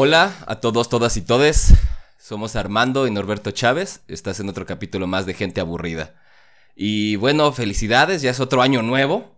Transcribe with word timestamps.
Hola 0.00 0.32
a 0.46 0.60
todos, 0.60 0.88
todas 0.88 1.16
y 1.16 1.22
todes. 1.22 1.74
Somos 2.20 2.54
Armando 2.54 3.08
y 3.08 3.10
Norberto 3.10 3.50
Chávez. 3.50 4.02
Estás 4.06 4.38
en 4.38 4.48
otro 4.48 4.64
capítulo 4.64 5.08
más 5.08 5.26
de 5.26 5.34
Gente 5.34 5.60
Aburrida. 5.60 6.14
Y 6.76 7.16
bueno, 7.16 7.50
felicidades, 7.50 8.22
ya 8.22 8.30
es 8.30 8.38
otro 8.38 8.62
año 8.62 8.80
nuevo. 8.82 9.34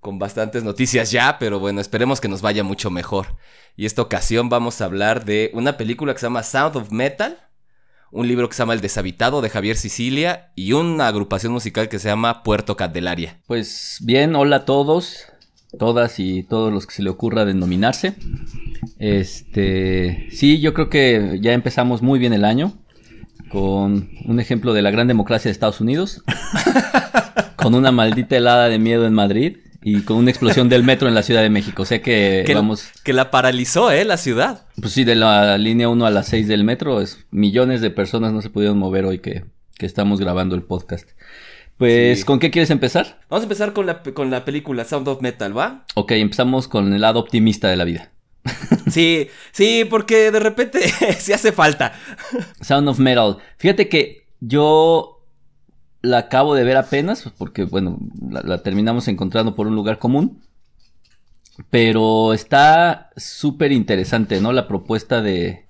Con 0.00 0.18
bastantes 0.18 0.64
noticias 0.64 1.10
ya, 1.10 1.38
pero 1.38 1.60
bueno, 1.60 1.80
esperemos 1.80 2.20
que 2.20 2.28
nos 2.28 2.42
vaya 2.42 2.62
mucho 2.62 2.90
mejor. 2.90 3.38
Y 3.74 3.86
esta 3.86 4.02
ocasión 4.02 4.50
vamos 4.50 4.82
a 4.82 4.84
hablar 4.84 5.24
de 5.24 5.50
una 5.54 5.78
película 5.78 6.12
que 6.12 6.20
se 6.20 6.26
llama 6.26 6.42
Sound 6.42 6.76
of 6.76 6.92
Metal, 6.92 7.38
un 8.10 8.28
libro 8.28 8.50
que 8.50 8.56
se 8.56 8.62
llama 8.62 8.74
El 8.74 8.82
Deshabitado 8.82 9.40
de 9.40 9.48
Javier 9.48 9.78
Sicilia 9.78 10.52
y 10.56 10.74
una 10.74 11.06
agrupación 11.06 11.54
musical 11.54 11.88
que 11.88 11.98
se 11.98 12.10
llama 12.10 12.42
Puerto 12.42 12.76
Candelaria. 12.76 13.40
Pues 13.46 13.96
bien, 14.02 14.36
hola 14.36 14.56
a 14.56 14.64
todos, 14.66 15.24
todas 15.78 16.18
y 16.18 16.42
todos 16.42 16.72
los 16.72 16.86
que 16.86 16.94
se 16.94 17.02
le 17.02 17.10
ocurra 17.10 17.44
denominarse. 17.44 18.14
Este, 18.98 20.28
sí, 20.30 20.60
yo 20.60 20.74
creo 20.74 20.90
que 20.90 21.38
ya 21.40 21.52
empezamos 21.52 22.02
muy 22.02 22.18
bien 22.18 22.32
el 22.32 22.44
año 22.44 22.74
con 23.50 24.10
un 24.24 24.40
ejemplo 24.40 24.72
de 24.72 24.82
la 24.82 24.90
gran 24.90 25.08
democracia 25.08 25.48
de 25.48 25.52
Estados 25.52 25.80
Unidos, 25.80 26.22
con 27.56 27.74
una 27.74 27.90
maldita 27.90 28.36
helada 28.36 28.68
de 28.68 28.78
miedo 28.78 29.06
en 29.06 29.12
Madrid 29.12 29.56
y 29.82 30.02
con 30.02 30.18
una 30.18 30.30
explosión 30.30 30.68
del 30.68 30.84
metro 30.84 31.08
en 31.08 31.14
la 31.14 31.22
Ciudad 31.22 31.42
de 31.42 31.50
México. 31.50 31.82
O 31.82 31.86
sea 31.86 32.00
que, 32.00 32.44
Que, 32.46 32.54
vamos, 32.54 32.88
que 33.02 33.12
la 33.12 33.30
paralizó, 33.30 33.90
¿eh? 33.90 34.04
La 34.04 34.18
ciudad. 34.18 34.66
pues 34.80 34.92
sí, 34.92 35.04
de 35.04 35.16
la 35.16 35.58
línea 35.58 35.88
1 35.88 36.06
a 36.06 36.10
la 36.10 36.22
6 36.22 36.46
del 36.46 36.64
metro, 36.64 37.00
es, 37.00 37.26
millones 37.30 37.80
de 37.80 37.90
personas 37.90 38.32
no 38.32 38.40
se 38.40 38.50
pudieron 38.50 38.78
mover 38.78 39.04
hoy 39.04 39.18
que, 39.18 39.44
que 39.76 39.86
estamos 39.86 40.20
grabando 40.20 40.54
el 40.54 40.62
podcast. 40.62 41.08
Pues, 41.80 42.18
Sí. 42.20 42.24
¿con 42.26 42.38
qué 42.38 42.50
quieres 42.50 42.68
empezar? 42.68 43.18
Vamos 43.30 43.40
a 43.42 43.46
empezar 43.46 43.72
con 43.72 43.86
la, 43.86 44.02
con 44.02 44.30
la 44.30 44.44
película 44.44 44.84
Sound 44.84 45.08
of 45.08 45.22
Metal, 45.22 45.56
¿va? 45.56 45.86
Ok, 45.94 46.12
empezamos 46.12 46.68
con 46.68 46.92
el 46.92 47.00
lado 47.00 47.18
optimista 47.18 47.68
de 47.68 47.76
la 47.76 47.84
vida. 47.84 48.12
Sí, 48.90 49.28
sí, 49.52 49.86
porque 49.88 50.30
de 50.30 50.40
repente 50.40 50.80
sí 51.18 51.32
hace 51.32 51.52
falta. 51.52 51.94
Sound 52.60 52.86
of 52.88 52.98
Metal. 52.98 53.38
Fíjate 53.56 53.88
que 53.88 54.26
yo 54.40 55.24
la 56.02 56.18
acabo 56.18 56.54
de 56.54 56.64
ver 56.64 56.76
apenas, 56.76 57.30
porque 57.38 57.64
bueno, 57.64 57.98
la, 58.30 58.42
la 58.42 58.62
terminamos 58.62 59.08
encontrando 59.08 59.54
por 59.54 59.66
un 59.66 59.74
lugar 59.74 59.98
común. 59.98 60.42
Pero 61.70 62.32
está 62.34 63.10
súper 63.16 63.72
interesante, 63.72 64.40
¿no? 64.40 64.52
La 64.52 64.68
propuesta 64.68 65.22
de, 65.22 65.66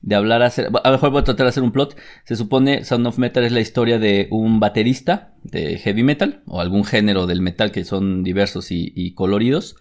de 0.00 0.14
hablar, 0.14 0.42
hacer, 0.42 0.70
a 0.82 0.88
lo 0.88 0.92
mejor 0.92 1.10
voy 1.10 1.20
a 1.20 1.24
tratar 1.24 1.46
de 1.46 1.50
hacer 1.50 1.62
un 1.62 1.72
plot. 1.72 1.96
Se 2.24 2.36
supone 2.36 2.84
Sound 2.84 3.06
of 3.06 3.18
Metal 3.18 3.44
es 3.44 3.52
la 3.52 3.60
historia 3.60 3.98
de 3.98 4.28
un 4.30 4.60
baterista 4.60 5.32
de 5.42 5.78
heavy 5.78 6.02
metal, 6.02 6.42
o 6.46 6.60
algún 6.60 6.84
género 6.84 7.26
del 7.26 7.40
metal 7.40 7.72
que 7.72 7.84
son 7.84 8.22
diversos 8.22 8.68
y, 8.70 9.12
coloridos, 9.14 9.76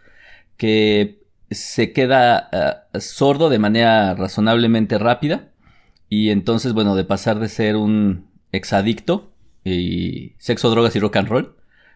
que 0.57 1.21
se 1.51 1.93
queda 1.93 2.49
eh, 2.51 2.99
sordo 2.99 3.49
de 3.49 3.59
manera 3.59 4.15
razonablemente 4.15 4.97
rápida. 4.97 5.49
Y 6.09 6.29
entonces, 6.29 6.73
bueno, 6.73 6.95
de 6.95 7.03
pasar 7.03 7.39
de 7.39 7.49
ser 7.49 7.75
un 7.75 8.27
exadicto 8.51 9.31
y 9.63 10.33
sexo, 10.39 10.69
drogas 10.69 10.95
y 10.95 10.99
rock 10.99 11.17
and 11.17 11.27
roll, 11.27 11.55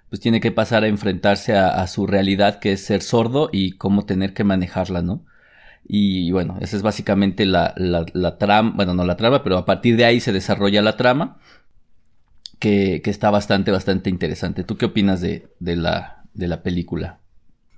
pues 0.10 0.20
tiene 0.20 0.42
que 0.42 0.52
pasar 0.52 0.84
a 0.84 0.88
enfrentarse 0.88 1.56
a, 1.56 1.70
a 1.70 1.88
su 1.88 2.06
realidad, 2.06 2.60
que 2.60 2.74
es 2.74 2.86
ser 2.86 3.02
sordo 3.02 3.50
y 3.52 3.72
cómo 3.74 4.06
tener 4.06 4.34
que 4.34 4.44
manejarla, 4.44 5.02
¿no? 5.02 5.26
Y 5.84 6.32
bueno, 6.32 6.58
esa 6.62 6.78
es 6.78 6.84
básicamente 6.84 7.46
la, 7.46 7.74
la, 7.76 8.06
la 8.14 8.38
trama, 8.38 8.74
bueno, 8.76 8.94
no 8.94 9.04
la 9.04 9.18
trama, 9.18 9.44
pero 9.44 9.58
a 9.58 9.66
partir 9.66 9.98
de 9.98 10.06
ahí 10.06 10.20
se 10.20 10.32
desarrolla 10.32 10.82
la 10.82 10.96
trama, 10.96 11.40
que, 12.60 13.02
que 13.04 13.10
está 13.10 13.30
bastante, 13.30 13.72
bastante 13.72 14.10
interesante. 14.10 14.64
¿Tú 14.64 14.78
qué 14.78 14.86
opinas 14.86 15.20
de, 15.22 15.48
de, 15.60 15.76
la, 15.76 16.24
de 16.34 16.48
la 16.48 16.62
película? 16.64 17.20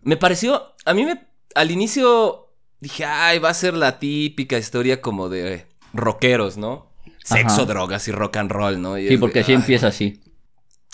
Me 0.03 0.17
pareció, 0.17 0.73
a 0.85 0.93
mí 0.93 1.05
me, 1.05 1.21
al 1.55 1.71
inicio 1.71 2.53
dije, 2.79 3.05
ay, 3.05 3.39
va 3.39 3.49
a 3.49 3.53
ser 3.53 3.73
la 3.73 3.97
típica 3.99 4.57
historia 4.57 5.01
como 5.01 5.29
de 5.29 5.65
rockeros, 5.93 6.57
¿no? 6.57 6.91
Sexo, 7.23 7.61
Ajá. 7.61 7.65
drogas 7.65 8.07
y 8.09 8.11
rock 8.11 8.37
and 8.37 8.51
roll, 8.51 8.81
¿no? 8.81 8.97
Y 8.97 9.07
Sí, 9.07 9.17
porque 9.17 9.39
así 9.39 9.53
empieza 9.53 9.87
así. 9.87 10.19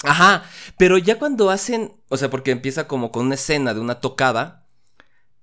Ajá, 0.04 0.44
pero 0.78 0.98
ya 0.98 1.18
cuando 1.20 1.50
hacen, 1.50 1.92
o 2.08 2.16
sea, 2.18 2.30
porque 2.30 2.52
empieza 2.52 2.88
como 2.88 3.12
con 3.12 3.26
una 3.26 3.36
escena 3.36 3.74
de 3.74 3.80
una 3.80 3.96
tocada 3.96 4.68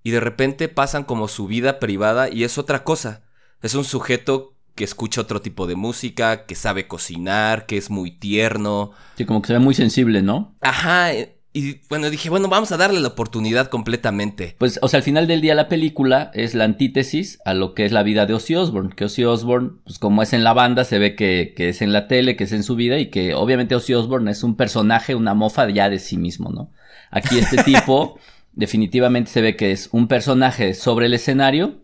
y 0.07 0.13
de 0.13 0.21
repente 0.21 0.69
pasan 0.69 1.03
como 1.03 1.27
su 1.27 1.49
vida 1.49 1.81
privada 1.81 2.29
y 2.31 2.45
es 2.45 2.59
otra 2.59 2.85
cosa. 2.85 3.23
Es 3.61 3.75
un 3.75 3.83
sujeto 3.83 4.55
que 4.77 4.85
escucha 4.85 5.21
otro 5.21 5.43
tipo 5.43 5.67
de 5.67 5.75
música, 5.75 6.47
que 6.47 6.55
sabe 6.55 6.87
cocinar, 6.87 7.67
que 7.67 7.77
es 7.77 7.91
muy 7.91 8.13
tierno. 8.13 8.93
Sí, 9.17 9.25
como 9.25 9.43
que 9.43 9.49
se 9.49 9.55
ve 9.55 9.59
muy 9.59 9.75
sensible, 9.75 10.23
¿no? 10.23 10.55
Ajá, 10.61 11.13
eh, 11.13 11.41
y 11.53 11.81
bueno, 11.89 12.09
dije, 12.09 12.31
bueno, 12.31 12.47
vamos 12.47 12.71
a 12.71 12.77
darle 12.77 13.01
la 13.01 13.09
oportunidad 13.09 13.67
completamente. 13.67 14.55
Pues, 14.59 14.79
o 14.81 14.87
sea, 14.87 14.99
al 14.99 15.03
final 15.03 15.27
del 15.27 15.41
día 15.41 15.57
la 15.57 15.69
película 15.69 16.31
es 16.35 16.55
la 16.55 16.63
antítesis 16.63 17.41
a 17.45 17.53
lo 17.53 17.75
que 17.75 17.85
es 17.85 17.91
la 17.91 18.05
vida 18.05 18.27
de 18.27 18.35
Ozzy 18.35 18.55
Osbourne. 18.55 18.95
Que 18.95 19.07
Ozzy 19.07 19.25
Osbourne, 19.25 19.73
pues 19.83 19.99
como 19.99 20.23
es 20.23 20.33
en 20.33 20.45
la 20.45 20.53
banda, 20.53 20.85
se 20.85 21.01
ve 21.01 21.17
que, 21.17 21.53
que 21.57 21.71
es 21.71 21.83
en 21.83 21.93
la 21.93 22.07
tele, 22.07 22.37
que 22.37 22.45
es 22.45 22.53
en 22.53 22.63
su 22.63 22.77
vida 22.77 23.01
y 23.01 23.11
que 23.11 23.35
obviamente 23.35 23.75
Ozzy 23.75 23.95
Osbourne 23.95 24.31
es 24.31 24.45
un 24.45 24.55
personaje, 24.55 25.17
una 25.17 25.35
mofa 25.35 25.69
ya 25.69 25.91
de 25.91 25.99
sí 25.99 26.17
mismo, 26.17 26.53
¿no? 26.53 26.71
Aquí 27.11 27.41
este 27.41 27.57
tipo 27.65 28.21
definitivamente 28.57 29.31
se 29.31 29.43
ve 29.43 29.57
que 29.57 29.73
es 29.73 29.89
un 29.93 30.09
personaje 30.09 30.75
sobre 30.75 31.07
el 31.07 31.15
escenario 31.15 31.83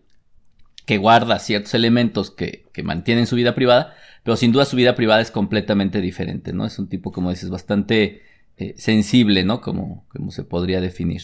que 0.85 0.97
guarda 0.97 1.39
ciertos 1.39 1.73
elementos 1.73 2.31
que, 2.31 2.65
que 2.73 2.83
mantienen 2.83 3.27
su 3.27 3.35
vida 3.35 3.55
privada, 3.55 3.95
pero 4.23 4.35
sin 4.37 4.51
duda 4.51 4.65
su 4.65 4.75
vida 4.75 4.95
privada 4.95 5.21
es 5.21 5.31
completamente 5.31 6.01
diferente, 6.01 6.53
¿no? 6.53 6.65
Es 6.65 6.77
un 6.79 6.89
tipo, 6.89 7.11
como 7.11 7.29
dices, 7.29 7.49
bastante 7.49 8.21
eh, 8.57 8.73
sensible, 8.77 9.43
¿no? 9.45 9.61
Como, 9.61 10.05
como 10.09 10.31
se 10.31 10.43
podría 10.43 10.81
definir. 10.81 11.21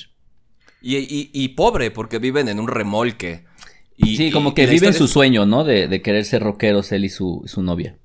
Y, 0.81 0.97
y- 0.97 1.29
y 1.33 1.49
pobre, 1.49 1.91
porque 1.91 2.19
viven 2.19 2.47
en 2.47 2.59
un 2.59 2.67
remolque. 2.67 3.43
Y, 3.97 4.15
sí, 4.15 4.31
como 4.31 4.53
que 4.53 4.65
viven 4.65 4.75
historia 4.75 4.93
su 4.93 5.07
sueño, 5.09 5.45
¿no? 5.45 5.65
De, 5.65 5.87
de 5.89 6.01
querer 6.01 6.23
ser 6.23 6.41
rockeros 6.41 6.91
él 6.93 7.03
y 7.03 7.09
su, 7.09 7.43
su 7.45 7.61
novia. 7.61 7.97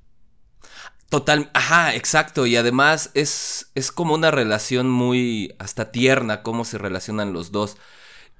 Total, 1.14 1.48
ajá, 1.54 1.94
exacto. 1.94 2.44
Y 2.44 2.56
además 2.56 3.12
es, 3.14 3.70
es 3.76 3.92
como 3.92 4.14
una 4.14 4.32
relación 4.32 4.91
muy 4.91 5.54
hasta 5.60 5.92
tierna, 5.92 6.42
cómo 6.42 6.64
se 6.64 6.76
relacionan 6.76 7.32
los 7.32 7.52
dos. 7.52 7.76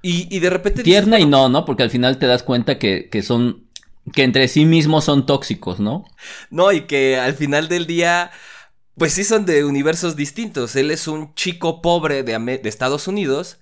Y, 0.01 0.27
y 0.29 0.39
de 0.39 0.49
repente... 0.49 0.83
dices, 0.83 0.91
Tierna 0.91 1.17
y 1.17 1.25
no, 1.25 1.47
¿no? 1.47 1.63
Porque 1.63 1.83
al 1.83 1.89
final 1.89 2.19
te 2.19 2.25
das 2.25 2.43
cuenta 2.43 2.77
que, 2.77 3.07
que 3.09 3.21
son, 3.21 3.63
que 4.11 4.23
entre 4.23 4.49
sí 4.49 4.65
mismos 4.65 5.05
son 5.05 5.25
tóxicos, 5.25 5.79
¿no? 5.79 6.03
No, 6.49 6.73
y 6.73 6.81
que 6.81 7.17
al 7.17 7.35
final 7.35 7.69
del 7.69 7.87
día, 7.87 8.31
pues 8.97 9.13
sí 9.13 9.23
son 9.23 9.45
de 9.45 9.63
universos 9.63 10.17
distintos. 10.17 10.75
Él 10.75 10.91
es 10.91 11.07
un 11.07 11.33
chico 11.33 11.81
pobre 11.81 12.23
de, 12.23 12.37
de 12.37 12.67
Estados 12.67 13.07
Unidos 13.07 13.57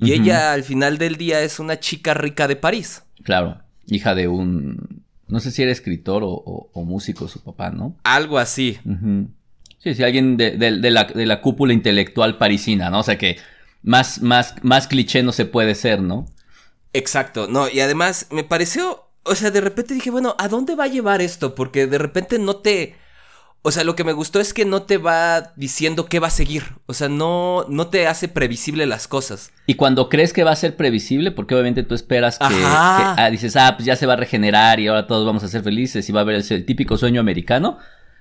y 0.00 0.12
ella 0.12 0.52
al 0.52 0.64
final 0.64 0.98
del 0.98 1.14
día 1.14 1.40
es 1.42 1.60
una 1.60 1.78
chica 1.78 2.14
rica 2.14 2.48
de 2.48 2.56
París. 2.56 3.04
Claro, 3.22 3.62
hija 3.86 4.16
de 4.16 4.26
un, 4.26 5.05
no 5.28 5.40
sé 5.40 5.50
si 5.50 5.62
era 5.62 5.72
escritor 5.72 6.22
o, 6.22 6.28
o- 6.30 6.70
o 6.72 6.84
músico 6.84 7.28
su 7.28 7.40
papá, 7.42 7.70
¿no? 7.70 7.96
Algo 8.04 8.38
así. 8.38 8.78
Sí, 9.78 9.94
sí, 9.94 10.02
alguien 10.02 10.36
de, 10.36 10.52
de- 10.56 10.78
de 10.78 10.90
la, 10.90 11.04
de 11.04 11.26
la 11.26 11.40
cúpula 11.40 11.72
intelectual 11.72 12.38
parisina, 12.38 12.90
¿no? 12.90 13.00
O 13.00 13.02
sea 13.02 13.18
que 13.18 13.36
más, 13.82 14.20
más, 14.22 14.54
más 14.62 14.86
cliché 14.88 15.22
no 15.22 15.32
se 15.32 15.44
puede 15.44 15.74
ser, 15.74 16.00
¿no? 16.02 16.26
Exacto, 16.92 17.46
no, 17.48 17.68
y 17.68 17.80
además 17.80 18.26
me 18.30 18.42
pareció, 18.42 19.08
o 19.24 19.34
sea, 19.34 19.50
de 19.50 19.60
repente 19.60 19.94
dije, 19.94 20.10
bueno, 20.10 20.34
¿a 20.38 20.48
dónde 20.48 20.74
va 20.74 20.84
a 20.84 20.88
llevar 20.88 21.20
esto? 21.20 21.54
Porque 21.54 21.86
de 21.86 21.98
repente 21.98 22.38
no 22.38 22.56
te, 22.56 22.94
o 23.62 23.72
sea, 23.72 23.82
lo 23.82 23.96
que 23.96 24.04
me 24.04 24.12
gustó 24.12 24.38
es 24.38 24.54
que 24.54 24.64
no 24.64 24.82
te 24.82 24.96
va 24.96 25.52
diciendo 25.56 26.06
qué 26.06 26.20
va 26.20 26.28
a 26.28 26.30
seguir, 26.30 26.62
o 26.86 26.94
sea, 26.94 27.08
no, 27.08 27.66
no 27.68 27.88
te 27.88 28.06
hace 28.06 28.28
previsible 28.28 28.86
las 28.86 29.08
cosas. 29.08 29.50
Y 29.66 29.74
cuando 29.74 30.08
crees 30.08 30.32
que 30.32 30.44
va 30.44 30.52
a 30.52 30.56
ser 30.56 30.76
previsible, 30.76 31.32
porque 31.32 31.54
obviamente 31.54 31.82
tú 31.82 31.94
esperas 31.94 32.38
que, 32.38 32.44
ah, 32.48 33.28
dices, 33.30 33.56
ah, 33.56 33.74
pues 33.76 33.86
ya 33.86 33.96
se 33.96 34.06
va 34.06 34.12
a 34.12 34.16
regenerar 34.16 34.78
y 34.78 34.86
ahora 34.86 35.06
todos 35.06 35.26
vamos 35.26 35.42
a 35.42 35.48
ser 35.48 35.62
felices 35.62 36.08
y 36.08 36.12
va 36.12 36.20
a 36.20 36.22
haber 36.22 36.36
el, 36.36 36.44
el 36.48 36.64
típico 36.64 36.96
sueño 36.96 37.20
americano. 37.20 37.78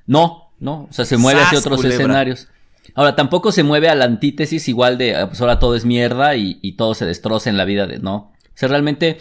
No, 0.08 0.54
no, 0.60 0.88
o 0.90 0.94
sea, 0.94 1.06
se 1.06 1.18
mueve 1.18 1.42
hacia 1.42 1.58
¡Sas, 1.58 1.68
otros 1.68 1.82
culebra! 1.82 1.96
escenarios. 1.96 2.48
Ahora, 2.94 3.16
tampoco 3.16 3.52
se 3.52 3.64
mueve 3.64 3.90
a 3.90 3.96
la 3.96 4.06
antítesis 4.06 4.68
igual 4.68 4.98
de, 4.98 5.16
ah, 5.16 5.28
pues 5.28 5.42
ahora 5.42 5.60
todo 5.60 5.76
es 5.76 5.86
mierda 5.86 6.36
y, 6.36 6.60
y 6.62 6.74
todo 6.74 6.94
se 6.94 7.06
destroza 7.06 7.50
en 7.50 7.58
la 7.58 7.66
vida 7.66 7.88
de, 7.88 8.00
no. 8.00 8.16
O 8.16 8.58
sea, 8.58 8.70
realmente, 8.70 9.18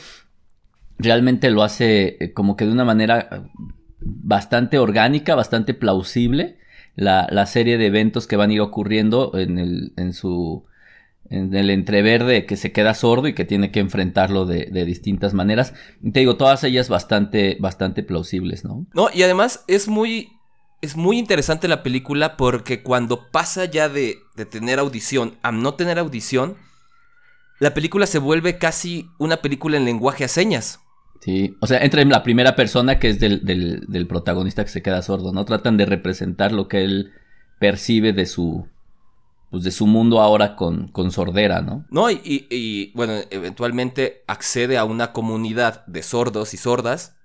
realmente 0.99 1.51
lo 1.51 1.63
hace 1.63 2.17
eh, 2.21 2.33
como 2.33 2.57
que 2.57 2.67
de 2.67 2.73
una 2.73 2.85
manera 2.85 3.45
bastante 4.25 4.79
orgánica, 4.79 5.35
bastante 5.35 5.75
plausible, 5.75 6.57
la, 6.97 7.29
la 7.31 7.47
serie 7.47 7.77
de 7.77 7.87
eventos 7.87 8.27
que 8.27 8.37
van 8.37 8.51
a 8.51 8.55
ir 8.55 8.61
ocurriendo 8.61 9.33
en, 9.35 9.59
el, 9.59 9.93
en 9.97 10.13
su 10.13 10.65
en 11.31 11.55
el 11.55 11.71
entreverde 11.71 12.45
que 12.45 12.57
se 12.57 12.71
queda 12.71 12.93
sordo 12.95 13.29
y 13.29 13.35
que 13.35 13.45
tiene 13.45 13.71
que 13.71 13.81
enfrentarlo 13.81 14.45
de, 14.45 14.67
de 14.67 14.85
distintas 14.85 15.33
maneras. 15.33 15.73
Te 16.13 16.21
digo, 16.21 16.37
todas 16.37 16.65
ellas 16.65 16.89
bastante, 16.89 17.57
bastante 17.61 18.03
plausibles, 18.03 18.65
¿no? 18.65 18.87
No, 18.95 19.09
y 19.13 19.23
además 19.23 19.65
es 19.67 19.89
muy, 19.89 20.33
es 20.83 20.97
muy 20.97 21.19
interesante 21.19 21.67
la 21.67 21.83
película 21.83 22.37
porque 22.37 22.83
cuando 22.83 23.31
pasa 23.31 23.65
ya 23.65 23.89
de, 23.89 24.19
de 24.37 24.45
tener 24.45 24.79
audición 24.79 25.37
a 25.43 25.51
no 25.51 25.75
tener 25.75 25.99
audición, 25.99 26.57
la 27.59 27.73
película 27.73 28.07
se 28.07 28.19
vuelve 28.19 28.59
casi 28.59 29.09
una 29.19 29.39
película 29.39 29.77
en 29.77 29.87
lenguaje 29.87 30.25
a 30.25 30.29
señas. 30.29 30.81
Sí, 31.25 31.57
o 31.61 31.67
sea, 31.67 31.79
entra 31.79 32.03
en 32.03 32.11
la 32.11 32.23
primera 32.23 32.55
persona 32.55 32.99
que 32.99 33.09
es 33.09 33.19
del, 33.19 33.47
del, 33.47 34.07
protagonista 34.07 34.63
que 34.63 34.71
se 34.71 34.83
queda 34.83 35.01
sordo, 35.01 35.33
¿no? 35.33 35.47
Tratan 35.47 35.79
de 35.79 35.87
representar 35.87 36.53
lo 36.53 36.69
que 36.69 36.85
él 36.85 37.15
percibe 37.59 38.13
de 38.13 38.27
su, 38.27 38.69
pues 39.51 39.65
de 39.65 39.71
su 39.71 39.87
mundo 39.87 40.21
ahora 40.21 40.55
con, 40.55 40.89
con 40.89 41.11
sordera, 41.11 41.63
¿no? 41.63 41.87
No, 41.89 42.11
y, 42.11 42.21
y, 42.23 42.47
y, 42.51 42.93
bueno, 42.93 43.15
eventualmente 43.31 44.23
accede 44.27 44.77
a 44.77 44.85
una 44.85 45.13
comunidad 45.13 45.87
de 45.87 46.03
sordos 46.03 46.53
y 46.53 46.59
sordas, 46.59 47.17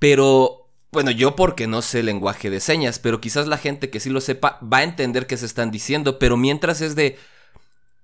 pero 0.00 0.68
bueno, 0.90 1.12
yo 1.12 1.36
porque 1.36 1.68
no 1.68 1.82
sé 1.82 2.02
lenguaje 2.02 2.50
de 2.50 2.58
señas, 2.58 2.98
pero 2.98 3.20
quizás 3.20 3.46
la 3.46 3.58
gente 3.58 3.90
que 3.90 4.00
sí 4.00 4.10
lo 4.10 4.20
sepa 4.20 4.58
va 4.60 4.78
a 4.78 4.82
entender 4.82 5.28
qué 5.28 5.36
se 5.36 5.46
están 5.46 5.70
diciendo, 5.70 6.18
pero 6.18 6.36
mientras 6.36 6.80
es 6.80 6.96
de, 6.96 7.16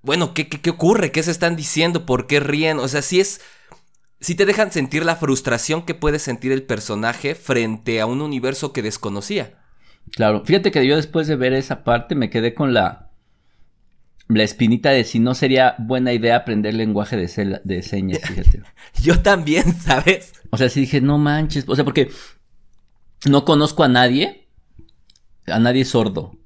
bueno, 0.02 0.34
¿qué, 0.34 0.48
qué, 0.48 0.60
qué 0.60 0.70
ocurre? 0.70 1.10
¿Qué 1.10 1.24
se 1.24 1.32
están 1.32 1.56
diciendo? 1.56 2.06
¿Por 2.06 2.28
qué 2.28 2.38
ríen? 2.38 2.78
O 2.78 2.86
sea, 2.86 3.02
sí 3.02 3.18
es... 3.18 3.40
Si 4.20 4.34
te 4.34 4.46
dejan 4.46 4.72
sentir 4.72 5.04
la 5.04 5.16
frustración 5.16 5.82
que 5.82 5.94
puede 5.94 6.18
sentir 6.18 6.50
el 6.50 6.64
personaje 6.64 7.34
frente 7.34 8.00
a 8.00 8.06
un 8.06 8.20
universo 8.20 8.72
que 8.72 8.82
desconocía. 8.82 9.58
Claro, 10.12 10.44
fíjate 10.44 10.70
que 10.72 10.86
yo 10.86 10.96
después 10.96 11.26
de 11.28 11.36
ver 11.36 11.52
esa 11.52 11.84
parte 11.84 12.14
me 12.14 12.30
quedé 12.30 12.54
con 12.54 12.74
la, 12.74 13.10
la 14.28 14.42
espinita 14.42 14.90
de 14.90 15.04
si 15.04 15.20
no 15.20 15.34
sería 15.34 15.76
buena 15.78 16.12
idea 16.12 16.36
aprender 16.36 16.74
lenguaje 16.74 17.16
de, 17.16 17.60
de 17.62 17.82
señas, 17.82 18.20
fíjate. 18.22 18.62
yo 19.02 19.20
también, 19.20 19.72
¿sabes? 19.80 20.32
O 20.50 20.56
sea, 20.56 20.68
sí 20.68 20.80
dije, 20.80 21.00
no 21.00 21.18
manches, 21.18 21.64
o 21.68 21.76
sea, 21.76 21.84
porque 21.84 22.10
no 23.26 23.44
conozco 23.44 23.84
a 23.84 23.88
nadie, 23.88 24.48
a 25.46 25.58
nadie 25.58 25.84
sordo. 25.84 26.36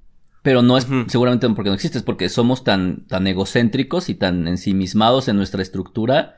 Pero 0.43 0.61
no 0.61 0.77
es 0.77 0.87
uh 0.87 0.91
-huh. 0.91 1.09
seguramente 1.09 1.49
porque 1.51 1.71
no 1.71 1.75
existe, 1.75 1.99
es 1.99 2.05
porque 2.05 2.29
somos 2.29 2.65
tan, 2.65 3.07
tan 3.07 3.27
egocéntricos 3.29 4.09
y 4.09 4.17
tan 4.17 4.49
ensimismados 4.49 5.29
en 5.29 5.37
nuestra 5.37 5.63
estructura 5.63 6.37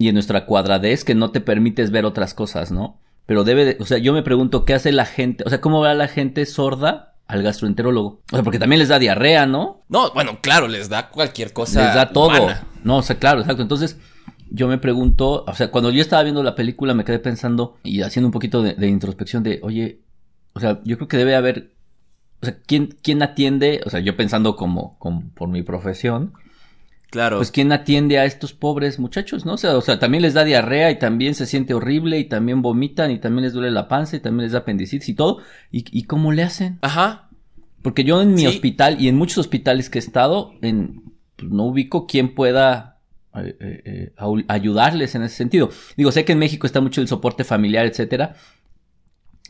y 0.00 0.08
en 0.08 0.14
nuestra 0.14 0.46
cuadradez 0.46 1.04
que 1.04 1.14
no 1.14 1.30
te 1.30 1.42
permites 1.42 1.90
ver 1.90 2.06
otras 2.06 2.32
cosas, 2.32 2.72
¿no? 2.72 2.98
Pero 3.26 3.44
debe 3.44 3.66
de, 3.66 3.76
o 3.80 3.84
sea, 3.84 3.98
yo 3.98 4.14
me 4.14 4.22
pregunto, 4.22 4.64
¿qué 4.64 4.72
hace 4.72 4.92
la 4.92 5.04
gente? 5.04 5.44
O 5.46 5.50
sea, 5.50 5.60
¿cómo 5.60 5.80
va 5.80 5.92
la 5.92 6.08
gente 6.08 6.46
sorda 6.46 7.16
al 7.26 7.42
gastroenterólogo? 7.42 8.22
O 8.32 8.34
sea, 8.34 8.42
porque 8.42 8.58
también 8.58 8.78
les 8.78 8.88
da 8.88 8.98
diarrea, 8.98 9.44
¿no? 9.44 9.82
No, 9.90 10.10
bueno, 10.12 10.38
claro, 10.40 10.68
les 10.68 10.88
da 10.88 11.10
cualquier 11.10 11.52
cosa. 11.52 11.84
Les 11.84 11.94
da 11.94 12.08
todo. 12.14 12.28
humana. 12.28 12.66
No, 12.82 12.96
o 12.96 13.02
sea, 13.02 13.18
claro, 13.18 13.40
exacto. 13.40 13.60
Entonces, 13.60 13.98
yo 14.48 14.68
me 14.68 14.78
pregunto, 14.78 15.44
o 15.46 15.54
sea, 15.54 15.70
cuando 15.70 15.90
yo 15.90 16.00
estaba 16.00 16.22
viendo 16.22 16.42
la 16.42 16.54
película 16.54 16.94
me 16.94 17.04
quedé 17.04 17.18
pensando 17.18 17.76
y 17.82 18.00
haciendo 18.00 18.28
un 18.28 18.32
poquito 18.32 18.62
de, 18.62 18.72
de 18.72 18.88
introspección 18.88 19.42
de, 19.42 19.60
oye, 19.62 20.00
o 20.54 20.60
sea, 20.60 20.80
yo 20.84 20.96
creo 20.96 21.08
que 21.08 21.18
debe 21.18 21.36
haber, 21.36 21.74
o 22.40 22.46
sea, 22.46 22.56
¿quién, 22.66 22.96
quién 23.02 23.22
atiende? 23.22 23.82
O 23.84 23.90
sea, 23.90 24.00
yo 24.00 24.16
pensando 24.16 24.56
como, 24.56 24.98
como 24.98 25.28
por 25.34 25.50
mi 25.50 25.62
profesión, 25.62 26.32
Claro. 27.10 27.38
pues 27.38 27.50
quién 27.50 27.72
atiende 27.72 28.18
a 28.18 28.24
estos 28.24 28.52
pobres 28.52 28.98
muchachos, 29.00 29.44
¿no? 29.44 29.54
O 29.54 29.58
sea, 29.58 29.76
o 29.76 29.80
sea, 29.80 29.98
también 29.98 30.22
les 30.22 30.34
da 30.34 30.44
diarrea 30.44 30.90
y 30.92 30.98
también 30.98 31.34
se 31.34 31.46
siente 31.46 31.74
horrible 31.74 32.18
y 32.20 32.24
también 32.24 32.62
vomitan 32.62 33.10
y 33.10 33.18
también 33.18 33.44
les 33.44 33.52
duele 33.52 33.70
la 33.72 33.88
panza 33.88 34.16
y 34.16 34.20
también 34.20 34.44
les 34.44 34.52
da 34.52 34.60
apendicitis 34.60 35.08
y 35.08 35.14
todo. 35.14 35.38
¿Y, 35.72 35.84
y 35.90 36.04
cómo 36.04 36.30
le 36.32 36.44
hacen? 36.44 36.78
Ajal 36.82 37.22
Porque 37.82 38.04
yo 38.04 38.22
en 38.22 38.34
mi 38.34 38.42
Sí. 38.42 38.46
hospital 38.46 39.00
y 39.00 39.08
en 39.08 39.16
muchos 39.16 39.38
hospitales 39.38 39.90
que 39.90 39.98
he 39.98 40.02
estado, 40.02 40.52
en, 40.62 41.02
pues, 41.36 41.50
no 41.50 41.64
ubico 41.64 42.06
quién 42.06 42.34
pueda 42.34 42.98
eh, 43.34 43.56
eh, 43.60 44.12
eh, 44.18 44.44
ayudarles 44.48 45.14
en 45.14 45.22
ese 45.22 45.34
sentido. 45.36 45.70
Digo, 45.96 46.12
sé 46.12 46.24
que 46.24 46.32
en 46.32 46.38
México 46.38 46.66
está 46.66 46.80
mucho 46.80 47.00
el 47.00 47.08
soporte 47.08 47.42
familiar, 47.44 47.86
etcétera. 47.86 48.34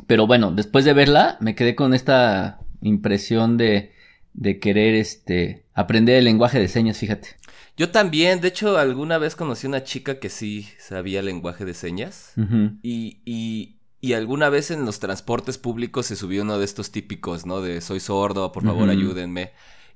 Pero 0.07 0.27
bueno, 0.27 0.51
después 0.53 0.85
de 0.85 0.93
verla, 0.95 1.37
me 1.41 1.55
quedé 1.55 1.75
con 1.75 1.93
esta 1.95 2.59
impresión 2.81 3.57
de, 3.59 3.93
de 4.33 4.59
querer 4.59 4.95
este 4.95 5.65
aprender 5.75 6.17
el 6.17 6.25
lenguaje 6.25 6.59
de 6.59 6.69
señas, 6.69 6.99
fíjate. 6.99 7.29
Yo 7.77 7.91
también, 7.91 8.41
de 8.41 8.49
hecho, 8.49 8.77
alguna 8.79 9.19
vez 9.19 9.37
conocí 9.37 9.67
una 9.67 9.85
chica 9.85 10.19
que 10.19 10.29
sí 10.29 10.69
sabía 10.79 11.23
lenguaje 11.23 11.65
de 11.65 11.75
señas. 11.75 12.33
Ujú. 12.37 12.73
Y, 12.83 13.19
y, 13.25 13.77
y 14.01 14.13
alguna 14.13 14.49
vez 14.51 14.71
en 14.71 14.85
los 14.85 15.01
transportes 15.01 15.57
públicos 15.59 16.07
se 16.07 16.17
subió 16.17 16.43
uno 16.43 16.59
de 16.59 16.65
estos 16.65 16.91
típicos, 16.91 17.47
¿no? 17.47 17.61
De 17.61 17.81
soy 17.81 18.01
sordo, 18.01 18.53
por 18.53 18.65
favor 18.65 18.91
ayúdenme. 18.91 19.53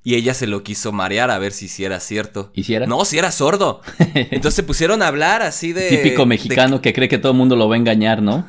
Y 0.06 0.16
ella 0.16 0.34
se 0.34 0.46
lo 0.46 0.62
quiso 0.62 0.92
marear 0.92 1.30
a 1.30 1.38
ver 1.38 1.52
si 1.52 1.66
sí 1.66 1.82
era 1.82 1.98
cierto. 1.98 2.50
¿Hiciera? 2.54 2.86
No, 2.86 3.06
si 3.06 3.16
era 3.16 3.32
sordo. 3.32 3.80
Entonces 4.14 4.54
se 4.54 4.62
pusieron 4.62 5.00
a 5.00 5.08
hablar 5.08 5.40
así 5.40 5.72
de... 5.72 5.88
Típico 5.88 6.22
de- 6.22 6.26
mexicano 6.26 6.82
que 6.82 6.92
cree 6.92 7.08
que 7.08 7.16
todo 7.16 7.32
el 7.32 7.38
mundo 7.38 7.56
lo 7.56 7.70
va 7.70 7.74
a 7.76 7.78
engañar, 7.78 8.20
¿no? 8.20 8.46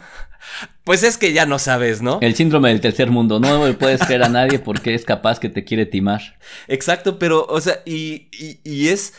Pues 0.84 1.04
es 1.04 1.18
que 1.18 1.34
ya 1.34 1.46
no 1.46 1.60
sabes, 1.60 2.02
¿no? 2.02 2.20
El 2.22 2.36
síndrome 2.36 2.70
del 2.70 2.82
tercer 2.82 3.10
mundo. 3.12 3.40
No 3.40 3.66
le 3.68 3.74
puedes 3.74 4.02
creer 4.02 4.24
a 4.24 4.30
nadie 4.30 4.60
porque 4.60 4.94
es 4.94 5.06
capaz 5.06 5.40
que 5.40 5.50
te 5.50 5.64
quiere 5.64 5.86
timar. 5.86 6.38
Exacto, 6.68 7.18
pero, 7.20 7.46
o 7.50 7.60
sea, 7.62 7.82
y, 7.86 8.28
y, 8.32 8.60
y 8.64 8.88
es... 8.90 9.14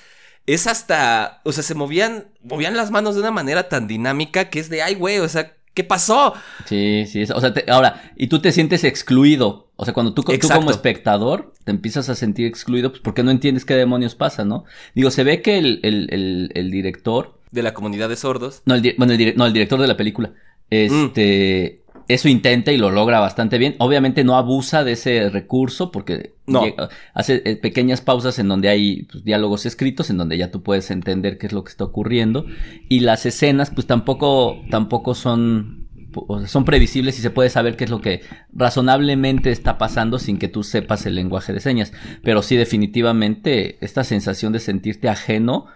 Es 0.48 0.68
hasta, 0.68 1.40
o 1.42 1.50
sea, 1.50 1.64
se 1.64 1.74
movían, 1.74 2.26
movían 2.44 2.76
las 2.76 2.92
manos 2.92 3.16
de 3.16 3.20
una 3.20 3.32
manera 3.32 3.68
tan 3.68 3.88
dinámica 3.88 4.48
que 4.48 4.60
es 4.60 4.70
de, 4.70 4.80
ay, 4.80 4.94
güey, 4.94 5.18
o 5.18 5.28
sea, 5.28 5.54
¿qué 5.74 5.82
pasó? 5.82 6.34
Sí, 6.66 7.04
sí. 7.10 7.24
o 7.24 7.40
sea, 7.40 7.52
te- 7.52 7.68
ahora, 7.68 8.12
y 8.16 8.28
tú 8.28 8.38
te 8.40 8.52
sientes 8.52 8.84
excluido. 8.84 9.72
O 9.74 9.84
sea, 9.84 9.92
cuando 9.92 10.14
tú, 10.14 10.22
como 10.22 10.70
espectador 10.70 11.52
te 11.64 11.72
empiezas 11.72 12.08
a 12.10 12.14
sentir 12.14 12.46
excluido, 12.46 12.90
pues 12.90 13.02
porque 13.02 13.24
no 13.24 13.32
entiendes 13.32 13.64
qué 13.64 13.74
demonios 13.74 14.14
pasa, 14.14 14.44
¿no? 14.44 14.64
Digo, 14.94 15.10
se 15.10 15.24
ve 15.24 15.42
que 15.42 15.58
el, 15.58 15.80
el, 15.82 16.06
el, 16.12 16.52
el 16.54 16.70
director, 16.70 17.40
De 17.50 17.64
la 17.64 17.74
comunidad 17.74 18.08
de 18.08 18.14
sordos. 18.14 18.62
no 18.66 18.76
el, 18.76 18.94
bueno, 18.98 19.14
no, 19.34 19.46
el 19.46 19.52
director 19.52 19.80
de 19.80 19.88
la 19.88 19.96
película, 19.96 20.30
este, 20.70 21.82
eso 22.08 22.28
intenta 22.28 22.72
y 22.72 22.76
lo 22.78 22.90
logra 22.90 23.18
bastante 23.20 23.58
bien. 23.58 23.74
Obviamente 23.78 24.22
no 24.24 24.36
abusa 24.36 24.84
de 24.84 24.92
ese 24.92 25.28
recurso 25.30 25.90
porque 25.90 26.34
No. 26.46 26.64
llega- 26.64 26.88
hace 27.14 27.42
eh, 27.44 27.56
pequeñas 27.56 28.00
pausas 28.00 28.38
en 28.38 28.48
donde 28.48 28.68
hay 28.68 29.02
pues, 29.04 29.24
diálogos 29.24 29.66
escritos, 29.66 30.10
en 30.10 30.18
donde 30.18 30.38
ya 30.38 30.50
tú 30.50 30.62
puedes 30.62 30.90
entender 30.90 31.38
qué 31.38 31.46
es 31.48 31.52
lo 31.52 31.64
que 31.64 31.70
está 31.70 31.84
ocurriendo. 31.84 32.46
Y 32.88 33.00
las 33.00 33.26
escenas, 33.26 33.70
pues 33.70 33.86
tampoco, 33.88 34.56
tampoco 34.70 35.14
son, 35.14 35.88
son 36.46 36.64
previsibles 36.64 37.18
y 37.18 37.22
se 37.22 37.30
puede 37.30 37.50
saber 37.50 37.76
qué 37.76 37.84
es 37.84 37.90
lo 37.90 38.00
que 38.00 38.20
razonablemente 38.52 39.50
está 39.50 39.76
pasando 39.76 40.18
sin 40.18 40.38
que 40.38 40.48
tú 40.48 40.62
sepas 40.62 41.06
el 41.06 41.14
lenguaje 41.16 41.52
de 41.52 41.60
señas. 41.60 41.92
Pero 42.22 42.42
sí, 42.42 42.56
definitivamente, 42.56 43.78
esta 43.84 44.04
sensación 44.04 44.52
de 44.52 44.60
sentirte 44.60 45.08
ajeno 45.08 45.66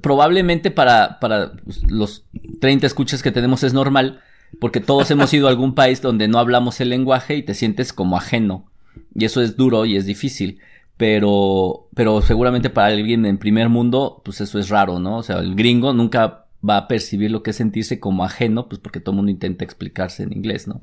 probablemente 0.00 0.70
para, 0.70 1.18
para 1.20 1.52
los 1.88 2.24
30 2.60 2.86
escuchas 2.86 3.22
que 3.22 3.32
tenemos 3.32 3.62
es 3.62 3.72
normal, 3.72 4.20
porque 4.60 4.80
todos 4.80 5.10
hemos 5.10 5.32
ido 5.32 5.46
a 5.46 5.50
algún 5.50 5.74
país 5.74 6.00
donde 6.00 6.28
no 6.28 6.38
hablamos 6.38 6.80
el 6.80 6.90
lenguaje 6.90 7.36
y 7.36 7.42
te 7.42 7.54
sientes 7.54 7.92
como 7.92 8.16
ajeno. 8.16 8.66
Y 9.14 9.24
eso 9.24 9.42
es 9.42 9.56
duro 9.56 9.84
y 9.84 9.96
es 9.96 10.06
difícil. 10.06 10.60
Pero, 10.96 11.88
pero 11.94 12.22
seguramente 12.22 12.70
para 12.70 12.88
alguien 12.88 13.24
en 13.24 13.38
primer 13.38 13.68
mundo, 13.68 14.20
pues 14.24 14.40
eso 14.40 14.58
es 14.58 14.68
raro, 14.68 14.98
¿no? 14.98 15.18
O 15.18 15.22
sea, 15.22 15.38
el 15.38 15.54
gringo 15.54 15.92
nunca 15.92 16.46
va 16.68 16.76
a 16.76 16.88
percibir 16.88 17.30
lo 17.30 17.44
que 17.44 17.50
es 17.50 17.56
sentirse 17.56 18.00
como 18.00 18.24
ajeno, 18.24 18.68
pues 18.68 18.80
porque 18.80 18.98
todo 18.98 19.12
el 19.12 19.16
mundo 19.16 19.30
intenta 19.30 19.64
explicarse 19.64 20.24
en 20.24 20.32
inglés, 20.32 20.66
¿no? 20.66 20.82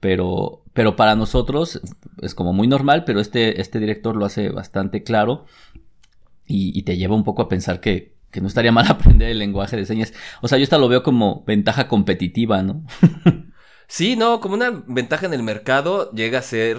Pero, 0.00 0.64
pero 0.72 0.96
para 0.96 1.14
nosotros 1.14 1.80
es 2.20 2.34
como 2.34 2.52
muy 2.52 2.66
normal, 2.66 3.04
pero 3.04 3.20
este, 3.20 3.60
este 3.60 3.78
director 3.78 4.16
lo 4.16 4.24
hace 4.24 4.48
bastante 4.48 5.04
claro 5.04 5.46
y 6.46 6.82
te 6.82 6.96
lleva 6.96 7.14
un 7.14 7.24
poco 7.24 7.42
a 7.42 7.48
pensar 7.48 7.80
que, 7.80 8.13
que 8.34 8.40
no 8.42 8.48
estaría 8.48 8.72
mal 8.72 8.86
aprender 8.90 9.30
el 9.30 9.38
lenguaje 9.38 9.76
de 9.76 9.86
señas. 9.86 10.12
O 10.42 10.48
sea, 10.48 10.58
yo 10.58 10.64
hasta 10.64 10.76
lo 10.76 10.88
veo 10.88 11.02
como 11.02 11.44
ventaja 11.46 11.88
competitiva, 11.88 12.62
¿no? 12.62 12.84
Sí, 13.86 14.16
no, 14.16 14.40
como 14.40 14.54
una 14.54 14.82
ventaja 14.88 15.26
en 15.26 15.34
el 15.34 15.42
mercado 15.42 16.10
llega 16.12 16.38
a 16.38 16.42
ser 16.42 16.78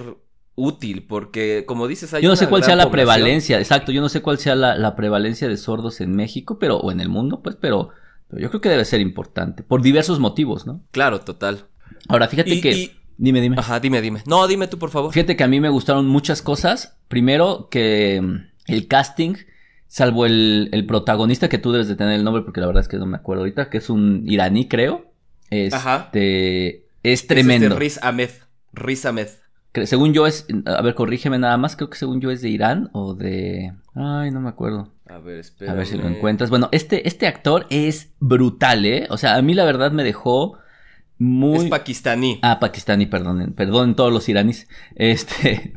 útil, 0.56 1.06
porque 1.08 1.64
como 1.68 1.88
dices, 1.88 2.14
hay 2.14 2.24
Yo 2.24 2.30
no 2.30 2.34
una 2.34 2.38
sé 2.38 2.48
cuál 2.50 2.64
sea 2.64 2.76
la 2.76 2.86
población. 2.86 2.92
prevalencia, 3.14 3.60
exacto, 3.60 3.92
yo 3.92 4.02
no 4.02 4.10
sé 4.10 4.22
cuál 4.24 4.40
sea 4.40 4.56
la, 4.56 4.76
la 4.76 4.96
prevalencia 4.96 5.48
de 5.48 5.56
sordos 5.56 6.02
en 6.02 6.16
México, 6.16 6.58
pero, 6.60 6.78
o 6.78 6.92
en 6.92 7.00
el 7.00 7.08
mundo, 7.10 7.42
pues, 7.44 7.56
pero, 7.62 7.90
pero 8.28 8.42
yo 8.42 8.50
creo 8.50 8.60
que 8.60 8.70
debe 8.70 8.86
ser 8.86 9.02
importante, 9.02 9.62
por 9.64 9.84
diversos 9.84 10.20
motivos, 10.20 10.66
¿no? 10.66 10.82
Claro, 10.92 11.22
total. 11.22 11.68
Ahora, 12.10 12.28
fíjate 12.28 12.56
Y- 12.56 12.62
que... 12.62 12.72
y- 12.72 12.92
Dime, 13.18 13.40
dime. 13.40 13.56
Ajá, 13.60 13.80
dime, 13.80 14.02
dime. 14.02 14.22
No, 14.26 14.46
dime 14.46 14.68
tú, 14.68 14.78
por 14.78 14.90
favor. 14.90 15.14
Fíjate 15.14 15.38
que 15.38 15.44
a 15.46 15.48
mí 15.48 15.62
me 15.62 15.70
gustaron 15.70 16.06
muchas 16.08 16.42
cosas. 16.42 16.98
Primero, 17.08 17.70
que 17.72 18.20
mm, 18.22 18.36
el 18.68 18.88
casting, 18.90 19.36
salvo 19.96 20.26
el, 20.26 20.68
el 20.74 20.86
protagonista, 20.86 21.48
que 21.48 21.58
tú 21.58 21.72
debes 21.72 21.88
de 21.88 21.96
tener 21.96 22.16
el 22.16 22.26
nombre, 22.26 22.44
porque 22.44 22.60
la 22.60 22.68
verdad 22.68 22.82
es 22.82 22.90
que 22.90 22.98
no 22.98 23.06
me 23.06 23.16
acuerdo 23.16 23.44
ahorita, 23.44 23.70
que 23.70 23.78
es 23.78 23.90
un 23.90 24.24
iraní, 24.28 24.68
creo. 24.68 25.06
Este, 25.50 25.74
Ajá. 25.74 26.10
es 26.12 27.28
tremendo. 27.28 27.68
Es 27.68 27.72
este 27.72 27.80
Riz 27.80 28.00
Ahmed. 28.04 28.30
Riz 28.74 29.06
Ahmed. 29.06 29.30
Según 29.86 30.14
yo 30.14 30.28
es, 30.28 30.48
a 30.66 30.82
ver, 30.82 30.96
corrígeme 30.96 31.40
nada 31.40 31.56
más, 31.56 31.78
creo 31.78 31.90
que 31.90 31.98
según 31.98 32.20
yo 32.20 32.30
es 32.30 32.42
de 32.42 32.50
Irán 32.50 32.90
o 32.92 33.14
de... 33.14 33.72
Ay, 33.94 34.32
no 34.32 34.42
me 34.42 34.50
acuerdo. 34.50 34.92
A 35.08 35.20
ver, 35.20 35.40
espera. 35.40 35.72
A 35.72 35.76
ver 35.76 35.86
si 35.86 35.96
lo 35.96 36.06
encuentras. 36.10 36.50
Bueno, 36.50 36.68
este, 36.74 37.08
este 37.08 37.26
actor 37.26 37.66
es 37.70 38.12
brutal, 38.20 38.86
¿eh? 38.86 39.08
O 39.10 39.18
sea, 39.18 39.38
a 39.38 39.42
mí 39.42 39.54
la 39.54 39.64
verdad 39.64 39.94
me 39.94 40.04
dejó 40.04 40.58
muy... 41.20 41.60
Es 41.60 41.70
pakistaní. 41.70 42.40
Ah, 42.42 42.60
pakistaní, 42.60 43.06
perdonen, 43.06 43.54
perdonen 43.54 43.96
todos 43.96 44.12
los 44.12 44.28
iraníes. 44.28 44.68
Este 44.96 45.74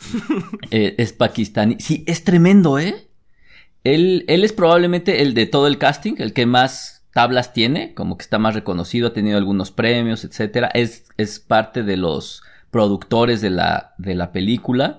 eh, 0.70 0.94
es 0.96 1.12
pakistaní. 1.12 1.76
Sí, 1.78 2.04
es 2.06 2.24
tremendo, 2.24 2.78
¿eh? 2.78 3.09
Él, 3.84 4.24
él 4.28 4.44
es 4.44 4.52
probablemente 4.52 5.22
el 5.22 5.34
de 5.34 5.46
todo 5.46 5.66
el 5.66 5.78
casting, 5.78 6.14
el 6.18 6.32
que 6.32 6.46
más 6.46 7.00
tablas 7.12 7.52
tiene, 7.52 7.94
como 7.94 8.16
que 8.16 8.22
está 8.22 8.38
más 8.38 8.54
reconocido, 8.54 9.08
ha 9.08 9.12
tenido 9.12 9.38
algunos 9.38 9.70
premios, 9.70 10.24
etcétera. 10.24 10.70
Es, 10.74 11.04
parte 11.46 11.82
de 11.82 11.96
los 11.96 12.42
productores 12.70 13.40
de 13.40 13.50
la, 13.50 14.30
película. 14.32 14.98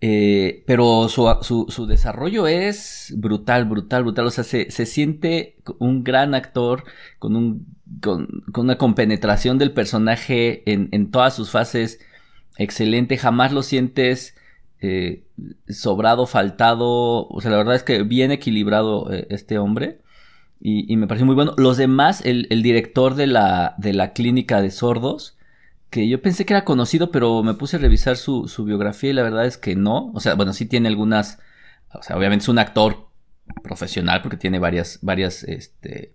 Eh, 0.00 0.64
pero 0.66 1.08
su, 1.08 1.86
desarrollo 1.88 2.46
es 2.46 3.14
brutal, 3.16 3.64
brutal, 3.64 4.02
brutal. 4.02 4.26
O 4.26 4.30
sea, 4.30 4.44
se, 4.44 4.70
siente 4.70 5.56
un 5.78 6.04
gran 6.04 6.34
actor 6.34 6.84
con, 7.18 7.36
un, 7.36 7.66
con 8.00 8.42
una 8.54 8.76
compenetración 8.76 9.58
del 9.58 9.72
personaje 9.72 10.70
en, 10.70 10.88
en 10.92 11.10
todas 11.10 11.34
sus 11.34 11.50
fases 11.50 12.00
excelente. 12.58 13.16
Jamás 13.16 13.52
lo 13.52 13.62
sientes 13.62 14.34
eh, 14.80 15.24
sobrado, 15.68 16.26
faltado. 16.26 17.26
O 17.28 17.40
sea, 17.40 17.50
la 17.50 17.56
verdad 17.56 17.74
es 17.74 17.82
que 17.82 18.02
bien 18.02 18.30
equilibrado 18.30 19.12
eh, 19.12 19.26
este 19.30 19.58
hombre. 19.58 20.00
Y, 20.60 20.96
me 20.96 21.06
pareció 21.06 21.26
muy 21.26 21.34
bueno. 21.34 21.52
Los 21.58 21.76
demás, 21.76 22.22
el, 22.24 22.48
director 22.62 23.16
de 23.16 23.26
la, 23.26 23.74
de 23.76 23.92
la 23.92 24.14
clínica 24.14 24.62
de 24.62 24.70
sordos, 24.70 25.36
que 25.90 26.08
yo 26.08 26.22
pensé 26.22 26.46
que 26.46 26.54
era 26.54 26.64
conocido, 26.64 27.10
pero 27.10 27.42
me 27.42 27.52
puse 27.52 27.76
a 27.76 27.80
revisar 27.80 28.16
su, 28.16 28.48
su 28.48 28.64
biografía 28.64 29.10
y 29.10 29.12
la 29.12 29.22
verdad 29.22 29.44
es 29.44 29.58
que 29.58 29.76
no. 29.76 30.10
O 30.14 30.20
sea, 30.20 30.34
bueno, 30.34 30.54
sí 30.54 30.64
tiene 30.64 30.88
algunas. 30.88 31.38
O 31.92 32.02
sea, 32.02 32.16
obviamente 32.16 32.44
es 32.44 32.48
un 32.48 32.58
actor 32.58 33.08
profesional 33.62 34.22
porque 34.22 34.38
tiene 34.38 34.58
varias, 34.58 34.98
varias, 35.02 35.44
este, 35.44 36.12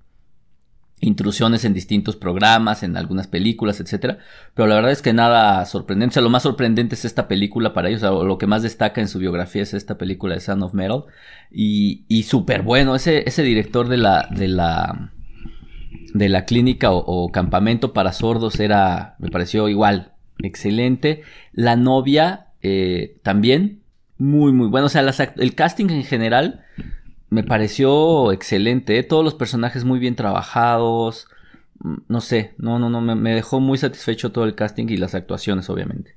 intrusiones 1.01 1.63
en 1.65 1.73
distintos 1.73 2.15
programas, 2.15 2.83
en 2.83 2.97
algunas 2.97 3.27
películas, 3.27 3.79
etcétera. 3.79 4.19
Pero 4.53 4.67
la 4.67 4.75
verdad 4.75 4.91
es 4.91 5.01
que 5.01 5.13
nada 5.13 5.65
sorprendente. 5.65 6.13
O 6.13 6.15
sea, 6.15 6.23
lo 6.23 6.29
más 6.29 6.43
sorprendente 6.43 6.95
es 6.95 7.05
esta 7.05 7.27
película 7.27 7.73
para 7.73 7.89
ellos. 7.89 8.03
O 8.03 8.25
lo 8.25 8.37
que 8.37 8.47
más 8.47 8.63
destaca 8.63 9.01
en 9.01 9.07
su 9.07 9.19
biografía 9.19 9.63
es 9.63 9.73
esta 9.73 9.97
película 9.97 10.35
de 10.35 10.41
Son 10.41 10.61
of 10.63 10.73
Metal. 10.73 11.05
Y, 11.51 12.23
súper 12.23 12.63
bueno. 12.63 12.95
Ese, 12.95 13.23
ese 13.27 13.43
director 13.43 13.87
de 13.87 13.97
la, 13.97 14.27
de 14.31 14.47
la, 14.47 15.11
de 16.13 16.29
la 16.29 16.45
clínica 16.45 16.91
o, 16.91 17.31
campamento 17.31 17.93
para 17.93 18.13
sordos 18.13 18.59
era, 18.59 19.15
me 19.19 19.29
pareció 19.29 19.69
igual, 19.69 20.13
excelente. 20.39 21.23
La 21.53 21.75
novia 21.75 22.47
eh, 22.61 23.17
también, 23.23 23.81
muy, 24.17 24.51
muy 24.51 24.67
bueno. 24.67 24.87
O 24.87 24.89
sea, 24.89 25.01
el 25.37 25.55
casting 25.55 25.89
en 25.89 26.03
general 26.03 26.65
me 27.29 27.43
pareció 27.43 28.31
excelente, 28.31 28.97
¿eh? 28.97 29.03
todos 29.03 29.23
los 29.23 29.35
personajes 29.35 29.83
muy 29.83 29.99
bien 29.99 30.15
trabajados, 30.15 31.27
mm, 31.79 31.95
no 32.07 32.21
sé, 32.21 32.55
no, 32.57 32.79
no, 32.79 32.89
no, 32.89 33.01
me, 33.01 33.35
dejó 33.35 33.59
muy 33.59 33.77
satisfecho 33.77 34.31
todo 34.31 34.45
el 34.45 34.55
casting 34.55 34.87
y 34.89 34.97
las 34.97 35.15
actuaciones, 35.15 35.69
obviamente. 35.69 36.15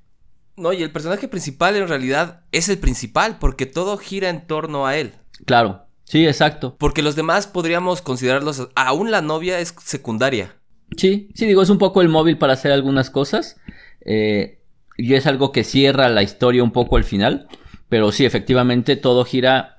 No, 0.56 0.72
y 0.72 0.82
el 0.82 0.92
personaje 0.92 1.28
principal 1.28 1.76
en 1.76 1.88
realidad 1.88 2.42
es 2.52 2.68
el 2.68 2.78
principal, 2.78 3.38
porque 3.38 3.66
todo 3.66 3.96
gira 3.96 4.28
en 4.28 4.46
torno 4.46 4.86
a 4.86 4.96
él. 4.96 5.12
Claro, 5.46 5.86
sí, 6.04 6.26
exacto. 6.26 6.76
Porque 6.78 7.02
los 7.02 7.16
demás 7.16 7.46
podríamos 7.46 8.02
considerarlos, 8.02 8.68
aún 8.74 9.10
la 9.10 9.22
novia 9.22 9.60
es 9.60 9.74
secundaria. 9.82 10.56
Sí, 10.96 11.30
sí, 11.34 11.46
digo, 11.46 11.62
es 11.62 11.70
un 11.70 11.78
poco 11.78 12.02
el 12.02 12.10
móvil 12.10 12.36
para 12.36 12.52
hacer 12.52 12.70
algunas 12.70 13.08
cosas. 13.08 13.56
Eh, 14.04 14.58
y 14.96 15.14
es 15.14 15.26
algo 15.26 15.52
que 15.52 15.64
cierra 15.64 16.08
la 16.10 16.22
historia 16.22 16.62
un 16.62 16.72
poco 16.72 16.96
al 16.96 17.04
final. 17.04 17.48
Pero 17.88 18.12
sí, 18.12 18.24
efectivamente, 18.24 18.96
todo 18.96 19.24
gira 19.24 19.78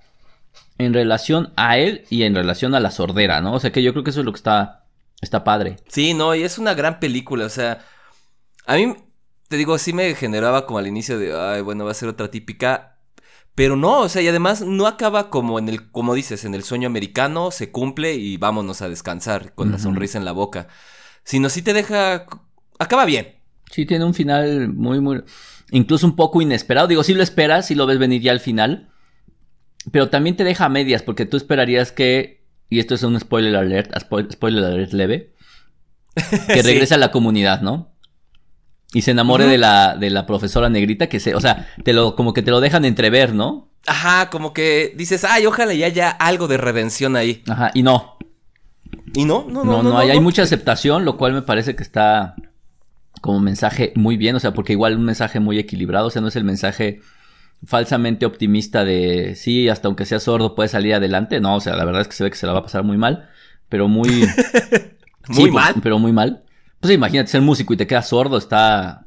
en 0.77 0.93
relación 0.93 1.53
a 1.55 1.77
él 1.77 2.05
y 2.09 2.23
en 2.23 2.35
relación 2.35 2.75
a 2.75 2.79
la 2.79 2.91
sordera, 2.91 3.41
¿no? 3.41 3.53
O 3.53 3.59
sea 3.59 3.71
que 3.71 3.83
yo 3.83 3.91
creo 3.91 4.03
que 4.03 4.09
eso 4.09 4.21
es 4.21 4.25
lo 4.25 4.31
que 4.31 4.37
está, 4.37 4.85
está 5.21 5.43
padre. 5.43 5.77
Sí, 5.87 6.13
no, 6.13 6.35
y 6.35 6.43
es 6.43 6.57
una 6.57 6.73
gran 6.73 6.99
película, 6.99 7.45
o 7.45 7.49
sea, 7.49 7.85
a 8.65 8.75
mí, 8.75 8.95
te 9.47 9.57
digo, 9.57 9.77
sí 9.77 9.93
me 9.93 10.15
generaba 10.15 10.65
como 10.65 10.79
al 10.79 10.87
inicio 10.87 11.19
de, 11.19 11.37
ay, 11.37 11.61
bueno, 11.61 11.85
va 11.85 11.91
a 11.91 11.95
ser 11.95 12.09
otra 12.09 12.31
típica, 12.31 12.97
pero 13.55 13.75
no, 13.75 13.99
o 13.99 14.09
sea, 14.09 14.21
y 14.21 14.27
además 14.27 14.61
no 14.61 14.87
acaba 14.87 15.29
como 15.29 15.59
en 15.59 15.69
el, 15.69 15.91
como 15.91 16.15
dices, 16.15 16.43
en 16.43 16.55
el 16.55 16.63
sueño 16.63 16.87
americano, 16.87 17.51
se 17.51 17.71
cumple 17.71 18.15
y 18.15 18.37
vámonos 18.37 18.81
a 18.81 18.89
descansar 18.89 19.53
con 19.53 19.71
la 19.71 19.77
sonrisa 19.77 20.17
en 20.17 20.25
la 20.25 20.31
boca, 20.31 20.67
sino 21.23 21.49
sí 21.49 21.61
te 21.61 21.73
deja, 21.73 22.25
acaba 22.79 23.05
bien. 23.05 23.35
Sí, 23.69 23.85
tiene 23.85 24.05
un 24.05 24.13
final 24.13 24.69
muy, 24.69 24.99
muy, 24.99 25.23
incluso 25.71 26.07
un 26.07 26.15
poco 26.15 26.41
inesperado, 26.41 26.87
digo, 26.87 27.03
si 27.03 27.13
lo 27.13 27.21
esperas, 27.21 27.67
si 27.67 27.75
lo 27.75 27.85
ves 27.85 27.99
venir 27.99 28.21
ya 28.21 28.31
al 28.31 28.39
final, 28.39 28.92
pero 29.91 30.09
también 30.09 30.35
te 30.35 30.43
deja 30.43 30.65
a 30.65 30.69
medias, 30.69 31.01
porque 31.01 31.25
tú 31.25 31.37
esperarías 31.37 31.91
que, 31.91 32.43
y 32.69 32.79
esto 32.79 32.95
es 32.95 33.03
un 33.03 33.19
spoiler 33.19 33.55
alert, 33.55 33.93
spoiler 34.31 34.63
alert 34.63 34.93
leve, 34.93 35.33
que 36.47 36.61
regrese 36.63 36.95
a 36.95 36.97
la 36.97 37.11
comunidad, 37.11 37.61
¿no? 37.61 37.91
Y 38.93 39.01
se 39.01 39.11
enamore 39.11 39.45
de, 39.45 39.57
la, 39.57 39.97
de 39.99 40.11
la 40.11 40.25
profesora 40.25 40.69
negrita, 40.69 41.07
que 41.07 41.19
se, 41.19 41.33
o 41.33 41.41
sea, 41.41 41.67
te 41.83 41.93
lo, 41.93 42.15
como 42.15 42.33
que 42.33 42.43
te 42.43 42.51
lo 42.51 42.61
dejan 42.61 42.85
entrever, 42.85 43.33
¿no? 43.33 43.71
Ajá, 43.87 44.29
como 44.29 44.53
que 44.53 44.93
dices, 44.95 45.23
ay, 45.23 45.45
ojalá 45.45 45.73
y 45.73 45.83
haya 45.83 46.09
algo 46.09 46.47
de 46.47 46.57
redención 46.57 47.15
ahí. 47.15 47.43
Ajá, 47.47 47.71
y 47.73 47.81
no. 47.81 48.17
¿Y 49.15 49.25
no? 49.25 49.45
No, 49.49 49.63
no, 49.63 49.81
no. 49.81 49.83
no, 49.83 49.97
hay, 49.97 50.11
hay 50.11 50.19
mucha 50.19 50.43
aceptación, 50.43 51.05
lo 51.05 51.17
cual 51.17 51.33
me 51.33 51.41
parece 51.41 51.75
que 51.75 51.83
está 51.83 52.35
como 53.23 53.39
mensaje 53.39 53.93
muy 53.95 54.15
bien, 54.15 54.35
o 54.35 54.39
sea, 54.39 54.53
porque 54.53 54.73
igual 54.73 54.95
un 54.95 55.05
mensaje 55.05 55.39
muy 55.39 55.57
equilibrado, 55.57 56.07
o 56.07 56.09
sea, 56.09 56.21
no 56.21 56.27
es 56.27 56.35
el 56.35 56.43
mensaje 56.43 57.01
falsamente 57.65 58.25
optimista 58.25 58.83
de 58.83 59.35
sí, 59.35 59.69
hasta 59.69 59.87
aunque 59.87 60.05
sea 60.05 60.19
sordo 60.19 60.55
puede 60.55 60.69
salir 60.69 60.93
adelante. 60.93 61.39
No, 61.39 61.55
o 61.55 61.59
sea, 61.59 61.75
la 61.75 61.85
verdad 61.85 62.01
es 62.01 62.07
que 62.07 62.13
se 62.13 62.23
ve 62.23 62.29
que 62.29 62.37
se 62.37 62.47
la 62.47 62.53
va 62.53 62.59
a 62.59 62.63
pasar 62.63 62.83
muy 62.83 62.97
mal, 62.97 63.29
pero 63.69 63.87
muy... 63.87 64.09
muy 65.29 65.49
pues, 65.49 65.51
mal. 65.51 65.75
Pero 65.81 65.99
muy 65.99 66.11
mal. 66.11 66.43
Pues 66.79 66.93
imagínate 66.93 67.29
ser 67.29 67.41
músico 67.41 67.73
y 67.73 67.77
te 67.77 67.87
quedas 67.87 68.09
sordo, 68.09 68.37
está... 68.37 69.05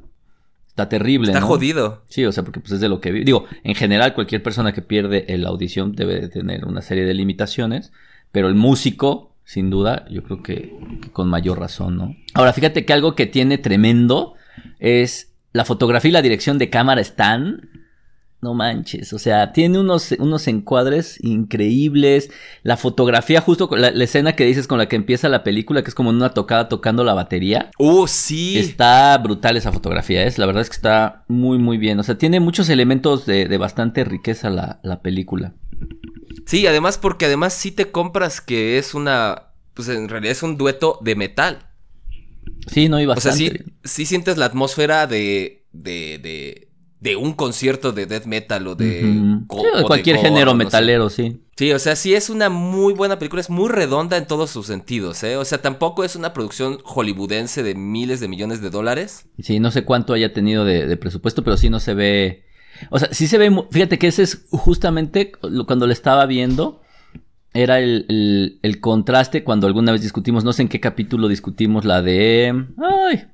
Está 0.67 0.89
terrible. 0.89 1.31
Está 1.31 1.41
jodido. 1.41 2.03
Sí, 2.07 2.23
o 2.25 2.31
sea, 2.31 2.43
porque 2.43 2.59
pues 2.59 2.73
es 2.73 2.79
de 2.79 2.87
lo 2.87 3.01
que... 3.01 3.11
Digo, 3.11 3.45
en 3.63 3.73
general 3.73 4.13
cualquier 4.13 4.43
persona 4.43 4.73
que 4.73 4.83
pierde 4.83 5.25
la 5.37 5.49
audición 5.49 5.93
debe 5.93 6.21
de 6.21 6.29
tener 6.29 6.65
una 6.65 6.83
serie 6.83 7.03
de 7.03 7.15
limitaciones, 7.15 7.91
pero 8.31 8.47
el 8.47 8.53
músico, 8.53 9.35
sin 9.43 9.71
duda, 9.71 10.05
yo 10.09 10.23
creo 10.23 10.43
que, 10.43 10.77
que 11.01 11.11
con 11.11 11.29
mayor 11.29 11.59
razón, 11.59 11.97
¿no? 11.97 12.15
Ahora, 12.35 12.53
fíjate 12.53 12.85
que 12.85 12.93
algo 12.93 13.15
que 13.15 13.25
tiene 13.25 13.57
tremendo 13.57 14.35
es 14.77 15.33
la 15.51 15.65
fotografía 15.65 16.09
y 16.09 16.11
la 16.11 16.21
dirección 16.21 16.59
de 16.59 16.69
cámara 16.69 17.01
están 17.01 17.86
no 18.39 18.53
manches, 18.53 19.13
o 19.13 19.19
sea, 19.19 19.51
tiene 19.51 19.79
unos, 19.79 20.11
unos 20.19 20.47
encuadres 20.47 21.17
increíbles. 21.23 22.29
La 22.61 22.77
fotografía, 22.77 23.41
justo 23.41 23.67
la, 23.71 23.89
la, 23.89 24.03
escena 24.03 24.35
que 24.35 24.45
dices 24.45 24.67
con 24.67 24.77
la 24.77 24.87
que 24.87 24.95
empieza 24.95 25.27
la 25.27 25.43
película, 25.43 25.81
que 25.81 25.89
es 25.89 25.95
como 25.95 26.11
en 26.11 26.17
una 26.17 26.35
tocada 26.35 26.69
tocando 26.69 27.03
la 27.03 27.15
batería. 27.15 27.71
¡Uh, 27.79 28.05
sí! 28.05 28.59
Está 28.59 29.17
brutal 29.17 29.57
esa 29.57 29.71
fotografía, 29.71 30.23
es. 30.23 30.37
La 30.37 30.45
verdad 30.45 30.61
es 30.61 30.69
que 30.69 30.75
está 30.75 31.23
muy, 31.27 31.57
muy 31.57 31.79
bien. 31.79 31.99
O 31.99 32.03
sea, 32.03 32.19
tiene 32.19 32.39
muchos 32.39 32.69
elementos 32.69 33.25
de, 33.25 33.47
de 33.47 33.57
bastante 33.57 34.03
riqueza 34.03 34.51
la, 34.51 34.79
la, 34.83 35.01
película. 35.01 35.55
Sí, 36.45 36.67
además, 36.67 36.99
porque 36.99 37.25
además 37.25 37.53
sí 37.53 37.71
te 37.71 37.91
compras 37.91 38.39
que 38.39 38.77
es 38.77 38.93
una. 38.93 39.47
Pues 39.73 39.89
en 39.89 40.09
realidad 40.09 40.31
es 40.31 40.43
un 40.43 40.57
dueto 40.57 40.99
de 41.01 41.15
metal. 41.15 41.71
Sí, 42.67 42.87
no, 42.87 42.99
y 42.99 43.07
bastante. 43.07 43.45
O 43.45 43.47
sea, 43.47 43.57
sí, 43.57 43.73
sí 43.83 44.05
sientes 44.05 44.37
la 44.37 44.45
atmósfera 44.45 45.07
de. 45.07 45.65
de, 45.71 46.19
de 46.19 46.66
de 46.99 47.15
un 47.15 47.33
concierto 47.33 47.91
de 47.91 48.05
death 48.05 48.25
metal 48.25 48.67
o 48.67 48.75
de, 48.75 49.41
cualquier 49.47 50.17
género 50.17 50.55
metalero, 50.55 51.09
sí. 51.09 51.41
Sí, 51.55 51.71
o 51.71 51.79
sea, 51.79 51.95
sí 51.95 52.13
es 52.13 52.29
una 52.29 52.49
muy 52.49 52.93
buena 52.93 53.17
película, 53.17 53.39
es 53.39 53.49
muy 53.49 53.69
redonda 53.69 54.17
en 54.17 54.27
todos 54.27 54.49
sus 54.49 54.67
sentidos, 54.67 55.23
¿eh? 55.23 55.37
O 55.37 55.45
sea, 55.45 55.59
tampoco 55.59 56.03
es 56.03 56.15
una 56.15 56.33
producción 56.33 56.77
hollywoodense 56.83 57.63
de 57.63 57.75
miles 57.75 58.19
de 58.19 58.27
millones 58.27 58.61
de 58.61 58.69
dólares. 58.69 59.27
Sí, 59.39 59.59
no 59.59 59.71
sé 59.71 59.83
cuánto 59.83 60.13
haya 60.13 60.33
tenido 60.33 60.65
de, 60.65 60.97
presupuesto, 60.97 61.43
pero 61.43 61.57
sí 61.57 61.69
no 61.69 61.79
se 61.79 61.93
ve... 61.93 62.43
O 62.89 62.99
sea, 62.99 63.09
sí 63.11 63.27
se 63.27 63.37
ve... 63.37 63.51
Fíjate 63.71 63.97
que 63.97 64.07
ese 64.07 64.23
es 64.23 64.45
justamente 64.51 65.31
cuando 65.65 65.87
le 65.87 65.93
estaba 65.93 66.27
viendo, 66.27 66.81
era 67.53 67.79
el, 67.79 68.59
el 68.61 68.79
contraste 68.79 69.43
cuando 69.43 69.65
alguna 69.65 69.91
vez 69.91 70.01
discutimos, 70.01 70.43
no 70.43 70.53
sé 70.53 70.63
en 70.63 70.69
qué 70.69 70.79
capítulo 70.79 71.27
discutimos 71.27 71.85
la 71.85 72.03
de... 72.03 72.65
Ay, 72.77 73.25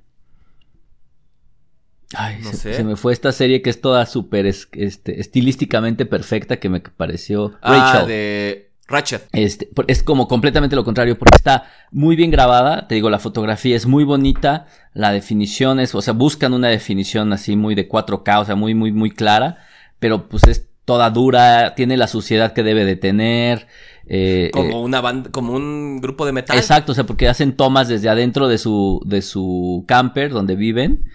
Ay, 2.16 2.44
se, 2.44 2.84
me 2.84 2.96
fue 2.96 3.14
esta 3.14 3.32
serie 3.32 3.62
que 3.62 3.70
es 3.70 3.82
toda 3.82 4.06
súper 4.06 4.46
este, 4.46 5.20
estilísticamente 5.20 6.06
perfecta 6.06 6.58
que 6.58 6.70
me 6.70 6.80
pareció 6.80 7.54
ah, 7.62 7.94
Rachel. 7.94 8.08
de 8.08 8.74
Ratchet. 8.88 9.28
Este, 9.32 9.70
es 9.88 10.04
como 10.04 10.28
completamente 10.28 10.76
lo 10.76 10.84
contrario 10.84 11.18
porque 11.18 11.38
está 11.38 11.66
muy 11.92 12.16
bien 12.16 12.32
grabada, 12.32 12.88
te 12.88 12.96
digo, 12.96 13.10
la 13.10 13.20
fotografía 13.20 13.76
es 13.76 13.86
muy 13.86 14.04
bonita, 14.04 14.68
la 14.94 15.12
definición 15.12 15.80
es, 15.80 15.96
o 15.96 16.02
sea, 16.02 16.14
buscan 16.14 16.54
una 16.54 16.68
definición 16.68 17.32
así 17.34 17.56
muy 17.56 17.76
de 17.76 17.88
4K, 17.88 18.42
o 18.42 18.46
sea, 18.46 18.56
muy, 18.56 18.76
muy, 18.76 18.92
muy 18.92 19.12
clara, 19.12 19.58
pero 20.00 20.28
pues 20.28 20.44
es 20.48 20.68
toda 20.86 21.10
dura, 21.10 21.76
tiene 21.76 21.96
la 21.96 22.08
suciedad 22.08 22.54
que 22.54 22.64
debe 22.64 22.84
de 22.84 22.98
tener. 22.98 23.68
Eh, 24.06 24.52
como 24.52 24.70
eh, 24.70 24.84
una 24.84 25.00
banda, 25.00 25.32
como 25.32 25.54
un 25.54 26.02
grupo 26.02 26.26
de 26.26 26.34
metal. 26.34 26.58
Exacto, 26.58 26.92
o 26.92 26.96
sea, 26.96 27.06
porque 27.06 27.30
hacen 27.30 27.56
tomas 27.56 27.88
desde 27.88 28.10
adentro 28.10 28.50
de 28.50 28.58
su, 28.58 29.02
de 29.06 29.22
su 29.22 29.86
camper 29.88 30.32
donde 30.32 30.56
viven 30.58 31.06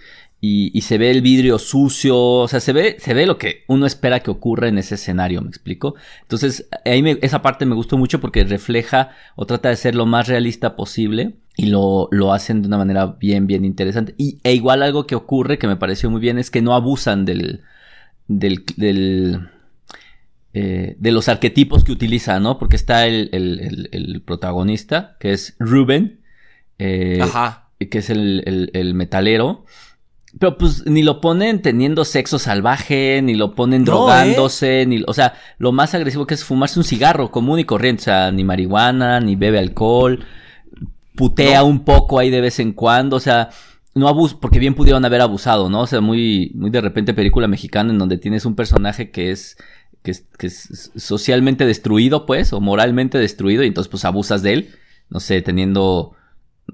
y, 0.41 0.81
se 0.81 0.97
ve 0.97 1.11
el 1.11 1.21
vidrio 1.21 1.59
sucio, 1.59 2.17
o 2.17 2.47
sea, 2.47 2.61
se 2.61 2.71
ve, 2.71 2.95
se 2.99 3.13
ve 3.13 3.25
lo 3.25 3.37
que 3.37 3.65
uno 3.67 3.85
espera 3.85 4.21
que 4.21 4.31
ocurra 4.31 4.69
en 4.69 4.77
ese 4.77 4.95
escenario, 4.95 5.41
¿me 5.41 5.49
explico? 5.49 5.95
Entonces, 6.21 6.69
ahí 6.85 7.03
esa 7.21 7.41
parte 7.41 7.65
me 7.65 7.75
gustó 7.75 7.97
mucho 7.97 8.21
porque 8.21 8.45
refleja 8.45 9.09
o 9.35 9.45
trata 9.45 9.67
de 9.67 9.75
ser 9.75 9.95
lo 9.95 10.05
más 10.05 10.29
realista 10.29 10.77
posible 10.77 11.35
y 11.57 11.65
lo, 11.65 12.07
lo 12.11 12.31
hacen 12.31 12.61
de 12.61 12.69
una 12.69 12.77
manera 12.77 13.05
bien, 13.19 13.47
bien 13.47 13.65
interesante. 13.65 14.15
Y, 14.17 14.39
e 14.43 14.53
igual 14.53 14.81
algo 14.81 15.05
que 15.05 15.15
ocurre 15.15 15.57
que 15.57 15.67
me 15.67 15.75
pareció 15.75 16.09
muy 16.09 16.21
bien 16.21 16.39
es 16.39 16.49
que 16.49 16.61
no 16.61 16.73
abusan 16.73 17.25
del, 17.25 17.63
del, 18.29 18.63
del 18.77 19.49
eh, 20.53 20.95
de 20.97 21.11
los 21.11 21.27
arquetipos 21.27 21.83
que 21.83 21.91
utiliza, 21.91 22.39
¿no? 22.39 22.57
Porque 22.57 22.77
está 22.77 23.07
el, 23.07 23.29
el, 23.33 23.89
el, 23.91 24.21
protagonista, 24.21 25.17
que 25.19 25.33
es 25.33 25.57
Ruben, 25.59 26.21
eh, 26.77 27.19
Ajá. 27.21 27.71
que 27.77 27.97
es 27.97 28.09
el, 28.09 28.71
el 28.73 28.93
metalero. 28.93 29.65
Pero 30.37 30.57
pues 30.57 30.85
ni 30.85 31.01
lo 31.01 31.21
ponen 31.21 31.61
teniendo 31.61 32.05
sexo 32.05 32.37
salvaje, 32.37 33.19
ni 33.23 33.33
lo 33.33 33.55
ponen 33.55 33.83
drogándose, 33.83 34.81
¿eh? 34.81 34.85
ni, 34.85 35.03
o 35.07 35.13
sea, 35.13 35.33
lo 35.57 35.71
más 35.71 35.95
agresivo 35.95 36.27
que 36.27 36.35
es 36.35 36.43
fumarse 36.43 36.79
un 36.79 36.85
cigarro 36.85 37.31
común 37.31 37.59
y 37.59 37.63
corriente, 37.63 38.01
o 38.01 38.05
sea, 38.05 38.31
ni 38.31 38.43
marihuana, 38.43 39.19
ni 39.21 39.35
bebe 39.35 39.57
alcohol, 39.57 40.23
putea 41.15 41.63
un 41.63 41.83
poco 41.83 42.19
ahí 42.19 42.29
de 42.29 42.41
vez 42.41 42.59
en 42.59 42.73
cuando, 42.73 43.15
o 43.15 43.19
sea, 43.19 43.49
no 43.95 44.07
abus 44.07 44.35
porque 44.35 44.59
bien 44.59 44.75
pudieron 44.75 45.03
haber 45.03 45.21
abusado, 45.21 45.69
¿no? 45.69 45.81
O 45.81 45.87
sea, 45.87 45.99
muy, 45.99 46.51
muy 46.53 46.69
de 46.69 46.81
repente 46.81 47.15
película 47.15 47.47
mexicana 47.47 47.91
en 47.91 47.97
donde 47.97 48.17
tienes 48.17 48.45
un 48.45 48.55
personaje 48.55 49.09
que 49.09 49.31
es, 49.31 49.57
que 50.03 50.11
es, 50.11 50.25
que 50.37 50.47
es 50.47 50.91
socialmente 50.95 51.65
destruido, 51.65 52.27
pues, 52.27 52.53
o 52.53 52.61
moralmente 52.61 53.17
destruido, 53.17 53.63
y 53.63 53.67
entonces 53.67 53.89
pues 53.89 54.05
abusas 54.05 54.43
de 54.43 54.53
él, 54.53 54.69
no 55.09 55.19
sé, 55.19 55.41
teniendo, 55.41 56.13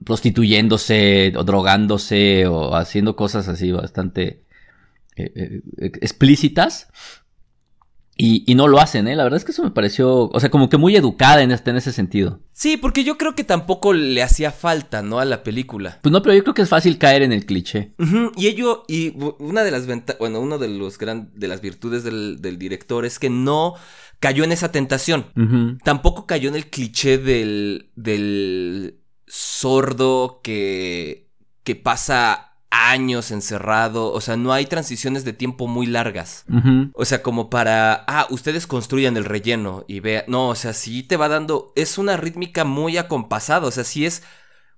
prostituyéndose, 0.03 1.33
o 1.37 1.43
drogándose, 1.43 2.47
o 2.47 2.75
haciendo 2.75 3.15
cosas 3.15 3.47
así 3.47 3.71
bastante 3.71 4.43
eh, 5.15 5.31
eh, 5.35 5.61
explícitas. 6.01 6.87
Y, 8.17 8.49
y, 8.49 8.55
no 8.55 8.69
lo 8.69 8.79
hacen, 8.79 9.09
¿eh? 9.09 9.15
La 9.15 9.23
verdad 9.23 9.37
es 9.37 9.43
que 9.43 9.51
eso 9.51 9.61
me 9.61 9.71
pareció, 9.71 10.29
o 10.29 10.39
sea, 10.39 10.49
como 10.49 10.69
que 10.69 10.77
muy 10.77 10.95
educada 10.95 11.41
en, 11.41 11.51
este, 11.51 11.71
en 11.71 11.75
ese 11.75 11.91
sentido. 11.91 12.39
Sí, 12.53 12.77
porque 12.77 13.03
yo 13.03 13.17
creo 13.17 13.35
que 13.35 13.43
tampoco 13.43 13.91
le 13.91 14.23
hacía 14.23 14.51
falta, 14.51 15.01
¿no? 15.01 15.19
A 15.19 15.25
la 15.25 15.43
película. 15.43 15.99
Pues 16.01 16.13
no, 16.13 16.21
pero 16.21 16.33
yo 16.33 16.43
creo 16.43 16.53
que 16.53 16.61
es 16.61 16.69
fácil 16.69 16.97
caer 16.97 17.23
en 17.23 17.33
el 17.33 17.45
cliché. 17.45 17.93
Y 18.37 18.47
ello, 18.47 18.85
y 18.87 19.13
una 19.39 19.65
de 19.65 19.71
las 19.71 19.85
ventajas, 19.85 20.17
bueno, 20.17 20.39
uno 20.39 20.57
de 20.57 20.69
los 20.69 20.97
gran, 20.97 21.29
de 21.35 21.49
las 21.49 21.59
virtudes 21.59 22.05
del, 22.05 22.41
del, 22.41 22.57
director 22.57 23.05
es 23.05 23.19
que 23.19 23.29
no 23.29 23.73
cayó 24.21 24.45
en 24.45 24.53
esa 24.53 24.71
tentación. 24.71 25.25
Tampoco 25.83 26.25
cayó 26.25 26.47
en 26.47 26.55
el 26.55 26.69
cliché 26.69 27.17
del, 27.17 27.89
del 27.97 29.01
sordo 29.27 30.41
que, 30.43 31.29
que 31.63 31.75
pasa 31.75 32.55
años 32.69 33.31
encerrado, 33.31 34.11
o 34.11 34.21
sea, 34.21 34.35
no 34.35 34.51
hay 34.51 34.65
transiciones 34.65 35.23
de 35.23 35.33
tiempo 35.33 35.67
muy 35.67 35.85
largas. 35.87 36.45
O 36.93 37.05
sea, 37.05 37.21
como 37.23 37.49
para, 37.49 38.03
ah, 38.07 38.27
ustedes 38.29 38.67
construyan 38.67 39.17
el 39.17 39.25
relleno 39.25 39.85
y 39.87 40.01
vean, 40.01 40.25
no, 40.27 40.49
o 40.49 40.55
sea, 40.55 40.73
sí 40.73 41.03
te 41.03 41.17
va 41.17 41.29
dando, 41.29 41.71
es 41.75 41.97
una 41.97 42.17
rítmica 42.17 42.65
muy 42.65 42.97
acompasada, 42.97 43.65
o 43.65 43.71
sea, 43.71 43.83
sí 43.83 44.05
es 44.05 44.23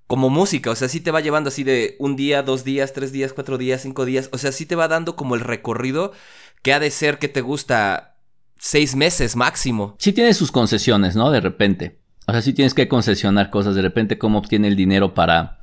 como 0.06 0.30
música, 0.30 0.72
o 0.72 0.76
sea, 0.76 0.88
sí 0.88 1.02
te 1.02 1.12
va 1.12 1.22
llevando 1.22 1.50
así 1.50 1.64
de 1.64 1.96
un 2.00 2.16
día, 2.16 2.44
dos 2.44 2.64
días, 2.64 2.94
tres 2.94 3.12
días, 3.12 3.34
cuatro 3.34 3.58
días, 3.58 3.82
cinco 3.82 4.06
días, 4.06 4.30
o 4.32 4.38
sea, 4.38 4.52
sí 4.52 4.66
te 4.66 4.76
va 4.76 4.88
dando 4.88 5.16
como 5.16 5.36
el 5.36 5.42
recorrido 5.42 6.14
que 6.62 6.74
ha 6.74 6.80
de 6.80 6.92
ser 6.92 7.20
que 7.20 7.28
te 7.28 7.42
gusta 7.42 8.18
seis 8.58 8.96
meses 8.96 9.36
máximo. 9.36 9.96
Sí 10.00 10.14
tiene 10.14 10.34
sus 10.34 10.52
concesiones, 10.52 11.16
¿no? 11.16 11.30
De 11.32 11.42
repente. 11.42 12.00
O 12.28 12.32
sea, 12.32 12.42
sí 12.42 12.54
tienes 12.54 12.74
que 12.74 12.88
concesionar 12.88 13.50
cosas, 13.50 13.76
de 13.76 13.82
repente 13.82 14.18
cómo 14.18 14.40
obtiene 14.40 14.68
el 14.68 14.76
dinero 14.76 15.14
para 15.14 15.58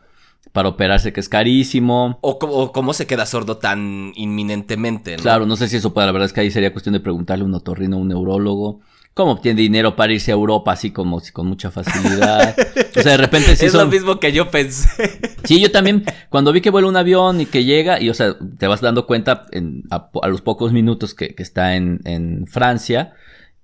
para 0.52 0.68
operarse, 0.68 1.12
que 1.12 1.20
es 1.20 1.28
carísimo. 1.28 2.18
O, 2.20 2.38
cómo 2.38 2.94
se 2.94 3.06
queda 3.06 3.26
sordo 3.26 3.56
tan 3.56 4.12
inminentemente, 4.14 5.16
¿no? 5.16 5.22
Claro, 5.22 5.46
no 5.46 5.56
sé 5.56 5.68
si 5.68 5.76
eso 5.76 5.92
puede, 5.92 6.06
la 6.06 6.12
verdad 6.12 6.26
es 6.26 6.32
que 6.32 6.42
ahí 6.42 6.50
sería 6.50 6.72
cuestión 6.72 6.92
de 6.92 7.00
preguntarle 7.00 7.42
a 7.42 7.46
un 7.46 7.54
otorrino, 7.54 7.96
a 7.96 8.00
un 8.00 8.08
neurólogo. 8.08 8.80
¿Cómo 9.14 9.32
obtiene 9.32 9.60
dinero 9.60 9.94
para 9.94 10.12
irse 10.12 10.32
a 10.32 10.34
Europa 10.34 10.72
así 10.72 10.90
como 10.90 11.20
con 11.32 11.46
mucha 11.46 11.70
facilidad? 11.70 12.56
O 12.96 13.02
sea, 13.02 13.12
de 13.12 13.16
repente 13.16 13.54
sí 13.54 13.66
Es 13.66 13.74
lo 13.74 13.86
mismo 13.86 14.18
que 14.18 14.32
yo 14.32 14.50
pensé. 14.50 14.88
Sí, 15.44 15.60
yo 15.60 15.70
también, 15.70 16.04
cuando 16.30 16.52
vi 16.52 16.62
que 16.62 16.70
vuela 16.70 16.88
un 16.88 16.96
avión 16.96 17.40
y 17.40 17.46
que 17.46 17.64
llega, 17.64 18.00
y 18.00 18.08
o 18.08 18.14
sea, 18.14 18.34
te 18.56 18.66
vas 18.66 18.80
dando 18.80 19.06
cuenta 19.06 19.46
a, 19.90 20.28
los 20.28 20.40
pocos 20.40 20.72
minutos 20.72 21.14
que, 21.14 21.34
está 21.36 21.76
en, 21.76 22.00
en 22.04 22.46
Francia, 22.46 23.12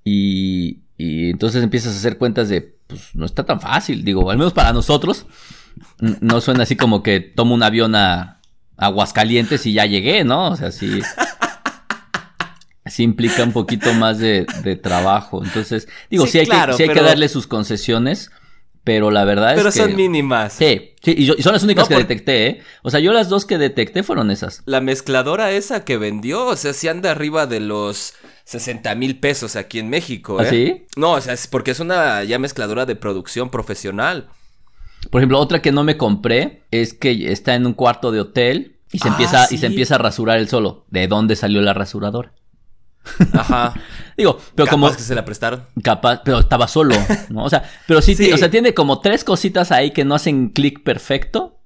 y, 0.04 0.80
y 0.98 1.30
entonces 1.30 1.62
empiezas 1.62 1.94
a 1.94 1.96
hacer 1.96 2.18
cuentas 2.18 2.50
de, 2.50 2.74
pues 2.90 3.14
no 3.14 3.24
está 3.24 3.44
tan 3.44 3.60
fácil, 3.60 4.04
digo, 4.04 4.30
al 4.30 4.36
menos 4.36 4.52
para 4.52 4.72
nosotros, 4.72 5.26
no 5.98 6.40
suena 6.40 6.64
así 6.64 6.76
como 6.76 7.02
que 7.02 7.20
tomo 7.20 7.54
un 7.54 7.62
avión 7.62 7.94
a 7.94 8.40
Aguascalientes 8.76 9.64
y 9.66 9.74
ya 9.74 9.86
llegué, 9.86 10.24
¿no? 10.24 10.50
O 10.50 10.56
sea, 10.56 10.70
sí. 10.72 11.00
Sí 12.86 13.02
implica 13.04 13.44
un 13.44 13.52
poquito 13.52 13.92
más 13.94 14.18
de, 14.18 14.44
trabajo. 14.82 15.44
Entonces, 15.44 15.86
digo, 16.10 16.26
sí, 16.26 16.38
hay, 16.40 16.46
que, 16.46 16.72
sí 16.76 16.82
hay 16.82 16.88
que 16.88 17.02
darle 17.02 17.28
sus 17.28 17.46
concesiones, 17.46 18.32
pero 18.84 19.10
la 19.10 19.24
verdad 19.24 19.50
es 19.50 19.56
que. 19.56 19.70
Pero 19.70 19.72
son 19.72 19.96
mínimas. 19.96 20.54
Sí, 20.54 20.94
sí, 21.02 21.14
y, 21.16 21.42
son 21.42 21.52
las 21.52 21.62
únicas 21.62 21.88
que 21.88 21.96
detecté, 21.96 22.46
¿eh? 22.46 22.62
O 22.82 22.90
sea, 22.90 23.00
yo 23.00 23.12
las 23.12 23.28
dos 23.28 23.44
que 23.44 23.58
detecté 23.58 24.02
fueron 24.02 24.30
esas. 24.30 24.62
La 24.64 24.80
mezcladora 24.80 25.50
esa 25.52 25.84
que 25.84 25.98
vendió, 25.98 26.46
o 26.46 26.56
sea, 26.56 26.72
si 26.72 26.88
anda 26.88 27.10
arriba 27.10 27.46
de 27.46 27.60
los 27.60 28.14
60 28.44 28.94
mil 28.94 29.18
pesos 29.20 29.56
aquí 29.56 29.78
en 29.78 29.90
México, 29.90 30.40
¿eh? 30.40 30.44
¿Ah, 30.46 30.50
sí? 30.50 30.86
No, 30.96 31.12
o 31.12 31.20
sea, 31.20 31.34
es 31.34 31.46
porque 31.46 31.72
es 31.72 31.80
una 31.80 32.24
ya 32.24 32.38
mezcladora 32.38 32.86
de 32.86 32.96
producción 32.96 33.50
profesional. 33.50 34.28
Por 35.10 35.20
ejemplo, 35.20 35.38
otra 35.38 35.62
que 35.62 35.72
no 35.72 35.84
me 35.84 35.96
compré 35.96 36.62
es 36.70 36.94
que 36.94 37.32
está 37.32 37.54
en 37.54 37.66
un 37.66 37.74
cuarto 37.74 38.12
de 38.12 38.20
hotel 38.20 38.76
y 38.92 38.98
se, 38.98 39.08
ah, 39.08 39.12
empieza, 39.12 39.46
y 39.50 39.58
se 39.58 39.66
empieza 39.66 39.94
a 39.96 39.98
rasurar 39.98 40.38
el 40.38 40.48
solo. 40.48 40.84
¿De 40.88 41.06
dónde 41.06 41.36
salió 41.36 41.60
la 41.60 41.74
rasuradora? 41.74 42.32
Ajá. 43.32 43.74
Digo, 44.16 44.38
pero 44.54 44.66
capaz 44.66 44.70
como. 44.70 44.96
que 44.96 45.02
se 45.02 45.14
la 45.14 45.24
prestaron. 45.24 45.66
Capaz, 45.82 46.22
pero 46.24 46.40
estaba 46.40 46.68
solo, 46.68 46.94
¿no? 47.30 47.44
O 47.44 47.50
sea, 47.50 47.64
pero 47.86 48.02
sí, 48.02 48.32
o 48.32 48.36
sea, 48.36 48.50
tiene 48.50 48.74
como 48.74 49.00
tres 49.00 49.24
cositas 49.24 49.72
ahí 49.72 49.92
que 49.92 50.04
no 50.04 50.14
hacen 50.14 50.50
clic 50.50 50.82
perfecto. 50.82 51.56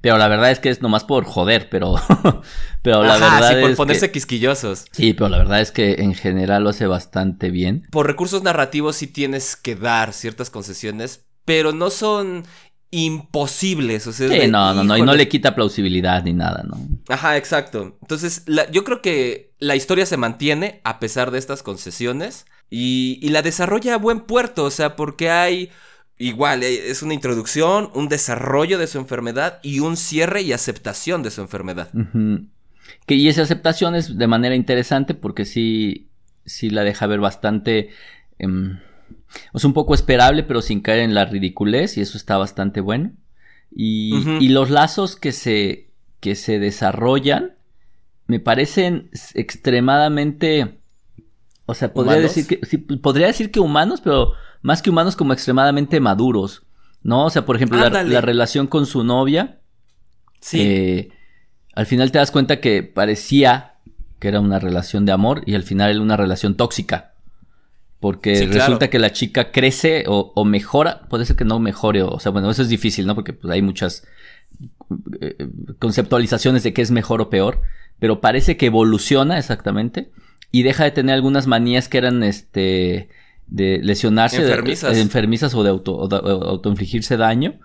Pero 0.00 0.16
la 0.16 0.28
verdad 0.28 0.52
es 0.52 0.60
que 0.60 0.70
es 0.70 0.80
nomás 0.80 1.02
por 1.04 1.24
joder, 1.24 1.68
pero. 1.68 1.96
pero 2.82 3.02
la 3.02 3.18
verdad 3.18 3.48
sí, 3.48 3.60
por 3.62 3.76
ponerse 3.76 4.12
quisquillosos. 4.12 4.86
Sí, 4.92 5.12
pero 5.12 5.28
la 5.28 5.38
verdad 5.38 5.60
es 5.60 5.72
que 5.72 5.94
en 5.94 6.14
general 6.14 6.62
lo 6.62 6.70
hace 6.70 6.86
bastante 6.86 7.50
bien. 7.50 7.86
Por 7.90 8.06
recursos 8.06 8.44
narrativos 8.44 8.96
sí 8.96 9.08
tienes 9.08 9.56
que 9.56 9.74
dar 9.74 10.12
ciertas 10.12 10.50
concesiones, 10.50 11.26
pero 11.44 11.72
no 11.72 11.90
son 11.90 12.44
imposibles. 12.90 14.06
O 14.06 14.12
sea, 14.12 14.28
sí, 14.28 14.48
no, 14.48 14.74
no, 14.74 14.84
no, 14.84 14.96
y 14.96 15.02
no 15.02 15.14
le 15.14 15.28
quita 15.28 15.54
plausibilidad 15.54 16.22
ni 16.24 16.32
nada, 16.32 16.64
¿no? 16.66 16.78
Ajá, 17.08 17.36
exacto. 17.36 17.96
Entonces, 18.00 18.44
yo 18.72 18.84
creo 18.84 19.02
que 19.02 19.52
la 19.58 19.76
historia 19.76 20.06
se 20.06 20.16
mantiene 20.16 20.80
a 20.84 20.98
pesar 21.00 21.30
de 21.30 21.38
estas 21.38 21.62
concesiones 21.62 22.46
y, 22.70 23.18
y 23.22 23.28
la 23.30 23.42
desarrolla 23.42 23.94
a 23.94 23.98
buen 23.98 24.20
puerto, 24.20 24.64
o 24.64 24.70
sea, 24.70 24.96
porque 24.96 25.30
hay 25.30 25.70
igual, 26.18 26.62
eh, 26.62 26.90
es 26.90 27.02
una 27.02 27.14
introducción, 27.14 27.90
un 27.94 28.08
desarrollo 28.08 28.78
de 28.78 28.86
su 28.86 28.98
enfermedad 28.98 29.60
y 29.62 29.80
un 29.80 29.96
cierre 29.96 30.42
y 30.42 30.52
aceptación 30.52 31.22
de 31.22 31.30
su 31.30 31.40
enfermedad. 31.40 31.90
que, 33.06 33.14
y 33.14 33.28
esa 33.28 33.42
aceptación 33.42 33.94
es 33.94 34.18
de 34.18 34.26
manera 34.26 34.54
interesante 34.54 35.14
porque 35.14 35.44
sí, 35.44 36.08
sí 36.44 36.70
la 36.70 36.84
deja 36.84 37.06
ver 37.06 37.20
bastante... 37.20 37.90
Em, 38.38 38.78
es 39.54 39.64
un 39.64 39.72
poco 39.72 39.94
esperable, 39.94 40.42
pero 40.42 40.62
sin 40.62 40.80
caer 40.80 41.00
en 41.00 41.14
la 41.14 41.24
ridiculez, 41.24 41.96
y 41.96 42.00
eso 42.00 42.16
está 42.16 42.36
bastante 42.36 42.80
bueno. 42.80 43.12
Y, 43.70 44.48
los 44.48 44.70
lazos 44.70 45.16
que 45.16 45.32
se, 45.32 45.90
que 46.20 46.34
se 46.34 46.58
desarrollan 46.58 47.54
me 48.26 48.40
parecen 48.40 49.10
extremadamente. 49.34 50.80
O 51.66 51.74
sea, 51.74 51.92
podría 51.92 52.20
decir 52.20 52.46
que. 52.46 52.58
podría 52.98 53.26
decir 53.26 53.50
que 53.50 53.60
humanos, 53.60 54.00
pero 54.00 54.32
más 54.62 54.82
que 54.82 54.90
humanos, 54.90 55.16
como 55.16 55.32
extremadamente 55.32 56.00
maduros. 56.00 56.62
¿No? 57.02 57.26
O 57.26 57.30
sea, 57.30 57.46
por 57.46 57.56
ejemplo, 57.56 57.78
la, 57.78 58.20
relación 58.20 58.66
con 58.66 58.86
su 58.86 59.04
novia. 59.04 59.60
Sí. 60.40 60.60
Eh, 60.60 61.08
al 61.74 61.86
final 61.86 62.10
te 62.10 62.18
das 62.18 62.30
cuenta 62.30 62.60
que 62.60 62.82
parecía 62.82 63.74
que 64.18 64.28
era 64.28 64.40
una 64.40 64.58
relación 64.58 65.04
de 65.06 65.12
amor 65.12 65.42
y 65.46 65.54
al 65.54 65.62
final 65.62 65.90
era 65.90 66.00
una 66.00 66.16
relación 66.16 66.56
tóxica. 66.56 67.14
Porque 68.00 68.46
resulta 68.46 68.90
que 68.90 69.00
la 69.00 69.12
chica 69.12 69.50
crece 69.50 70.04
o, 70.06 70.44
mejora, 70.44 71.02
puede 71.08 71.26
ser 71.26 71.34
que 71.34 71.44
no 71.44 71.58
mejore, 71.58 72.02
o, 72.02 72.20
sea, 72.20 72.30
bueno, 72.30 72.50
eso 72.50 72.62
es 72.62 72.68
difícil, 72.68 73.06
¿no? 73.06 73.16
Porque 73.16 73.32
pues, 73.32 73.52
hay 73.52 73.60
muchas 73.60 74.06
eh, 75.20 75.48
conceptualizaciones 75.80 76.62
de 76.62 76.72
qué 76.72 76.82
es 76.82 76.92
mejor 76.92 77.20
o 77.20 77.28
peor, 77.28 77.60
pero 77.98 78.20
parece 78.20 78.56
que 78.56 78.66
evoluciona 78.66 79.36
exactamente 79.36 80.12
y 80.52 80.62
deja 80.62 80.84
de 80.84 80.92
tener 80.92 81.14
algunas 81.14 81.48
manías 81.48 81.88
que 81.88 81.98
eran, 81.98 82.22
este, 82.22 83.08
de 83.48 83.80
lesionarse, 83.82 84.42
enfermizas, 84.42 84.94
de, 84.94 85.00
enfermizas 85.00 85.54
o 85.54 85.64
de, 85.64 85.70
auto, 85.70 86.00
autoinfligirse 86.00 87.16
daño 87.16 87.58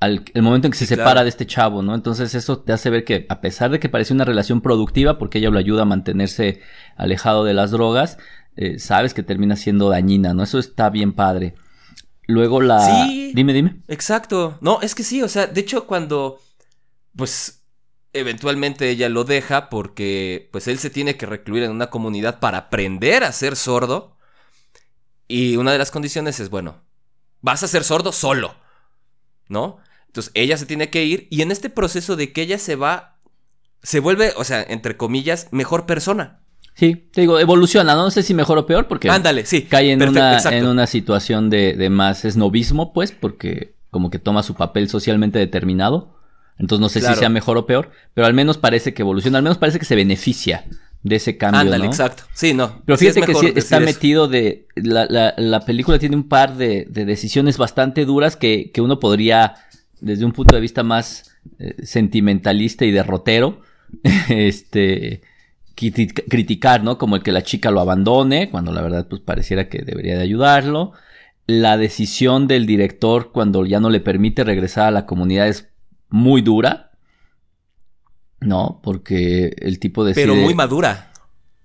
al 0.00 0.24
el 0.32 0.42
momento 0.42 0.66
en 0.66 0.72
que 0.72 0.78
se 0.78 0.86
separa 0.86 1.22
de 1.22 1.28
este 1.28 1.46
chavo, 1.46 1.82
¿no? 1.82 1.94
Entonces 1.94 2.34
eso 2.34 2.58
te 2.60 2.72
hace 2.72 2.88
ver 2.88 3.04
que 3.04 3.26
a 3.28 3.40
pesar 3.42 3.70
de 3.70 3.78
que 3.78 3.90
parece 3.90 4.14
una 4.14 4.24
relación 4.24 4.62
productiva, 4.62 5.18
porque 5.18 5.38
ella 5.38 5.50
lo 5.50 5.58
ayuda 5.58 5.82
a 5.82 5.84
mantenerse 5.84 6.60
alejado 6.96 7.44
de 7.44 7.52
las 7.52 7.70
drogas, 7.70 8.16
eh, 8.56 8.78
sabes 8.78 9.14
que 9.14 9.22
termina 9.22 9.56
siendo 9.56 9.88
dañina, 9.88 10.34
¿no? 10.34 10.42
Eso 10.42 10.58
está 10.58 10.90
bien 10.90 11.12
padre. 11.12 11.54
Luego 12.26 12.60
la... 12.60 13.06
Sí. 13.06 13.32
Dime, 13.34 13.52
dime. 13.52 13.82
Exacto. 13.88 14.58
No, 14.60 14.80
es 14.82 14.94
que 14.94 15.02
sí, 15.02 15.22
o 15.22 15.28
sea, 15.28 15.46
de 15.46 15.60
hecho 15.60 15.86
cuando... 15.86 16.40
Pues 17.16 17.60
eventualmente 18.12 18.90
ella 18.90 19.08
lo 19.08 19.24
deja 19.24 19.68
porque 19.68 20.48
pues 20.52 20.68
él 20.68 20.78
se 20.78 20.90
tiene 20.90 21.16
que 21.16 21.26
recluir 21.26 21.62
en 21.62 21.70
una 21.70 21.90
comunidad 21.90 22.40
para 22.40 22.58
aprender 22.58 23.24
a 23.24 23.32
ser 23.32 23.56
sordo. 23.56 24.16
Y 25.28 25.56
una 25.56 25.72
de 25.72 25.78
las 25.78 25.90
condiciones 25.90 26.40
es, 26.40 26.50
bueno, 26.50 26.82
vas 27.40 27.62
a 27.62 27.68
ser 27.68 27.84
sordo 27.84 28.12
solo, 28.12 28.56
¿no? 29.48 29.78
Entonces 30.06 30.32
ella 30.34 30.56
se 30.56 30.66
tiene 30.66 30.90
que 30.90 31.04
ir 31.04 31.28
y 31.30 31.42
en 31.42 31.52
este 31.52 31.70
proceso 31.70 32.16
de 32.16 32.32
que 32.32 32.42
ella 32.42 32.58
se 32.58 32.74
va, 32.74 33.20
se 33.82 34.00
vuelve, 34.00 34.32
o 34.36 34.44
sea, 34.44 34.62
entre 34.62 34.96
comillas, 34.96 35.46
mejor 35.52 35.86
persona. 35.86 36.39
Sí, 36.80 37.08
te 37.12 37.20
digo, 37.20 37.38
evoluciona, 37.38 37.94
no 37.94 38.10
sé 38.10 38.22
si 38.22 38.32
mejor 38.32 38.56
o 38.56 38.64
peor, 38.64 38.88
porque 38.88 39.10
Ándale, 39.10 39.44
sí, 39.44 39.64
cae 39.64 39.92
en, 39.92 40.02
una, 40.02 40.38
en 40.38 40.66
una 40.66 40.86
situación 40.86 41.50
de, 41.50 41.74
de 41.74 41.90
más 41.90 42.24
esnovismo, 42.24 42.94
pues, 42.94 43.12
porque 43.12 43.74
como 43.90 44.08
que 44.08 44.18
toma 44.18 44.42
su 44.42 44.54
papel 44.54 44.88
socialmente 44.88 45.38
determinado. 45.38 46.16
Entonces 46.58 46.80
no 46.80 46.88
sé 46.88 47.02
si 47.02 47.14
sea 47.14 47.28
mejor 47.28 47.58
o 47.58 47.66
peor, 47.66 47.90
pero 48.14 48.26
al 48.26 48.32
menos 48.32 48.56
parece 48.56 48.94
que 48.94 49.02
evoluciona, 49.02 49.36
al 49.36 49.44
menos 49.44 49.58
parece 49.58 49.78
que 49.78 49.84
se 49.84 49.94
beneficia 49.94 50.64
de 51.02 51.16
ese 51.16 51.36
cambio. 51.36 51.60
Ándale, 51.60 51.84
exacto. 51.84 52.22
Sí, 52.32 52.54
no. 52.54 52.80
Pero 52.86 52.96
fíjate 52.96 53.20
que 53.24 53.34
sí 53.34 53.52
está 53.54 53.78
metido 53.78 54.26
de. 54.26 54.66
La, 54.74 55.04
la, 55.04 55.34
la, 55.36 55.60
película 55.66 55.98
tiene 55.98 56.16
un 56.16 56.28
par 56.28 56.56
de, 56.56 56.86
de 56.88 57.04
decisiones 57.04 57.58
bastante 57.58 58.06
duras 58.06 58.36
que, 58.36 58.70
que, 58.72 58.80
uno 58.80 58.98
podría, 58.98 59.56
desde 60.00 60.24
un 60.24 60.32
punto 60.32 60.54
de 60.54 60.62
vista 60.62 60.82
más 60.82 61.36
eh, 61.58 61.76
sentimentalista 61.82 62.86
y 62.86 62.90
derrotero, 62.90 63.60
este, 64.30 65.20
criticar, 65.74 66.82
¿no? 66.82 66.98
Como 66.98 67.16
el 67.16 67.22
que 67.22 67.32
la 67.32 67.42
chica 67.42 67.70
lo 67.70 67.80
abandone, 67.80 68.50
cuando 68.50 68.72
la 68.72 68.82
verdad 68.82 69.06
pues 69.08 69.20
pareciera 69.22 69.68
que 69.68 69.82
debería 69.82 70.16
de 70.16 70.22
ayudarlo. 70.22 70.92
La 71.46 71.76
decisión 71.76 72.46
del 72.46 72.66
director 72.66 73.32
cuando 73.32 73.64
ya 73.66 73.80
no 73.80 73.90
le 73.90 74.00
permite 74.00 74.44
regresar 74.44 74.86
a 74.86 74.90
la 74.90 75.06
comunidad 75.06 75.48
es 75.48 75.68
muy 76.08 76.42
dura, 76.42 76.90
¿no? 78.40 78.80
Porque 78.82 79.54
el 79.58 79.78
tipo 79.78 80.04
de... 80.04 80.14
Pero 80.14 80.34
muy 80.34 80.54
madura. 80.54 81.12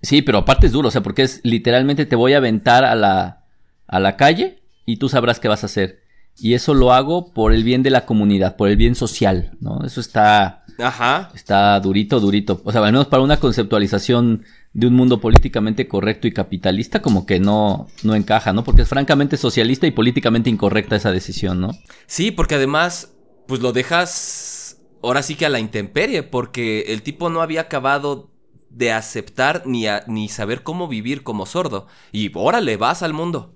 Sí, 0.01 0.21
pero 0.21 0.39
aparte 0.39 0.67
es 0.67 0.71
duro, 0.71 0.89
o 0.89 0.91
sea, 0.91 1.01
porque 1.01 1.23
es 1.23 1.41
literalmente 1.43 2.05
te 2.05 2.15
voy 2.15 2.33
a 2.33 2.37
aventar 2.37 2.85
a 2.85 2.95
la, 2.95 3.45
a 3.87 3.99
la 3.99 4.17
calle 4.17 4.61
y 4.85 4.97
tú 4.97 5.09
sabrás 5.09 5.39
qué 5.39 5.47
vas 5.47 5.63
a 5.63 5.67
hacer. 5.67 6.04
Y 6.37 6.53
eso 6.53 6.73
lo 6.73 6.91
hago 6.93 7.33
por 7.33 7.53
el 7.53 7.63
bien 7.63 7.83
de 7.83 7.89
la 7.89 8.05
comunidad, 8.05 8.55
por 8.57 8.69
el 8.69 8.77
bien 8.77 8.95
social, 8.95 9.51
¿no? 9.59 9.83
Eso 9.85 10.01
está... 10.01 10.63
Ajá. 10.77 11.31
Está 11.33 11.79
durito, 11.79 12.19
durito. 12.19 12.61
O 12.65 12.71
sea, 12.71 12.81
al 12.81 12.91
menos 12.91 13.07
para 13.07 13.23
una 13.23 13.37
conceptualización 13.37 14.43
de 14.73 14.87
un 14.87 14.93
mundo 14.93 15.21
políticamente 15.21 15.87
correcto 15.87 16.27
y 16.27 16.33
capitalista, 16.33 17.01
como 17.01 17.25
que 17.25 17.39
no, 17.39 17.87
no 18.03 18.13
encaja, 18.13 18.51
¿no? 18.51 18.65
Porque 18.65 18.81
es 18.81 18.89
francamente 18.89 19.37
socialista 19.37 19.87
y 19.87 19.91
políticamente 19.91 20.49
incorrecta 20.49 20.97
esa 20.97 21.13
decisión, 21.13 21.61
¿no? 21.61 21.71
Sí, 22.07 22.31
porque 22.31 22.55
además, 22.55 23.13
pues 23.47 23.61
lo 23.61 23.71
dejas 23.71 24.81
ahora 25.01 25.23
sí 25.23 25.35
que 25.35 25.45
a 25.45 25.49
la 25.49 25.59
intemperie, 25.59 26.23
porque 26.23 26.85
el 26.89 27.03
tipo 27.03 27.29
no 27.29 27.41
había 27.41 27.61
acabado 27.61 28.31
de 28.69 28.91
aceptar 28.91 29.63
ni, 29.65 29.85
ni 30.07 30.27
saber 30.27 30.63
cómo 30.63 30.89
vivir 30.89 31.23
como 31.23 31.45
sordo. 31.45 31.87
Y 32.11 32.31
órale, 32.33 32.75
vas 32.75 33.01
al 33.01 33.13
mundo. 33.13 33.55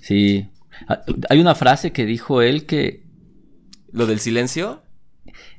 Sí. 0.00 0.48
Ah, 0.88 1.02
hay 1.28 1.40
una 1.40 1.54
frase 1.54 1.92
que 1.92 2.06
dijo 2.06 2.42
él 2.42 2.66
que... 2.66 3.04
¿Lo 3.92 4.06
del 4.06 4.20
silencio? 4.20 4.82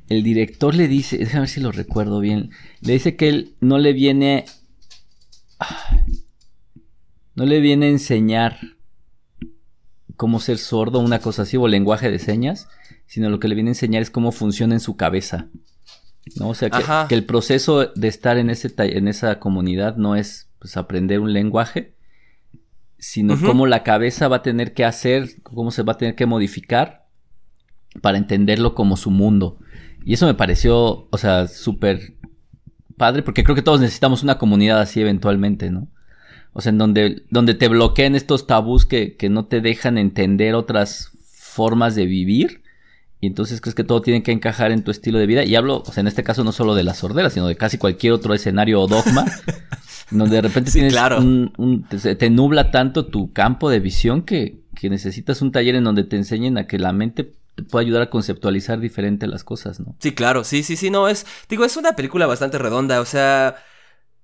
El 0.10 0.24
director 0.24 0.74
le 0.74 0.88
dice, 0.88 1.18
déjame 1.18 1.42
ver 1.42 1.50
si 1.50 1.60
lo 1.60 1.72
recuerdo 1.72 2.20
bien, 2.20 2.52
le 2.82 2.94
dice 2.94 3.16
que 3.16 3.30
él 3.30 3.56
no 3.60 3.78
le 3.78 3.94
viene... 3.94 4.46
No 7.36 7.46
le 7.46 7.60
viene 7.60 7.88
a 7.88 7.90
enseñar 7.90 8.60
cómo 10.16 10.40
ser 10.40 10.58
sordo, 10.58 11.00
una 11.00 11.20
cosa 11.20 11.44
así, 11.44 11.56
o 11.56 11.68
lenguaje 11.68 12.10
de 12.10 12.20
señas, 12.20 12.68
sino 13.06 13.30
lo 13.30 13.40
que 13.40 13.48
le 13.48 13.56
viene 13.56 13.70
a 13.70 13.74
enseñar 13.74 14.02
es 14.02 14.10
cómo 14.10 14.32
funciona 14.32 14.74
en 14.74 14.80
su 14.80 14.98
cabeza. 14.98 15.48
¿no? 16.36 16.50
O 16.50 16.56
sea, 16.56 16.70
que, 16.70 17.16
el 17.16 17.26
proceso 17.26 17.86
de 17.86 18.08
estar 18.08 18.38
en, 18.38 18.50
ese, 18.50 18.74
en 18.78 19.08
esa 19.08 19.40
comunidad 19.40 19.98
no 19.98 20.16
es 20.16 20.50
pues, 20.60 20.78
aprender 20.78 21.20
un 21.20 21.34
lenguaje, 21.34 21.96
sino 23.00 23.40
cómo 23.40 23.68
la 23.68 23.84
cabeza 23.84 24.28
va 24.28 24.38
a 24.38 24.42
tener 24.42 24.74
que 24.74 24.86
hacer, 24.86 25.42
cómo 25.44 25.72
se 25.72 25.84
va 25.84 25.94
a 25.94 25.98
tener 25.98 26.16
que 26.16 26.26
modificar 26.26 27.08
para 28.02 28.18
entenderlo 28.18 28.76
como 28.76 28.98
su 28.98 29.12
mundo. 29.12 29.60
Y 30.04 30.14
eso 30.14 30.26
me 30.26 30.34
pareció, 30.34 31.08
o 31.10 31.18
sea, 31.18 31.48
súper 31.48 32.16
padre, 32.98 33.24
porque 33.24 33.44
creo 33.44 33.56
que 33.56 33.62
todos 33.62 33.82
necesitamos 33.82 34.24
una 34.24 34.38
comunidad 34.38 34.80
así 34.80 35.02
eventualmente, 35.02 35.70
¿no? 35.70 35.90
O 36.54 36.62
sea, 36.62 36.72
en 36.72 36.78
donde, 36.80 37.26
donde 37.30 37.54
te 37.54 37.68
bloqueen 37.68 38.16
estos 38.16 38.48
tabús 38.48 38.86
que, 38.86 39.16
que 39.16 39.30
no 39.30 39.46
te 39.46 39.62
dejan 39.62 39.98
entender 39.98 40.56
otras 40.56 41.12
formas 41.22 41.94
de 41.96 42.06
vivir 42.08 42.64
y 43.20 43.28
entonces 43.28 43.62
crees 43.62 43.74
que 43.74 43.84
todo 43.84 44.02
tiene 44.02 44.22
que 44.22 44.32
encajar 44.32 44.72
en 44.72 44.84
tu 44.84 44.92
estilo 44.92 45.18
de 45.18 45.26
vida. 45.26 45.44
Y 45.44 45.56
hablo, 45.56 45.84
o 45.86 45.92
sea, 45.92 46.02
en 46.02 46.08
este 46.08 46.24
caso 46.24 46.44
no 46.44 46.52
solo 46.52 46.76
de 46.76 46.84
la 46.84 46.94
sordera, 46.94 47.30
sino 47.30 47.48
de 47.48 47.56
casi 47.56 47.78
cualquier 47.78 48.14
otro 48.14 48.34
escenario 48.34 48.80
o 48.80 48.88
dogma, 48.88 49.26
donde 50.12 50.36
de 50.36 50.42
repente 50.42 50.72
tienes 50.74 50.96
un, 51.18 51.86
te, 51.90 52.30
nubla 52.30 52.72
tanto 52.72 53.06
tu 53.08 53.34
campo 53.34 53.70
de 53.70 53.80
visión 53.80 54.22
que, 54.22 54.62
que, 54.76 54.90
necesitas 54.90 55.42
un 55.42 55.52
taller 55.52 55.76
en 55.76 55.84
donde 55.84 56.04
te 56.04 56.16
enseñen 56.16 56.58
a 56.58 56.68
que 56.68 56.80
la 56.80 56.94
mente 56.94 57.34
te 57.56 57.64
pueda 57.64 57.82
ayudar 57.82 58.04
a 58.04 58.10
conceptualizar 58.10 58.80
diferente 58.80 59.28
las 59.28 59.44
cosas, 59.44 59.80
¿no? 59.80 59.96
Sí, 60.00 60.14
claro, 60.14 60.44
sí, 60.44 60.64
sí, 60.64 60.76
sí, 60.76 60.90
no, 60.90 61.08
es, 61.08 61.26
digo, 61.50 61.66
es 61.66 61.76
una 61.76 61.96
película 61.96 62.28
bastante 62.28 62.58
redonda, 62.58 63.02
o 63.02 63.06
sea, 63.06 63.56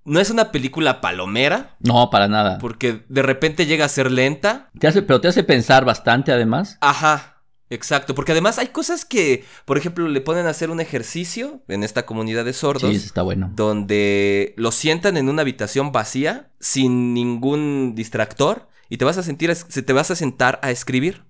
no 0.06 0.20
es 0.20 0.30
una 0.30 0.52
película 0.52 1.02
palomera. 1.02 1.76
No, 1.80 2.10
para 2.10 2.28
nada. 2.28 2.58
Porque 2.60 3.04
de 3.10 3.22
repente 3.22 3.66
llega 3.66 3.86
a 3.86 3.90
ser 3.90 4.12
lenta. 4.12 4.70
Te 4.78 4.88
hace, 4.88 5.02
pero 5.02 5.22
te 5.22 5.28
hace 5.28 5.44
pensar 5.44 5.86
bastante 5.86 6.32
además. 6.32 6.78
Ajá. 6.82 7.33
Exacto, 7.74 8.14
porque 8.14 8.34
además 8.34 8.60
hay 8.60 8.68
cosas 8.68 9.04
que, 9.04 9.46
por 9.66 9.80
ejemplo, 9.80 10.08
le 10.08 10.22
ponen 10.22 10.46
a 10.46 10.52
hacer 10.52 10.70
un 10.70 10.80
ejercicio 10.80 11.64
en 11.68 11.84
esta 11.84 12.06
comunidad 12.06 12.46
de 12.46 12.54
sordos. 12.54 12.92
Sí, 12.92 12.98
está 12.98 13.24
bueno. 13.24 13.52
Donde 13.56 14.54
lo 14.58 14.72
sientan 14.72 15.18
en 15.18 15.28
una 15.28 15.42
habitación 15.42 15.92
vacía, 15.92 16.52
sin 16.60 17.16
ningún 17.16 17.94
distractor, 17.96 18.68
y 18.90 18.98
te 18.98 19.06
vas 19.06 19.18
a 19.18 19.24
sentir, 19.24 19.52
te 19.56 19.94
vas 19.94 20.12
a 20.12 20.16
sentar 20.16 20.60
a 20.62 20.70
escribir. 20.70 21.24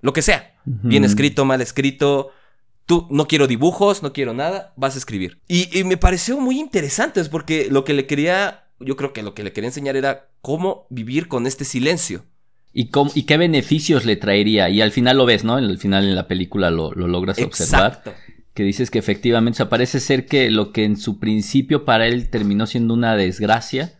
Lo 0.00 0.14
que 0.14 0.22
sea. 0.22 0.54
Bien 0.64 1.04
escrito, 1.04 1.44
mal 1.44 1.60
escrito. 1.60 2.30
Tú, 2.86 3.06
no 3.10 3.28
quiero 3.28 3.46
dibujos, 3.46 4.02
no 4.02 4.14
quiero 4.14 4.32
nada, 4.32 4.72
vas 4.76 4.94
a 4.94 4.98
escribir. 4.98 5.38
Y, 5.48 5.78
y 5.78 5.84
me 5.84 5.98
pareció 5.98 6.40
muy 6.40 6.58
interesante, 6.58 7.20
es 7.20 7.28
porque 7.28 7.68
lo 7.70 7.84
que 7.84 7.92
le 7.92 8.06
quería, 8.06 8.70
yo 8.78 8.96
creo 8.96 9.12
que 9.12 9.22
lo 9.22 9.34
que 9.34 9.44
le 9.44 9.52
quería 9.52 9.68
enseñar 9.68 9.96
era 9.96 10.30
cómo 10.40 10.86
vivir 10.88 11.28
con 11.28 11.46
este 11.46 11.66
silencio. 11.66 12.24
¿Y, 12.72 12.90
¿Y 13.14 13.22
qué 13.24 13.36
beneficios 13.36 14.04
le 14.04 14.16
traería? 14.16 14.68
Y 14.68 14.80
al 14.80 14.92
final 14.92 15.16
lo 15.16 15.26
ves, 15.26 15.44
¿no? 15.44 15.56
Al 15.56 15.78
final 15.78 16.04
en 16.04 16.14
la 16.14 16.28
película 16.28 16.70
lo, 16.70 16.92
logras 16.92 17.40
observar. 17.40 18.02
Que 18.54 18.62
dices 18.62 18.90
que 18.90 18.98
efectivamente, 18.98 19.56
o 19.56 19.58
sea, 19.58 19.68
parece 19.68 20.00
ser 20.00 20.26
que 20.26 20.50
lo 20.50 20.72
que 20.72 20.84
en 20.84 20.96
su 20.96 21.18
principio 21.18 21.84
para 21.84 22.06
él 22.06 22.30
terminó 22.30 22.66
siendo 22.66 22.94
una 22.94 23.16
desgracia, 23.16 23.94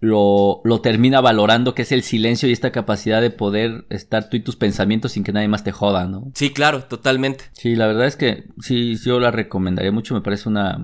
lo, 0.00 0.60
lo, 0.64 0.80
termina 0.80 1.20
valorando, 1.20 1.74
que 1.74 1.82
es 1.82 1.92
el 1.92 2.02
silencio 2.02 2.48
y 2.48 2.52
esta 2.52 2.72
capacidad 2.72 3.20
de 3.20 3.30
poder 3.30 3.86
estar 3.90 4.28
tú 4.28 4.36
y 4.36 4.40
tus 4.40 4.56
pensamientos 4.56 5.12
sin 5.12 5.24
que 5.24 5.32
nadie 5.32 5.48
más 5.48 5.64
te 5.64 5.72
joda, 5.72 6.06
¿no? 6.06 6.30
Sí, 6.34 6.50
claro, 6.50 6.84
totalmente. 6.84 7.44
Sí, 7.52 7.74
la 7.74 7.86
verdad 7.86 8.06
es 8.06 8.16
que 8.16 8.44
sí, 8.60 8.96
yo 8.96 9.18
la 9.18 9.30
recomendaría 9.30 9.92
mucho, 9.92 10.14
me 10.14 10.20
parece 10.20 10.48
una 10.48 10.78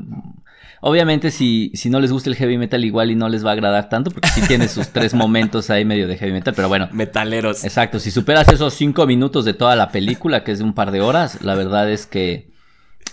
Obviamente, 0.82 1.30
si, 1.30 1.70
si 1.74 1.90
no 1.90 2.00
les 2.00 2.10
gusta 2.10 2.30
el 2.30 2.36
heavy 2.36 2.56
metal, 2.56 2.84
igual 2.84 3.10
y 3.10 3.14
no 3.14 3.28
les 3.28 3.44
va 3.44 3.50
a 3.50 3.52
agradar 3.52 3.88
tanto, 3.88 4.10
porque 4.10 4.28
sí 4.30 4.40
tiene 4.46 4.66
sus 4.66 4.88
tres 4.92 5.12
momentos 5.12 5.68
ahí 5.68 5.84
medio 5.84 6.08
de 6.08 6.16
heavy 6.16 6.32
metal, 6.32 6.54
pero 6.54 6.68
bueno. 6.68 6.88
Metaleros. 6.92 7.64
Exacto, 7.64 7.98
si 7.98 8.10
superas 8.10 8.48
esos 8.48 8.72
cinco 8.74 9.06
minutos 9.06 9.44
de 9.44 9.52
toda 9.52 9.76
la 9.76 9.90
película, 9.90 10.42
que 10.42 10.52
es 10.52 10.58
de 10.58 10.64
un 10.64 10.72
par 10.72 10.90
de 10.90 11.02
horas, 11.02 11.42
la 11.42 11.54
verdad 11.54 11.90
es 11.90 12.06
que 12.06 12.48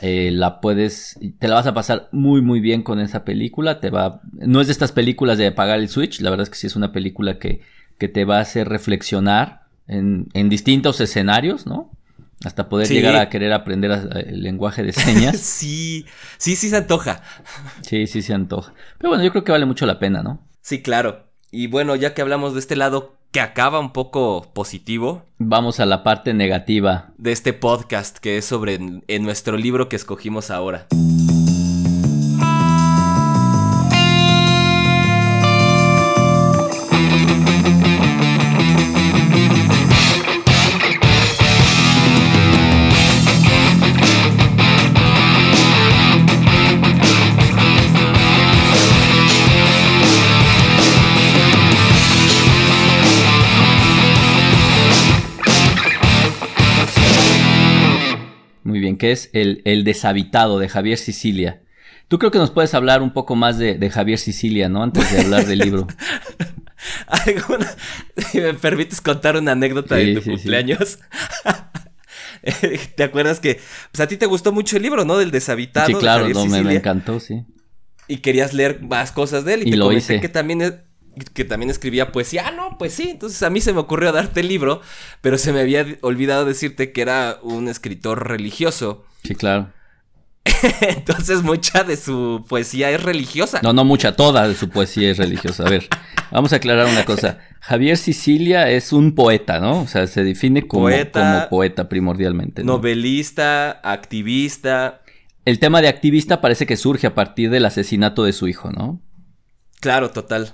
eh, 0.02 0.32
la 0.32 0.62
puedes, 0.62 1.20
te 1.40 1.48
la 1.48 1.56
vas 1.56 1.68
a 1.68 1.74
pasar 1.74 2.08
muy 2.12 2.42
muy 2.42 2.60
bien 2.60 2.84
con 2.84 3.00
esa 3.00 3.26
película, 3.26 3.80
te 3.80 3.90
va, 3.90 4.22
no 4.32 4.62
es 4.62 4.68
de 4.68 4.74
estas 4.74 4.92
películas 4.92 5.38
de 5.38 5.48
apagar 5.48 5.80
el 5.80 5.90
switch, 5.90 6.22
la 6.22 6.30
verdad 6.30 6.44
es 6.44 6.50
que 6.50 6.58
sí 6.58 6.68
es 6.68 6.76
una 6.76 6.92
película 6.92 7.40
que, 7.40 7.62
que 7.98 8.08
te 8.08 8.24
va 8.24 8.38
a 8.38 8.42
hacer 8.42 8.70
reflexionar 8.70 9.64
en, 9.88 10.28
en 10.34 10.50
distintos 10.50 11.02
escenarios, 11.02 11.66
¿no? 11.66 11.92
Hasta 12.46 12.70
poder 12.70 12.88
llegar 12.88 13.16
a 13.16 13.30
querer 13.30 13.52
aprender 13.52 13.92
el 14.14 14.44
lenguaje 14.44 14.84
de 14.84 14.94
señas. 14.94 15.38
sí, 15.42 16.06
sí, 16.38 16.56
sí 16.56 16.70
se 16.70 16.78
antoja. 16.78 17.24
Sí, 17.82 18.06
sí 18.06 18.22
se 18.22 18.34
antoja. 18.34 18.74
Pero 19.00 19.10
bueno, 19.10 19.24
yo 19.24 19.32
creo 19.32 19.44
que 19.44 19.52
vale 19.52 19.66
mucho 19.66 19.86
la 19.86 19.98
pena, 19.98 20.22
¿no? 20.22 20.48
Sí, 20.62 20.82
claro. 20.82 21.26
Y 21.52 21.68
bueno, 21.68 21.96
ya 21.96 22.14
que 22.14 22.22
hablamos 22.22 22.54
de 22.54 22.60
este 22.60 22.76
lado 22.76 23.18
que 23.32 23.42
acaba 23.42 23.80
un 23.80 23.92
poco 23.92 24.52
positivo. 24.54 25.26
Vamos 25.38 25.80
a 25.80 25.86
la 25.86 26.04
parte 26.04 26.34
negativa. 26.34 27.12
De 27.18 27.32
este 27.32 27.54
podcast 27.54 28.18
que 28.18 28.38
es 28.38 28.46
sobre 28.46 28.76
en 28.76 29.24
nuestro 29.24 29.58
libro 29.58 29.90
que 29.90 29.96
escogimos 29.96 30.52
ahora. 30.52 30.88
Que 58.98 59.12
es 59.12 59.30
el, 59.34 59.62
el, 59.66 59.84
deshabitado 59.84 60.60
de 60.60 60.70
Javier 60.70 60.98
Sicilia. 60.98 61.62
Tú 62.08 62.20
creo 62.20 62.32
que 62.32 62.38
nos 62.38 62.52
puedes 62.52 62.74
hablar 62.74 63.02
un 63.02 63.12
poco 63.12 63.36
más 63.36 63.58
de, 63.58 63.90
Javier 63.90 64.18
Sicilia, 64.18 64.70
¿no? 64.70 64.84
Antes 64.84 65.12
de 65.12 65.22
hablar 65.22 65.46
del 65.46 65.60
libro. 65.60 65.88
si 68.32 68.40
me 68.40 68.54
permites 68.54 69.02
contar 69.02 69.36
una 69.36 69.52
anécdota 69.52 69.96
de 69.96 70.16
tu 70.16 70.24
cumpleaños. 70.24 71.00
¿Te 72.96 73.04
acuerdas 73.04 73.40
que 73.40 73.60
pues 73.92 74.00
a 74.00 74.08
ti 74.08 74.16
te 74.16 74.26
gustó 74.26 74.54
mucho 74.54 74.78
el 74.78 74.84
libro, 74.84 75.04
¿no? 75.04 75.18
Del 75.18 75.32
deshabitado. 75.32 75.88
Sí, 75.88 75.94
claro, 75.96 76.30
no, 76.30 76.46
me, 76.46 76.76
encantó, 76.76 77.20
sí. 77.20 77.44
Y 78.08 78.18
querías 78.18 78.54
leer 78.54 78.82
más 78.82 79.12
cosas 79.12 79.44
de 79.44 79.56
él. 79.56 79.68
Y, 79.68 79.72
te 79.72 79.78
lo 79.78 79.86
comenté 79.86 80.22
que 80.22 80.30
también 80.30 80.87
que 81.34 81.46
también 81.46 81.70
escribía 81.70 82.12
poesía. 82.12 82.48
Ah, 82.48 82.52
no, 82.52 82.78
pues 82.78 82.94
sí. 82.94 83.10
Entonces 83.10 83.42
a 83.44 83.50
mí 83.50 83.62
se 83.62 83.74
me 83.74 83.80
ocurrió 83.80 84.12
darte 84.12 84.42
el 84.42 84.48
libro, 84.48 84.82
pero 85.22 85.38
se 85.38 85.54
me 85.54 85.62
había 85.62 85.86
olvidado 86.02 86.46
decirte 86.46 86.92
que 86.92 87.02
era 87.02 87.40
un 87.42 87.68
escritor 87.68 88.28
religioso. 88.28 89.06
Sí, 89.24 89.36
claro. 89.36 89.72
Entonces 90.82 91.44
mucha 91.44 91.84
de 91.84 91.98
su 91.98 92.46
poesía 92.48 92.90
es 92.92 93.04
religiosa. 93.04 93.60
No, 93.64 93.74
no 93.74 93.84
mucha, 93.84 94.16
toda 94.16 94.48
de 94.48 94.56
su 94.56 94.70
poesía 94.70 95.12
es 95.12 95.18
religiosa. 95.18 95.64
A 95.66 95.70
ver, 95.70 95.88
vamos 96.32 96.54
a 96.54 96.58
aclarar 96.58 96.88
una 96.88 97.06
cosa. 97.06 97.40
Javier 97.60 97.98
Sicilia 97.98 98.70
es 98.70 98.94
un 98.94 99.14
poeta, 99.16 99.60
¿no? 99.60 99.82
O 99.82 99.88
sea, 99.88 100.08
se 100.08 100.24
define 100.24 100.68
como 100.68 100.84
poeta, 100.84 101.20
como 101.20 101.50
poeta 101.50 101.90
primordialmente. 101.90 102.64
Novelista, 102.64 103.72
activista. 103.84 105.02
el 105.46 105.60
tema 105.60 105.82
de 105.82 105.88
activista 105.88 106.42
parece 106.42 106.66
que 106.66 106.78
surge 106.78 107.08
a 107.08 107.16
partir 107.16 107.50
del 107.50 107.66
asesinato 107.66 108.24
de 108.24 108.34
su 108.34 108.48
hijo, 108.48 108.72
¿no? 108.72 109.02
Claro, 109.80 110.12
total. 110.12 110.54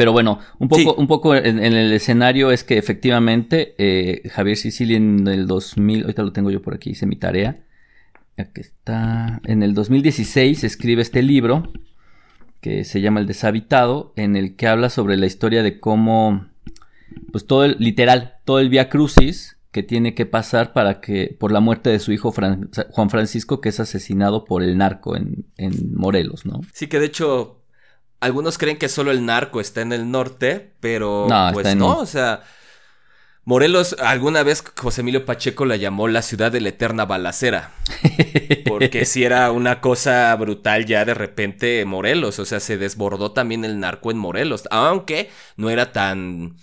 Pero 0.00 0.12
bueno, 0.12 0.38
un 0.58 0.68
poco, 0.70 0.94
un 0.94 1.06
poco 1.06 1.34
en, 1.34 1.58
el 1.58 1.92
escenario 1.92 2.50
es 2.50 2.64
que 2.64 2.78
efectivamente 2.78 3.74
eh, 3.76 4.30
Javier 4.30 4.56
Sicilia 4.56 4.96
en 4.96 5.28
el 5.28 5.46
2000, 5.46 6.04
ahorita 6.04 6.22
lo 6.22 6.32
tengo 6.32 6.50
yo 6.50 6.62
por 6.62 6.72
aquí, 6.72 6.92
hice 6.92 7.04
mi 7.04 7.16
tarea. 7.16 7.66
Aquí 8.38 8.62
está. 8.62 9.42
En 9.44 9.62
el 9.62 9.74
2016 9.74 10.64
escribe 10.64 11.02
este 11.02 11.20
libro 11.20 11.70
que 12.62 12.84
se 12.84 13.02
llama 13.02 13.20
El 13.20 13.26
Deshabitado, 13.26 14.14
en 14.16 14.36
el 14.36 14.56
que 14.56 14.68
habla 14.68 14.88
sobre 14.88 15.18
la 15.18 15.26
historia 15.26 15.62
de 15.62 15.78
cómo, 15.80 16.46
pues 17.30 17.46
todo 17.46 17.66
el, 17.66 17.76
literal, 17.78 18.36
todo 18.46 18.58
el 18.58 18.70
Via 18.70 18.88
Crucis 18.88 19.58
que 19.70 19.82
tiene 19.82 20.14
que 20.14 20.24
pasar 20.24 20.72
para 20.72 21.02
que, 21.02 21.36
por 21.38 21.52
la 21.52 21.60
muerte 21.60 21.90
de 21.90 21.98
su 21.98 22.10
hijo 22.12 22.32
Juan 22.32 23.10
Francisco, 23.10 23.60
que 23.60 23.68
es 23.68 23.80
asesinado 23.80 24.46
por 24.46 24.62
el 24.62 24.78
narco 24.78 25.14
en, 25.14 25.44
en 25.58 25.94
Morelos, 25.94 26.46
¿no? 26.46 26.62
Sí, 26.72 26.86
que 26.86 26.98
de 26.98 27.06
hecho 27.06 27.59
algunos 28.20 28.58
creen 28.58 28.76
que 28.76 28.88
solo 28.88 29.10
el 29.10 29.24
narco 29.24 29.60
está 29.60 29.80
en 29.80 29.92
el 29.92 30.10
norte, 30.10 30.72
pero 30.80 31.26
pues 31.52 31.74
no, 31.74 31.98
o 31.98 32.06
sea, 32.06 32.42
Morelos 33.44 33.96
alguna 33.98 34.42
vez 34.42 34.62
José 34.76 35.00
Emilio 35.00 35.24
Pacheco 35.24 35.64
la 35.64 35.76
llamó 35.76 36.06
la 36.08 36.22
ciudad 36.22 36.52
de 36.52 36.60
la 36.60 36.68
eterna 36.68 37.06
balacera. 37.06 37.72
Porque 38.66 39.04
si 39.06 39.24
era 39.24 39.50
una 39.50 39.80
cosa 39.80 40.34
brutal 40.36 40.84
ya 40.84 41.04
de 41.04 41.14
repente 41.14 41.84
Morelos, 41.86 42.38
o 42.38 42.44
sea, 42.44 42.60
se 42.60 42.76
desbordó 42.76 43.32
también 43.32 43.64
el 43.64 43.80
narco 43.80 44.10
en 44.10 44.18
Morelos, 44.18 44.68
aunque 44.70 45.30
no 45.56 45.70
era 45.70 45.92
tan 45.92 46.56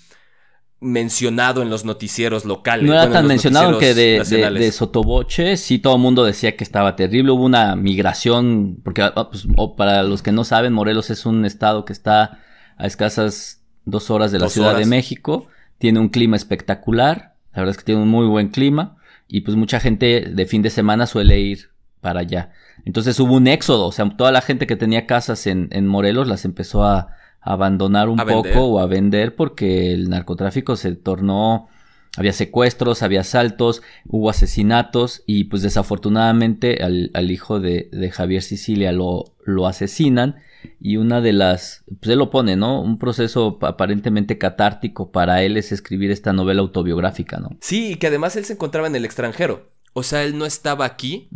mencionado 0.79 1.61
en 1.61 1.69
los 1.69 1.85
noticieros 1.85 2.45
locales. 2.45 2.85
No 2.85 2.93
era 2.93 3.09
tan 3.09 3.25
mencionado 3.25 3.79
que 3.79 3.93
de, 3.95 4.23
de, 4.23 4.71
Sotoboche 4.71 5.57
sí 5.57 5.79
todo 5.79 5.95
el 5.95 6.01
mundo 6.01 6.23
decía 6.23 6.55
que 6.55 6.63
estaba 6.63 6.95
terrible. 6.95 7.31
Hubo 7.31 7.45
una 7.45 7.75
migración, 7.75 8.79
porque 8.83 9.01
ah, 9.01 9.29
pues, 9.29 9.47
para 9.75 10.03
los 10.03 10.21
que 10.21 10.31
no 10.31 10.43
saben, 10.43 10.73
Morelos 10.73 11.09
es 11.09 11.25
un 11.25 11.45
estado 11.45 11.85
que 11.85 11.93
está 11.93 12.39
a 12.77 12.85
escasas 12.85 13.61
dos 13.85 14.11
horas 14.11 14.31
de 14.31 14.39
la 14.39 14.49
Ciudad 14.49 14.77
de 14.77 14.85
México. 14.85 15.47
Tiene 15.79 15.99
un 15.99 16.09
clima 16.09 16.35
espectacular. 16.35 17.35
La 17.53 17.61
verdad 17.61 17.71
es 17.71 17.77
que 17.77 17.85
tiene 17.85 18.01
un 18.01 18.09
muy 18.09 18.27
buen 18.27 18.49
clima. 18.49 18.97
Y 19.27 19.41
pues 19.41 19.57
mucha 19.57 19.79
gente 19.79 20.21
de 20.21 20.45
fin 20.45 20.61
de 20.61 20.69
semana 20.69 21.07
suele 21.07 21.39
ir 21.39 21.71
para 22.01 22.19
allá. 22.21 22.51
Entonces 22.85 23.19
hubo 23.19 23.33
un 23.35 23.47
éxodo. 23.47 23.87
O 23.87 23.91
sea, 23.91 24.07
toda 24.15 24.31
la 24.31 24.41
gente 24.41 24.67
que 24.67 24.75
tenía 24.75 25.07
casas 25.07 25.47
en, 25.47 25.69
en 25.71 25.87
Morelos 25.87 26.27
las 26.27 26.45
empezó 26.45 26.83
a, 26.83 27.17
abandonar 27.41 28.09
un 28.09 28.17
poco 28.17 28.65
o 28.65 28.79
a 28.79 28.87
vender 28.87 29.35
porque 29.35 29.93
el 29.93 30.09
narcotráfico 30.09 30.75
se 30.75 30.95
tornó 30.95 31.69
había 32.17 32.33
secuestros, 32.33 33.03
había 33.03 33.21
asaltos, 33.21 33.83
hubo 34.07 34.31
asesinatos 34.31 35.23
y 35.27 35.45
pues 35.45 35.61
desafortunadamente 35.61 36.83
al, 36.83 37.31
hijo 37.31 37.59
de, 37.59 38.11
Javier 38.11 38.41
Sicilia 38.41 38.91
lo, 38.91 39.35
lo, 39.45 39.67
asesinan 39.67 40.37
y 40.79 40.97
una 40.97 41.21
de 41.21 41.33
las, 41.33 41.83
pues 42.01 42.11
él 42.11 42.17
lo 42.17 42.31
pone, 42.31 42.55
¿no? 42.55 42.81
Un 42.81 42.97
proceso 42.97 43.59
aparentemente 43.61 44.39
catártico 44.39 45.11
para 45.11 45.43
él 45.43 45.57
es 45.57 45.71
escribir 45.71 46.09
esta 46.09 46.33
novela 46.33 46.61
autobiográfica, 46.61 47.37
¿no? 47.37 47.55
Sí, 47.61 47.91
y 47.91 47.95
que 47.97 48.07
además 48.07 48.35
él 48.35 48.45
se 48.45 48.53
encontraba 48.53 48.87
en 48.87 48.95
el 48.95 49.05
extranjero, 49.05 49.69
o 49.93 50.01
sea, 50.01 50.23
él 50.23 50.37
no 50.37 50.45
estaba 50.47 50.85
aquí. 50.85 51.29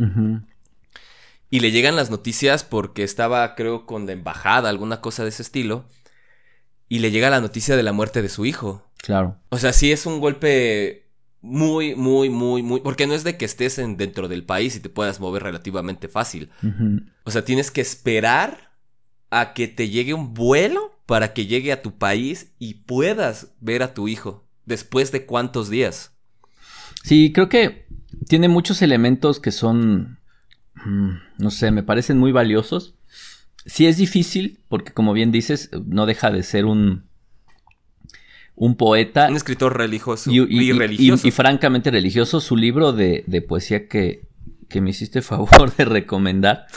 Y 1.52 1.60
le 1.60 1.72
llegan 1.72 1.96
las 1.96 2.10
noticias 2.10 2.64
porque 2.64 3.04
estaba, 3.04 3.54
creo, 3.54 3.86
con 3.86 4.08
la 4.08 4.14
embajada, 4.14 4.70
alguna 4.70 5.02
cosa 5.02 5.22
de 5.22 5.30
ese 5.30 5.44
estilo 5.44 5.86
y 6.92 7.00
le 7.00 7.10
llega 7.10 7.30
la 7.30 7.40
noticia 7.40 7.78
de 7.78 7.84
la 7.84 7.94
muerte 7.94 8.22
de 8.22 8.28
su 8.28 8.46
hijo. 8.46 8.86
Claro. 8.98 9.38
O 9.48 9.58
sea, 9.58 9.72
sí 9.72 9.94
es 9.94 10.06
un 10.06 10.20
golpe 10.20 11.08
muy, 11.40 11.96
muy, 11.96 12.30
muy, 12.30 12.62
muy. 12.62 12.82
Porque 12.82 13.08
no 13.08 13.14
es 13.14 13.24
de 13.24 13.38
que 13.38 13.46
estés 13.46 13.80
en, 13.80 13.96
dentro 13.96 14.28
del 14.28 14.44
país 14.44 14.76
y 14.76 14.82
te 14.82 14.90
puedas 14.90 15.22
mover 15.22 15.44
relativamente 15.44 16.10
fácil. 16.10 16.50
O 17.24 17.32
sea, 17.32 17.46
tienes 17.46 17.72
que 17.72 17.80
esperar 17.80 18.74
a 19.30 19.54
que 19.54 19.70
te 19.70 19.88
llegue 19.88 20.14
un 20.14 20.34
vuelo 20.34 21.00
para 21.06 21.32
que 21.32 21.46
llegue 21.46 21.72
a 21.72 21.82
tu 21.82 21.98
país 21.98 22.52
y 22.60 22.74
puedas 22.74 23.54
ver 23.62 23.84
a 23.84 23.94
tu 23.94 24.10
hijo. 24.10 24.44
¿Después 24.66 25.14
de 25.14 25.26
cuántos 25.26 25.70
días? 25.70 26.12
Sí, 27.04 27.32
creo 27.34 27.48
que 27.48 27.86
tiene 28.28 28.50
muchos 28.50 28.82
elementos 28.82 29.40
que 29.40 29.52
son. 29.52 30.20
Mm, 30.76 31.12
no 31.38 31.52
sé, 31.52 31.72
me 31.72 31.84
parecen 31.84 32.18
muy 32.18 32.32
valiosos 32.32 32.96
sí 33.66 33.88
es 33.88 33.98
difícil, 33.98 34.60
porque 34.70 34.92
como 34.92 35.14
bien 35.14 35.32
dices, 35.32 35.70
no 35.86 36.06
deja 36.06 36.32
de 36.32 36.44
ser 36.44 36.66
un, 36.66 37.04
un 38.56 38.76
poeta. 38.76 39.28
Un 39.30 39.36
escritor 39.36 39.78
religioso. 39.78 40.32
Y, 40.32 40.72
religioso. 40.72 41.28
y, 41.28 41.32
francamente 41.32 41.92
religioso. 41.92 42.40
Su 42.40 42.58
libro 42.58 42.94
de, 42.94 43.46
poesía 43.48 43.88
que, 43.88 44.28
que, 44.68 44.82
me 44.82 44.90
hiciste 44.92 45.22
favor 45.22 45.76
de 45.76 45.86
recomendar 45.86 46.68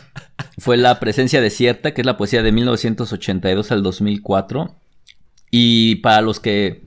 fue 0.58 0.76
La 0.76 1.00
presencia 1.00 1.40
desierta, 1.40 1.94
que 1.94 2.02
es 2.02 2.06
la 2.06 2.16
poesía 2.16 2.42
de 2.42 2.52
1982 2.52 3.72
al 3.72 3.82
2004. 3.82 4.74
Y 5.50 5.96
para 5.96 6.20
los 6.22 6.40
que 6.40 6.84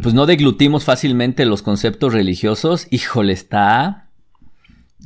pues 0.00 0.14
no 0.14 0.26
deglutimos 0.26 0.84
fácilmente 0.84 1.44
los 1.44 1.62
conceptos 1.62 2.12
religiosos, 2.12 2.86
híjole, 2.90 3.32
está 3.32 4.07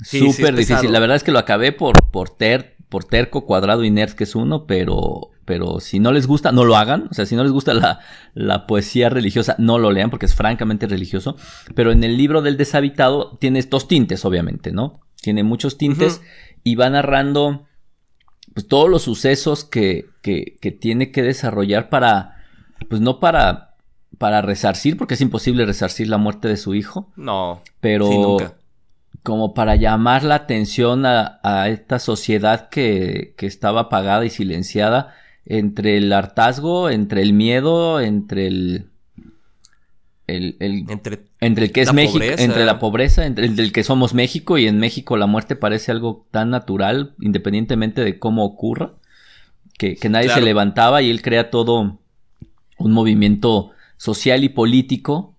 Súper 0.03 0.57
difícil. 0.57 0.93
La 0.93 1.01
verdad 1.01 1.17
es 1.17 1.23
que 1.23 1.33
lo 1.33 1.39
acabé 1.39 1.73
por, 1.73 2.11
por, 2.11 2.31
ter, 2.31 2.77
por 2.89 3.05
terco, 3.05 3.45
cuadrado 3.45 3.85
y 3.85 3.91
nerd, 3.91 4.13
que 4.13 4.25
es 4.25 4.35
uno, 4.35 4.67
pero, 4.67 5.31
pero 5.45 5.81
si 5.81 5.99
no 5.99 6.13
les 6.13 6.27
gusta, 6.27 6.53
no 6.53 6.65
lo 6.65 6.77
hagan. 6.77 7.09
O 7.11 7.15
sea, 7.15 7.27
si 7.27 7.37
no 7.37 7.43
les 7.43 7.53
gusta 7.53 7.75
la, 7.75 8.01
la 8.35 8.67
poesía 8.67 9.09
religiosa, 9.09 9.55
no 9.59 9.79
lo 9.79 9.91
lean 9.91 10.11
porque 10.11 10.27
es 10.27 10.35
francamente 10.35 10.87
religioso. 10.87 11.37
Pero 11.75 11.93
en 11.93 12.05
el 12.05 12.17
libro 12.17 12.43
del 12.43 12.57
deshabitado 12.57 13.37
tiene 13.39 13.59
estos 13.59 13.89
tintes, 13.89 14.25
obviamente, 14.25 14.73
¿no? 14.73 15.01
Tiene 15.21 15.43
muchos 15.43 15.79
tintes 15.79 16.21
y 16.65 16.75
va 16.75 16.91
narrando 16.91 17.67
pues, 18.55 18.67
todos 18.67 18.89
los 18.89 19.03
sucesos 19.03 19.65
que, 19.65 20.07
que, 20.21 20.57
que 20.61 20.73
tiene 20.73 21.13
que 21.13 21.23
desarrollar 21.23 21.89
para, 21.91 22.45
pues 22.89 23.01
no 23.01 23.21
para, 23.21 23.77
para 24.19 24.43
resarcir, 24.43 24.97
porque 24.97 25.15
es 25.15 25.21
imposible 25.21 25.65
resarcir 25.65 26.09
la 26.09 26.19
muerte 26.19 26.49
de 26.49 26.57
su 26.57 26.75
hijo. 26.75 27.13
No. 27.17 27.63
Pero 27.81 28.39
como 29.23 29.55
para 29.55 29.77
llamar 29.77 30.25
la 30.25 30.35
atención 30.35 31.05
a, 31.07 31.69
esta 31.69 31.99
sociedad 31.99 32.69
que, 32.69 33.35
estaba 33.39 33.83
apagada 33.83 34.25
y 34.25 34.31
silenciada 34.31 35.15
entre 35.47 35.97
el 35.97 36.13
hartazgo, 36.13 36.91
entre 36.91 37.23
el 37.23 37.33
miedo, 37.33 38.01
entre 38.01 38.47
el... 38.47 38.91
el, 40.27 40.57
entre, 40.61 41.25
entre, 41.41 41.67
el 41.67 41.73
que 41.73 41.83
es 41.83 41.93
México, 41.93 42.25
entre 42.25 42.65
la 42.65 42.79
pobreza, 42.79 43.27
entre 43.27 43.47
el 43.47 43.57
del 43.57 43.73
que 43.73 43.85
somos 43.85 44.15
México 44.15 44.59
y 44.59 44.67
en 44.67 44.79
México 44.79 45.17
la 45.17 45.27
muerte 45.27 45.57
parece 45.57 45.93
algo 45.93 46.27
tan 46.31 46.51
natural, 46.51 47.15
independientemente 47.21 48.03
de 48.03 48.19
cómo 48.19 48.45
ocurra, 48.45 48.95
que, 49.79 49.97
nadie 50.09 50.31
se 50.31 50.41
levantaba 50.41 51.03
y 51.03 51.11
él 51.11 51.23
crea 51.23 51.51
todo 51.51 51.99
un 52.79 52.93
movimiento 52.93 53.71
social 53.97 54.45
y 54.45 54.49
político 54.49 55.32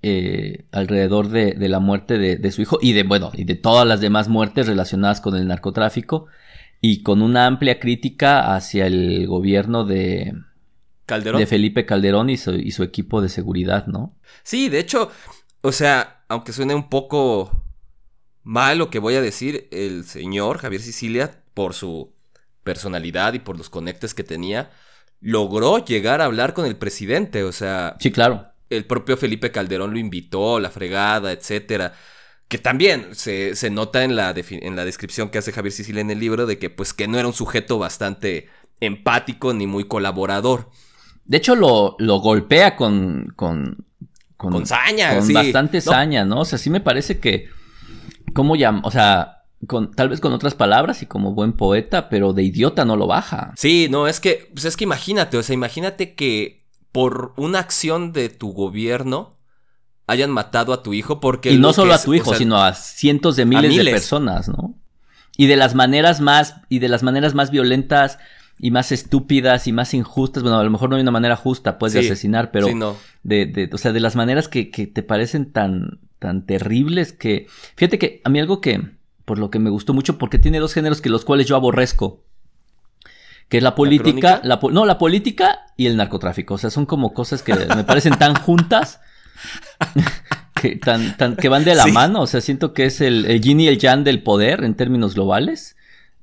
eh, 0.00 0.66
alrededor 0.70 1.28
de, 1.28 1.56
la 1.68 1.80
muerte 1.80 2.18
de, 2.18 2.52
su 2.52 2.62
hijo 2.62 2.78
y 2.80 2.92
de, 2.92 3.02
bueno, 3.02 3.32
y 3.34 3.42
de 3.42 3.56
todas 3.56 3.86
las 3.86 4.00
demás 4.00 4.28
muertes 4.28 4.68
relacionadas 4.68 5.20
con 5.20 5.34
el 5.34 5.48
narcotráfico 5.48 6.26
y 6.80 7.02
con 7.02 7.20
una 7.20 7.46
amplia 7.46 7.80
crítica 7.80 8.54
hacia 8.54 8.86
el 8.86 9.26
gobierno 9.26 9.84
de, 9.84 10.34
Calderón. 11.04 11.40
de 11.40 11.46
Felipe 11.46 11.84
Calderón 11.84 12.30
y 12.30 12.36
su, 12.36 12.54
y 12.54 12.70
su 12.70 12.84
equipo 12.84 13.20
de 13.20 13.28
seguridad, 13.28 13.86
¿no? 13.86 14.14
Sí, 14.44 14.68
de 14.68 14.78
hecho, 14.78 15.10
o 15.62 15.72
sea, 15.72 16.22
aunque 16.28 16.52
suene 16.52 16.76
un 16.76 16.88
poco 16.88 17.64
mal 18.44 18.78
lo 18.78 18.90
que 18.90 19.00
voy 19.00 19.16
a 19.16 19.20
decir, 19.20 19.66
el 19.72 20.04
señor 20.04 20.58
Javier 20.58 20.80
Sicilia, 20.80 21.42
por 21.54 21.74
su 21.74 22.14
personalidad 22.62 23.32
y 23.32 23.40
por 23.40 23.58
los 23.58 23.68
conectes 23.68 24.14
que 24.14 24.22
tenía, 24.22 24.70
logró 25.20 25.84
llegar 25.84 26.20
a 26.20 26.26
hablar 26.26 26.54
con 26.54 26.66
el 26.66 26.76
presidente, 26.76 27.42
o 27.42 27.50
sea... 27.50 27.96
Sí, 27.98 28.12
claro 28.12 28.52
el 28.70 28.84
propio 28.84 29.16
Felipe 29.16 29.50
Calderón 29.50 29.92
lo 29.92 29.98
invitó, 29.98 30.60
la 30.60 30.70
fregada, 30.70 31.32
etcétera. 31.32 31.94
Que 32.48 32.58
también 32.58 33.14
se, 33.14 33.54
nota 33.70 34.04
en 34.04 34.16
la, 34.16 34.34
en 34.34 34.76
la 34.76 34.84
descripción 34.84 35.28
que 35.28 35.38
hace 35.38 35.52
Javier 35.52 35.72
Sicilia 35.72 36.00
en 36.00 36.10
el 36.10 36.18
libro 36.18 36.46
de 36.46 36.58
que 36.58 36.70
pues 36.70 36.94
que 36.94 37.06
no 37.06 37.18
era 37.18 37.28
un 37.28 37.34
sujeto 37.34 37.78
bastante 37.78 38.48
empático 38.80 39.52
ni 39.52 39.66
muy 39.66 39.84
colaborador. 39.84 40.70
De 41.24 41.36
hecho 41.36 41.54
lo, 41.54 41.96
lo 41.98 42.20
golpea 42.20 42.74
con, 42.74 43.32
con, 43.36 43.84
con, 44.36 44.66
saña, 44.66 45.18
con 45.18 45.32
bastante 45.32 45.80
saña, 45.82 46.24
¿no? 46.24 46.40
O 46.40 46.44
sea, 46.46 46.58
sí 46.58 46.70
me 46.70 46.80
parece 46.80 47.18
que, 47.18 47.48
¿cómo 48.32 48.56
llama? 48.56 48.80
O 48.84 48.90
sea, 48.90 49.42
con, 49.66 49.92
tal 49.92 50.08
vez 50.08 50.20
con 50.20 50.32
otras 50.32 50.54
palabras 50.54 51.02
y 51.02 51.06
como 51.06 51.34
buen 51.34 51.52
poeta, 51.52 52.08
pero 52.08 52.32
de 52.32 52.44
idiota 52.44 52.86
no 52.86 52.96
lo 52.96 53.06
baja. 53.06 53.52
Sí, 53.56 53.88
no, 53.90 54.06
es 54.08 54.20
que, 54.20 54.50
pues 54.54 54.64
es 54.64 54.76
que 54.76 54.84
imagínate, 54.84 55.36
o 55.36 55.42
sea, 55.42 55.52
imagínate 55.52 56.14
que 56.14 56.62
por 56.98 57.32
una 57.36 57.60
acción 57.60 58.12
de 58.12 58.28
tu 58.28 58.52
gobierno 58.52 59.36
hayan 60.08 60.32
matado 60.32 60.72
a 60.72 60.82
tu 60.82 60.94
hijo 60.94 61.20
porque... 61.20 61.52
Y 61.52 61.56
no 61.56 61.72
solo 61.72 61.94
a 61.94 62.02
tu 62.02 62.12
hijo, 62.12 62.34
sino 62.34 62.60
a 62.60 62.74
cientos 62.74 63.36
de 63.36 63.44
miles, 63.44 63.76
de 63.76 63.88
personas, 63.92 64.48
¿no? 64.48 64.74
Y 65.36 65.46
de 65.46 65.54
las 65.54 65.76
maneras 65.76 66.20
más, 66.20 66.56
y 66.68 66.80
de 66.80 66.88
las 66.88 67.04
maneras 67.04 67.34
más 67.34 67.52
violentas 67.52 68.18
y 68.58 68.72
más 68.72 68.90
estúpidas 68.90 69.68
y 69.68 69.72
más 69.72 69.94
injustas, 69.94 70.42
bueno, 70.42 70.58
a 70.58 70.64
lo 70.64 70.70
mejor 70.70 70.90
no 70.90 70.96
hay 70.96 71.02
una 71.02 71.12
manera 71.12 71.36
justa, 71.36 71.78
pues, 71.78 71.92
de 71.92 72.00
asesinar, 72.00 72.50
pero 72.50 72.66
de, 73.22 73.46
de, 73.46 73.70
o 73.72 73.78
sea, 73.78 73.92
de 73.92 74.00
las 74.00 74.16
maneras 74.16 74.48
que, 74.48 74.72
que 74.72 74.88
te 74.88 75.04
parecen 75.04 75.52
tan, 75.52 76.00
tan 76.18 76.46
terribles 76.46 77.12
que... 77.12 77.46
Fíjate 77.76 78.00
que 78.00 78.22
a 78.24 78.28
mí 78.28 78.40
algo 78.40 78.60
que, 78.60 78.90
por 79.24 79.38
lo 79.38 79.52
que 79.52 79.60
me 79.60 79.70
gustó 79.70 79.94
mucho, 79.94 80.18
porque 80.18 80.40
tiene 80.40 80.58
dos 80.58 80.74
géneros 80.74 81.00
que 81.00 81.10
los 81.10 81.24
cuales 81.24 81.46
yo 81.46 81.54
aborrezco. 81.54 82.24
Que 83.48 83.58
es 83.58 83.62
la 83.62 83.74
política, 83.74 84.40
¿La 84.44 84.60
no, 84.70 84.84
la 84.84 84.98
política 84.98 85.60
y 85.76 85.86
el 85.86 85.96
narcotráfico. 85.96 86.54
O 86.54 86.58
sea, 86.58 86.70
son 86.70 86.84
como 86.86 87.14
cosas 87.14 87.42
que 87.42 87.54
me 87.54 87.84
parecen 87.84 88.18
tan 88.18 88.34
juntas 88.34 89.00
que, 90.54 90.76
tan, 90.76 91.16
tan, 91.16 91.36
que 91.36 91.48
van 91.48 91.64
de 91.64 91.74
la 91.74 91.86
mano. 91.86 92.22
O 92.22 92.26
sea, 92.26 92.40
siento 92.40 92.74
que 92.74 92.84
es 92.84 93.00
el, 93.00 93.24
el 93.24 93.40
yin 93.40 93.60
y 93.60 93.68
el 93.68 93.78
yang 93.78 94.04
del 94.04 94.22
poder 94.22 94.64
en 94.64 94.74
términos 94.74 95.14
globales. 95.14 95.76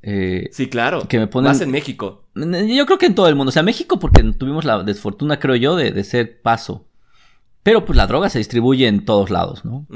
Eh, 0.03 0.49
sí, 0.51 0.69
claro. 0.69 1.07
Que 1.07 1.17
me 1.17 1.25
ponen... 1.25 1.49
Más 1.51 1.61
en 1.61 1.71
México. 1.71 2.25
Yo 2.35 2.85
creo 2.85 2.99
que 2.99 3.07
en 3.07 3.15
todo 3.15 3.27
el 3.27 3.35
mundo. 3.35 3.49
O 3.49 3.51
sea, 3.51 3.63
México 3.63 3.97
porque 3.97 4.21
tuvimos 4.37 4.63
la 4.63 4.83
desfortuna, 4.83 5.39
creo 5.39 5.55
yo, 5.55 5.75
de, 5.75 5.91
de 5.91 6.03
ser 6.03 6.41
paso. 6.41 6.85
Pero 7.65 7.83
pues 7.83 7.97
la 7.97 8.05
droga 8.05 8.29
se 8.29 8.37
distribuye 8.37 8.87
en 8.87 9.05
todos 9.05 9.31
lados, 9.31 9.65
¿no? 9.65 9.87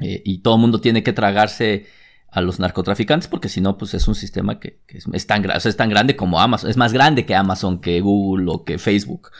Eh, 0.00 0.20
y 0.22 0.40
todo 0.40 0.56
el 0.56 0.60
mundo 0.60 0.82
tiene 0.82 1.02
que 1.02 1.14
tragarse 1.14 1.86
a 2.30 2.40
los 2.40 2.58
narcotraficantes 2.58 3.28
porque 3.28 3.48
si 3.48 3.60
no, 3.60 3.78
pues 3.78 3.94
es 3.94 4.08
un 4.08 4.14
sistema 4.14 4.60
que, 4.60 4.80
es, 4.88 5.26
tan, 5.26 5.48
es 5.50 5.76
tan 5.76 5.88
grande 5.88 6.16
como 6.16 6.40
Amazon. 6.40 6.70
Es 6.70 6.76
más 6.76 6.92
grande 6.92 7.24
que 7.24 7.34
Amazon, 7.34 7.80
que 7.80 8.00
Google 8.00 8.46
o 8.48 8.64
que 8.64 8.78
Facebook 8.78 9.30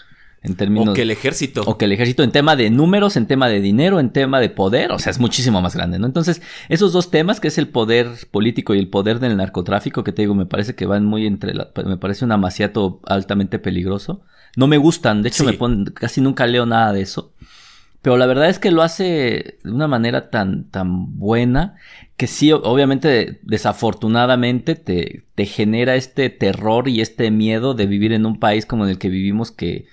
o 0.78 0.92
que 0.92 1.02
el 1.02 1.10
ejército. 1.10 1.62
O 1.66 1.76
que 1.76 1.86
el 1.86 1.92
ejército 1.92 2.22
en 2.22 2.30
tema 2.30 2.56
de 2.56 2.70
números, 2.70 3.16
en 3.16 3.26
tema 3.26 3.48
de 3.48 3.60
dinero, 3.60 3.98
en 3.98 4.10
tema 4.10 4.40
de 4.40 4.48
poder, 4.48 4.92
o 4.92 4.98
sea, 4.98 5.10
es 5.10 5.18
muchísimo 5.18 5.60
más 5.60 5.74
grande, 5.74 5.98
¿no? 5.98 6.06
Entonces, 6.06 6.40
esos 6.68 6.92
dos 6.92 7.10
temas, 7.10 7.40
que 7.40 7.48
es 7.48 7.58
el 7.58 7.68
poder 7.68 8.08
político 8.30 8.74
y 8.74 8.78
el 8.78 8.88
poder 8.88 9.18
del 9.18 9.36
narcotráfico, 9.36 10.04
que 10.04 10.12
te 10.12 10.22
digo, 10.22 10.34
me 10.34 10.46
parece 10.46 10.74
que 10.74 10.86
van 10.86 11.04
muy 11.04 11.26
entre 11.26 11.54
la, 11.54 11.70
me 11.84 11.96
parece 11.96 12.24
un 12.24 12.32
amaciato 12.32 13.00
altamente 13.06 13.58
peligroso. 13.58 14.22
No 14.56 14.66
me 14.66 14.78
gustan, 14.78 15.22
de 15.22 15.28
hecho 15.28 15.44
me 15.44 15.58
casi 15.92 16.20
nunca 16.20 16.46
leo 16.46 16.64
nada 16.64 16.92
de 16.92 17.02
eso. 17.02 17.32
Pero 18.02 18.16
la 18.16 18.26
verdad 18.26 18.48
es 18.48 18.60
que 18.60 18.70
lo 18.70 18.82
hace 18.82 19.58
de 19.64 19.70
una 19.70 19.88
manera 19.88 20.30
tan, 20.30 20.70
tan 20.70 21.18
buena 21.18 21.74
que 22.16 22.26
sí, 22.26 22.50
obviamente, 22.52 23.40
desafortunadamente, 23.42 24.74
te, 24.74 25.24
te 25.34 25.44
genera 25.44 25.96
este 25.96 26.30
terror 26.30 26.88
y 26.88 27.02
este 27.02 27.30
miedo 27.30 27.74
de 27.74 27.86
vivir 27.86 28.12
en 28.12 28.24
un 28.24 28.40
país 28.40 28.64
como 28.64 28.84
en 28.84 28.90
el 28.90 28.98
que 28.98 29.10
vivimos 29.10 29.50
que, 29.50 29.86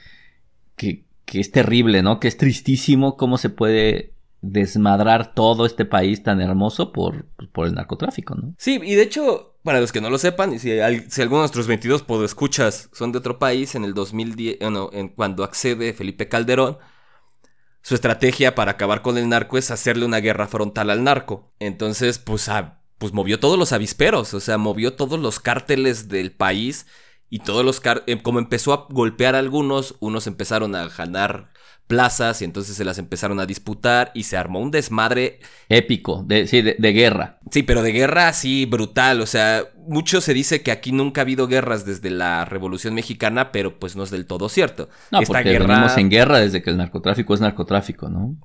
que, 0.77 1.03
es 1.33 1.51
terrible, 1.51 2.01
¿no? 2.01 2.19
Que 2.19 2.27
es 2.27 2.37
tristísimo 2.37 3.17
cómo 3.17 3.37
se 3.37 3.49
puede 3.49 4.13
desmadrar 4.41 5.33
todo 5.33 5.65
este 5.65 5.83
país 5.83 6.21
tan 6.21 6.39
hermoso 6.41 6.91
por, 6.91 7.25
por 7.51 7.67
el 7.67 7.73
narcotráfico, 7.73 8.35
¿no? 8.35 8.53
Sí, 8.57 8.79
y 8.83 8.95
de 8.95 9.01
hecho, 9.01 9.55
para 9.63 9.81
los 9.81 9.91
que 9.91 9.99
no 9.99 10.09
lo 10.09 10.17
sepan, 10.17 10.53
y 10.53 10.59
si, 10.59 10.69
si 11.09 11.21
algunos 11.21 11.51
de 11.51 11.55
nuestros 11.55 11.67
22 11.67 12.05
escuchas 12.23 12.89
son 12.93 13.11
de 13.11 13.17
otro 13.17 13.39
país, 13.39 13.75
en 13.75 13.83
el 13.83 13.93
2010, 13.93 14.59
bueno, 14.61 14.89
en, 14.93 15.09
cuando 15.09 15.43
accede 15.43 15.93
Felipe 15.93 16.29
Calderón, 16.29 16.77
su 17.83 17.95
estrategia 17.95 18.55
para 18.55 18.71
acabar 18.71 19.01
con 19.01 19.17
el 19.17 19.29
narco 19.29 19.57
es 19.57 19.69
hacerle 19.69 20.05
una 20.05 20.21
guerra 20.21 20.47
frontal 20.47 20.89
al 20.89 21.03
narco. 21.03 21.53
Entonces, 21.59 22.17
pues, 22.17 22.49
pues 22.97 23.13
movió 23.13 23.39
todos 23.39 23.59
los 23.59 23.73
avisperos, 23.73 24.33
o 24.33 24.39
sea, 24.39 24.57
movió 24.57 24.93
todos 24.93 25.19
los 25.19 25.39
cárteles 25.39 26.07
del 26.07 26.31
país 26.31 26.87
y 27.29 27.39
todos 27.39 27.65
los 27.65 27.81
eh, 28.07 28.21
como 28.21 28.39
empezó 28.39 28.73
a 28.73 28.87
golpear 28.89 29.35
a 29.35 29.39
algunos, 29.39 29.95
unos 29.99 30.27
empezaron 30.27 30.75
a 30.75 30.87
ganar 30.87 31.52
plazas 31.87 32.41
y 32.41 32.45
entonces 32.45 32.75
se 32.75 32.85
las 32.85 32.97
empezaron 32.97 33.39
a 33.39 33.45
disputar 33.45 34.11
y 34.13 34.23
se 34.23 34.37
armó 34.37 34.59
un 34.59 34.71
desmadre 34.71 35.39
épico, 35.69 36.23
de, 36.25 36.47
sí, 36.47 36.61
de, 36.61 36.93
guerra. 36.93 37.39
Sí, 37.51 37.63
pero 37.63 37.81
de 37.81 37.91
guerra 37.91 38.29
así 38.29 38.65
brutal, 38.65 39.21
o 39.21 39.25
sea, 39.25 39.63
mucho 39.87 40.21
se 40.21 40.33
dice 40.33 40.61
que 40.61 40.71
aquí 40.71 40.91
nunca 40.91 41.21
ha 41.21 41.23
habido 41.23 41.47
guerras 41.47 41.85
desde 41.85 42.09
la 42.09 42.45
Revolución 42.45 42.93
Mexicana, 42.93 43.51
pero 43.51 43.79
pues 43.79 43.95
no 43.95 44.03
es 44.03 44.11
del 44.11 44.25
todo 44.25 44.49
cierto. 44.49 44.89
No, 45.11 45.19
Esta 45.19 45.33
porque 45.33 45.59
venimos 45.59 45.97
en 45.97 46.09
guerra 46.09 46.39
desde 46.39 46.61
que 46.61 46.69
el 46.69 46.77
narcotráfico 46.77 47.33
es 47.33 47.41
narcotráfico, 47.41 48.09
¿no? 48.09 48.35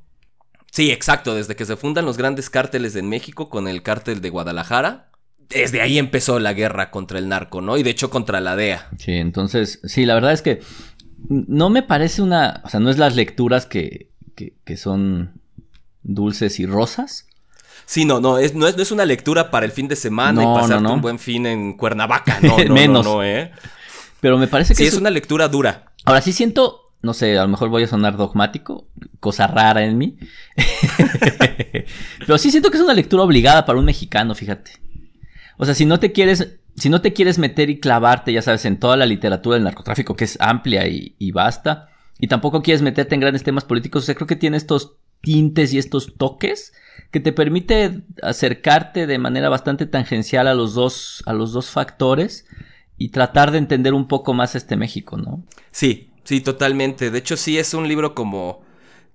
Sí, 0.71 0.91
exacto, 0.91 1.35
desde 1.35 1.57
que 1.57 1.65
se 1.65 1.77
fundan 1.77 2.05
los 2.05 2.19
grandes 2.19 2.51
cárteles 2.51 2.97
en 2.97 3.09
México 3.09 3.49
con 3.49 3.69
el 3.69 3.83
cártel 3.83 4.21
de 4.21 4.31
Guadalajara, 4.31 5.09
desde 5.49 5.81
ahí 5.81 5.99
empezó 5.99 6.39
la 6.39 6.53
guerra 6.53 6.91
contra 6.91 7.19
el 7.19 7.29
narco, 7.29 7.63
¿no? 7.63 7.79
Y 7.79 7.83
de 7.83 7.91
hecho 7.91 8.11
contra 8.11 8.41
la 8.41 8.55
DEA. 8.55 8.91
Sí, 8.99 9.13
entonces, 9.13 9.81
sí, 9.85 10.05
la 10.05 10.15
verdad 10.15 10.33
es 10.33 10.43
que 10.43 10.61
no 11.29 11.71
me 11.71 11.83
parece 11.83 12.23
una, 12.23 12.63
o 12.65 12.69
sea, 12.69 12.81
no 12.81 12.91
es 12.91 12.99
las 12.99 13.17
lecturas 13.17 13.67
que, 13.67 14.11
que, 14.37 14.77
son 14.77 15.41
dulces 16.03 16.61
y 16.61 16.67
rosas. 16.67 17.27
Sí, 17.87 18.05
no, 18.05 18.21
no 18.21 18.39
es, 18.39 18.55
no, 18.55 18.67
es, 18.67 18.93
una 18.93 19.05
lectura 19.05 19.51
para 19.51 19.67
el 19.67 19.73
fin 19.73 19.89
de 19.89 19.97
semana 19.97 20.43
y 20.43 20.47
pasarte 20.47 20.87
un 20.87 21.01
buen 21.01 21.19
fin 21.19 21.47
en 21.47 21.77
Cuernavaca, 21.77 22.39
no, 22.43 22.57
no, 22.59 22.75
Menos. 22.75 23.05
no, 23.05 23.23
¿eh? 23.25 23.51
Pero 24.21 24.39
me 24.39 24.49
parece 24.49 24.75
que 24.75 24.83
sí, 24.83 24.89
es, 24.89 24.95
una 24.95 25.11
lectura 25.11 25.49
dura. 25.49 25.93
Ahora 26.05 26.21
sí 26.21 26.33
siento, 26.33 26.93
no 27.03 27.15
sé, 27.15 27.39
a 27.39 27.43
lo 27.43 27.49
mejor 27.49 27.69
voy 27.69 27.85
a 27.85 27.89
sonar 27.89 28.17
dogmático, 28.17 28.89
cosa 29.21 29.47
rara 29.47 29.85
en 29.85 29.99
mí. 29.99 30.19
Pero 32.19 32.39
sí 32.39 32.51
siento 32.51 32.71
que 32.71 32.77
es 32.77 32.83
una 32.83 32.95
lectura 32.95 33.23
obligada 33.23 33.65
para 33.65 33.79
un 33.79 33.85
mexicano, 33.85 34.35
fíjate. 34.35 34.73
O 35.57 35.65
sea, 35.65 35.75
si 35.75 35.85
no 35.85 35.99
te 36.01 36.13
quieres, 36.13 36.59
si 36.79 36.91
no 36.91 37.01
te 37.01 37.13
quieres 37.13 37.39
meter 37.39 37.71
y 37.71 37.81
clavarte, 37.81 38.33
ya 38.33 38.43
sabes, 38.43 38.65
en 38.65 38.79
toda 38.79 38.97
la 38.97 39.07
literatura 39.07 39.55
del 39.55 39.65
narcotráfico, 39.65 40.17
que 40.17 40.25
es 40.25 40.37
amplia 40.41 40.87
y, 40.89 41.15
y 41.19 41.33
basta, 41.33 41.89
y 42.19 42.29
tampoco 42.29 42.63
quieres 42.63 42.83
meterte 42.83 43.15
en 43.15 43.21
grandes 43.21 43.43
temas 43.43 43.65
políticos, 43.65 44.03
o 44.03 44.07
sea, 44.07 44.15
creo 44.15 44.27
que 44.27 44.37
tiene 44.37 44.57
estos 44.57 44.97
tintes 45.21 45.73
y 45.73 45.79
estos 45.79 46.15
toques 46.17 46.73
que 47.11 47.21
te 47.21 47.33
permite 47.33 48.03
acercarte 48.23 49.07
de 49.07 49.19
manera 49.19 49.49
bastante 49.49 49.87
tangencial 49.87 50.47
a 50.47 50.55
los 50.55 50.75
dos, 50.75 51.23
a 51.27 51.33
los 51.33 51.53
dos 51.53 51.71
factores 51.71 52.47
y 52.97 53.11
tratar 53.11 53.51
de 53.51 53.59
entender 53.59 53.95
un 53.95 54.09
poco 54.09 54.35
más 54.35 54.55
este 54.55 54.77
México, 54.77 55.17
¿no? 55.17 55.43
Sí, 55.71 56.11
sí, 56.25 56.41
totalmente. 56.41 57.11
De 57.11 57.19
hecho, 57.19 57.37
sí 57.37 57.59
es 57.59 57.73
un 57.75 57.89
libro 57.89 58.15
como 58.15 58.63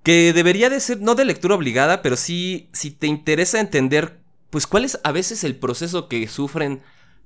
que 0.02 0.34
debería 0.34 0.70
de 0.70 0.80
ser, 0.80 1.02
no 1.02 1.16
de 1.16 1.26
lectura 1.26 1.56
obligada, 1.56 2.02
pero 2.02 2.16
sí, 2.16 2.70
si 2.74 2.92
te 2.92 3.08
interesa 3.08 3.60
entender 3.60 4.20
pues 4.50 4.68
cuál 4.68 4.86
es 4.86 5.00
a 5.04 5.12
veces 5.12 5.44
el 5.44 5.56
proceso 5.56 6.08
que 6.08 6.28
sufren 6.28 6.84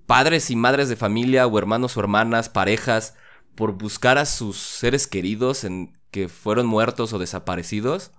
padres 0.07 0.49
y 0.49 0.55
madres 0.55 0.89
de 0.89 0.95
familia 0.95 1.45
o 1.45 1.59
hermanos 1.59 1.95
o 1.95 1.99
hermanas, 1.99 2.49
parejas, 2.49 3.13
por 3.53 3.73
buscar 3.73 4.17
a 4.17 4.25
sus 4.25 4.57
seres 4.57 5.05
queridos 5.05 5.63
en 5.63 5.95
que 6.09 6.29
fueron 6.29 6.65
muertos 6.65 7.13
o 7.13 7.19
desaparecidos. 7.19 8.11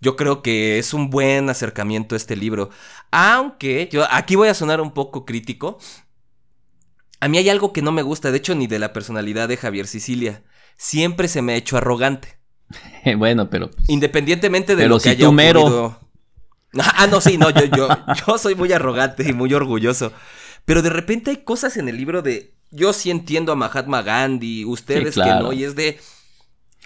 Yo 0.00 0.16
creo 0.16 0.42
que 0.42 0.78
es 0.78 0.94
un 0.94 1.10
buen 1.10 1.50
acercamiento 1.50 2.16
este 2.16 2.36
libro. 2.36 2.70
Aunque 3.10 3.88
yo 3.92 4.06
aquí 4.10 4.36
voy 4.36 4.48
a 4.48 4.54
sonar 4.54 4.80
un 4.80 4.92
poco 4.92 5.24
crítico. 5.24 5.78
A 7.20 7.28
mí 7.28 7.36
hay 7.36 7.48
algo 7.48 7.72
que 7.72 7.82
no 7.82 7.92
me 7.92 8.02
gusta, 8.02 8.30
de 8.30 8.38
hecho, 8.38 8.54
ni 8.54 8.66
de 8.66 8.78
la 8.78 8.92
personalidad 8.92 9.48
de 9.48 9.56
Javier 9.56 9.86
Sicilia. 9.86 10.44
Siempre 10.76 11.28
se 11.28 11.42
me 11.42 11.52
ha 11.52 11.56
hecho 11.56 11.76
arrogante. 11.76 12.38
bueno, 13.18 13.50
pero. 13.50 13.70
Pues, 13.70 13.88
Independientemente 13.88 14.76
de 14.76 14.88
lo 14.88 15.00
que 15.00 15.10
haya 15.10 15.28
ocurrido. 15.28 16.00
Ah, 16.78 17.06
no, 17.06 17.22
sí, 17.22 17.38
no, 17.38 17.48
yo, 17.48 17.64
yo, 17.64 17.88
yo 18.26 18.36
soy 18.36 18.54
muy 18.54 18.70
arrogante 18.74 19.26
y 19.26 19.32
muy 19.32 19.54
orgulloso. 19.54 20.12
Pero 20.68 20.82
de 20.82 20.90
repente 20.90 21.30
hay 21.30 21.38
cosas 21.38 21.78
en 21.78 21.88
el 21.88 21.96
libro 21.96 22.20
de. 22.20 22.52
Yo 22.70 22.92
sí 22.92 23.10
entiendo 23.10 23.52
a 23.52 23.54
Mahatma 23.54 24.02
Gandhi, 24.02 24.66
ustedes 24.66 25.14
que 25.14 25.24
no, 25.24 25.54
y 25.54 25.64
es 25.64 25.74
de. 25.74 25.98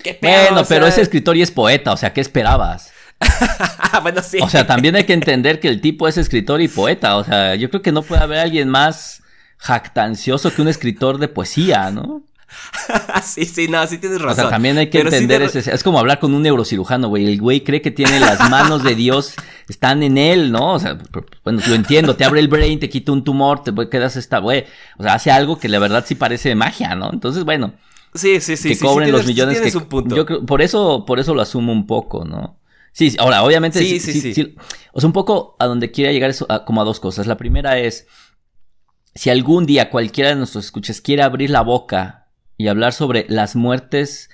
¿Qué 0.04 0.16
bueno, 0.22 0.62
pero 0.68 0.86
es 0.86 0.98
escritor 0.98 1.36
y 1.36 1.42
es 1.42 1.50
poeta, 1.50 1.92
o 1.92 1.96
sea, 1.96 2.12
¿qué 2.12 2.20
esperabas? 2.20 2.92
bueno, 4.02 4.22
sí. 4.22 4.38
O 4.40 4.48
sea, 4.48 4.68
también 4.68 4.94
hay 4.94 5.02
que 5.02 5.14
entender 5.14 5.58
que 5.58 5.66
el 5.66 5.80
tipo 5.80 6.06
es 6.06 6.16
escritor 6.16 6.60
y 6.60 6.68
poeta, 6.68 7.16
o 7.16 7.24
sea, 7.24 7.56
yo 7.56 7.70
creo 7.70 7.82
que 7.82 7.90
no 7.90 8.02
puede 8.02 8.22
haber 8.22 8.38
alguien 8.38 8.68
más 8.68 9.24
jactancioso 9.58 10.54
que 10.54 10.62
un 10.62 10.68
escritor 10.68 11.18
de 11.18 11.26
poesía, 11.26 11.90
¿no? 11.90 12.22
sí, 13.24 13.44
sí, 13.46 13.66
no, 13.66 13.84
sí 13.88 13.98
tienes 13.98 14.20
razón. 14.20 14.38
O 14.38 14.42
sea, 14.42 14.50
también 14.50 14.78
hay 14.78 14.90
que 14.90 15.00
entender 15.00 15.42
ese, 15.42 15.58
es 15.58 15.82
como 15.82 15.98
hablar 15.98 16.20
con 16.20 16.32
un 16.34 16.42
neurocirujano, 16.42 17.08
güey. 17.08 17.26
El 17.26 17.40
güey 17.40 17.64
cree 17.64 17.82
que 17.82 17.90
tiene 17.90 18.20
las 18.20 18.48
manos 18.48 18.84
de 18.84 18.94
Dios, 18.94 19.34
están 19.68 20.02
en 20.02 20.18
él, 20.18 20.52
¿no? 20.52 20.74
O 20.74 20.78
sea, 20.78 20.98
bueno, 21.44 21.60
lo 21.66 21.74
entiendo, 21.74 22.16
te 22.16 22.24
abre 22.24 22.40
el 22.40 22.48
brain, 22.48 22.78
te 22.78 22.88
quita 22.88 23.12
un 23.12 23.24
tumor, 23.24 23.62
te 23.62 23.72
quedas 23.88 24.16
esta, 24.16 24.38
güey. 24.38 24.64
O 24.98 25.02
sea, 25.02 25.14
hace 25.14 25.30
algo 25.30 25.58
que 25.58 25.68
la 25.68 25.78
verdad 25.78 26.04
sí 26.06 26.14
parece 26.14 26.54
magia, 26.54 26.94
¿no? 26.94 27.10
Entonces, 27.12 27.44
bueno. 27.44 27.74
Sí, 28.14 28.40
sí, 28.40 28.56
sí. 28.56 28.70
Que 28.70 28.78
cobren 28.78 29.10
los 29.10 29.26
millones 29.26 29.60
que. 29.60 29.70
Yo 29.70 30.26
creo, 30.26 30.44
por 30.44 30.62
eso, 30.62 31.04
por 31.06 31.18
eso 31.18 31.34
lo 31.34 31.42
asumo 31.42 31.72
un 31.72 31.86
poco, 31.86 32.24
¿no? 32.24 32.58
Sí, 32.92 33.16
ahora, 33.18 33.42
obviamente. 33.42 33.78
Sí, 33.78 34.00
sí, 34.00 34.34
sí. 34.34 34.54
o 34.92 35.00
sea, 35.00 35.06
un 35.06 35.14
poco 35.14 35.56
a 35.58 35.66
donde 35.66 35.90
quiera 35.90 36.12
llegar 36.12 36.30
es 36.30 36.44
como 36.66 36.82
a 36.82 36.84
dos 36.84 37.00
cosas. 37.00 37.26
La 37.26 37.36
primera 37.36 37.78
es. 37.78 38.06
Si 39.14 39.28
algún 39.30 39.66
día 39.66 39.90
cualquiera 39.90 40.30
de 40.30 40.36
nuestros 40.36 40.64
escuchas 40.64 41.00
quiere 41.00 41.22
abrir 41.22 41.50
la 41.50 41.60
boca 41.60 42.28
y 42.56 42.68
hablar 42.68 42.92
sobre 42.94 43.26
las 43.28 43.56
muertes 43.56 44.30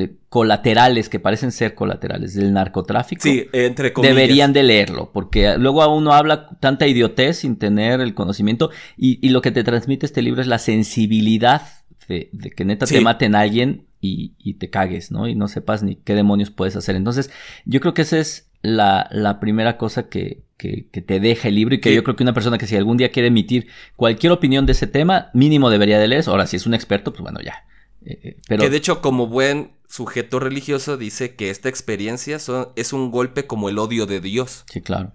eh, 0.00 0.12
colaterales, 0.28 1.08
que 1.08 1.20
parecen 1.20 1.52
ser 1.52 1.74
colaterales, 1.74 2.34
del 2.34 2.52
narcotráfico. 2.52 3.22
Sí, 3.22 3.46
entre 3.52 3.92
comillas. 3.92 4.14
Deberían 4.14 4.52
de 4.52 4.62
leerlo, 4.62 5.10
porque 5.12 5.56
luego 5.58 5.86
uno 5.94 6.12
habla 6.12 6.48
tanta 6.60 6.86
idiotez 6.86 7.38
sin 7.38 7.56
tener 7.56 8.00
el 8.00 8.14
conocimiento 8.14 8.70
y, 8.96 9.28
lo 9.30 9.42
que 9.42 9.50
te 9.50 9.64
transmite 9.64 10.06
este 10.06 10.22
libro 10.22 10.40
es 10.40 10.46
la 10.46 10.58
sensibilidad 10.58 11.62
de, 12.08 12.30
que 12.56 12.64
neta 12.64 12.86
te 12.86 13.00
maten 13.00 13.34
a 13.34 13.40
alguien 13.40 13.86
y, 14.00 14.54
te 14.54 14.70
cagues, 14.70 15.10
¿no? 15.10 15.28
Y 15.28 15.34
no 15.34 15.48
sepas 15.48 15.82
ni 15.82 15.96
qué 15.96 16.14
demonios 16.14 16.50
puedes 16.50 16.76
hacer. 16.76 16.96
Entonces, 16.96 17.30
yo 17.64 17.80
creo 17.80 17.94
que 17.94 18.02
esa 18.02 18.18
es 18.18 18.50
la, 18.62 19.08
la 19.10 19.40
primera 19.40 19.76
cosa 19.76 20.08
que, 20.08 20.42
que, 20.56 21.02
te 21.02 21.20
deja 21.20 21.48
el 21.48 21.54
libro 21.54 21.74
y 21.74 21.80
que 21.80 21.94
yo 21.94 22.04
creo 22.04 22.16
que 22.16 22.22
una 22.22 22.34
persona 22.34 22.58
que 22.58 22.66
si 22.66 22.76
algún 22.76 22.96
día 22.96 23.10
quiere 23.10 23.28
emitir 23.28 23.68
cualquier 23.96 24.32
opinión 24.32 24.66
de 24.66 24.72
ese 24.72 24.86
tema, 24.86 25.30
mínimo 25.32 25.70
debería 25.70 25.98
de 25.98 26.08
leer. 26.08 26.24
Ahora, 26.26 26.46
si 26.46 26.56
es 26.56 26.66
un 26.66 26.74
experto, 26.74 27.12
pues 27.12 27.22
bueno, 27.22 27.40
ya. 27.40 27.64
Eh, 28.04 28.20
eh, 28.22 28.36
pero... 28.48 28.62
Que 28.62 28.70
de 28.70 28.76
hecho, 28.76 29.00
como 29.00 29.26
buen 29.26 29.72
sujeto 29.88 30.38
religioso 30.38 30.96
dice 30.96 31.34
que 31.34 31.50
esta 31.50 31.68
experiencia 31.68 32.38
es 32.76 32.92
un 32.92 33.10
golpe 33.10 33.46
como 33.46 33.68
el 33.68 33.78
odio 33.78 34.06
de 34.06 34.20
Dios. 34.20 34.64
Sí, 34.70 34.80
claro. 34.80 35.12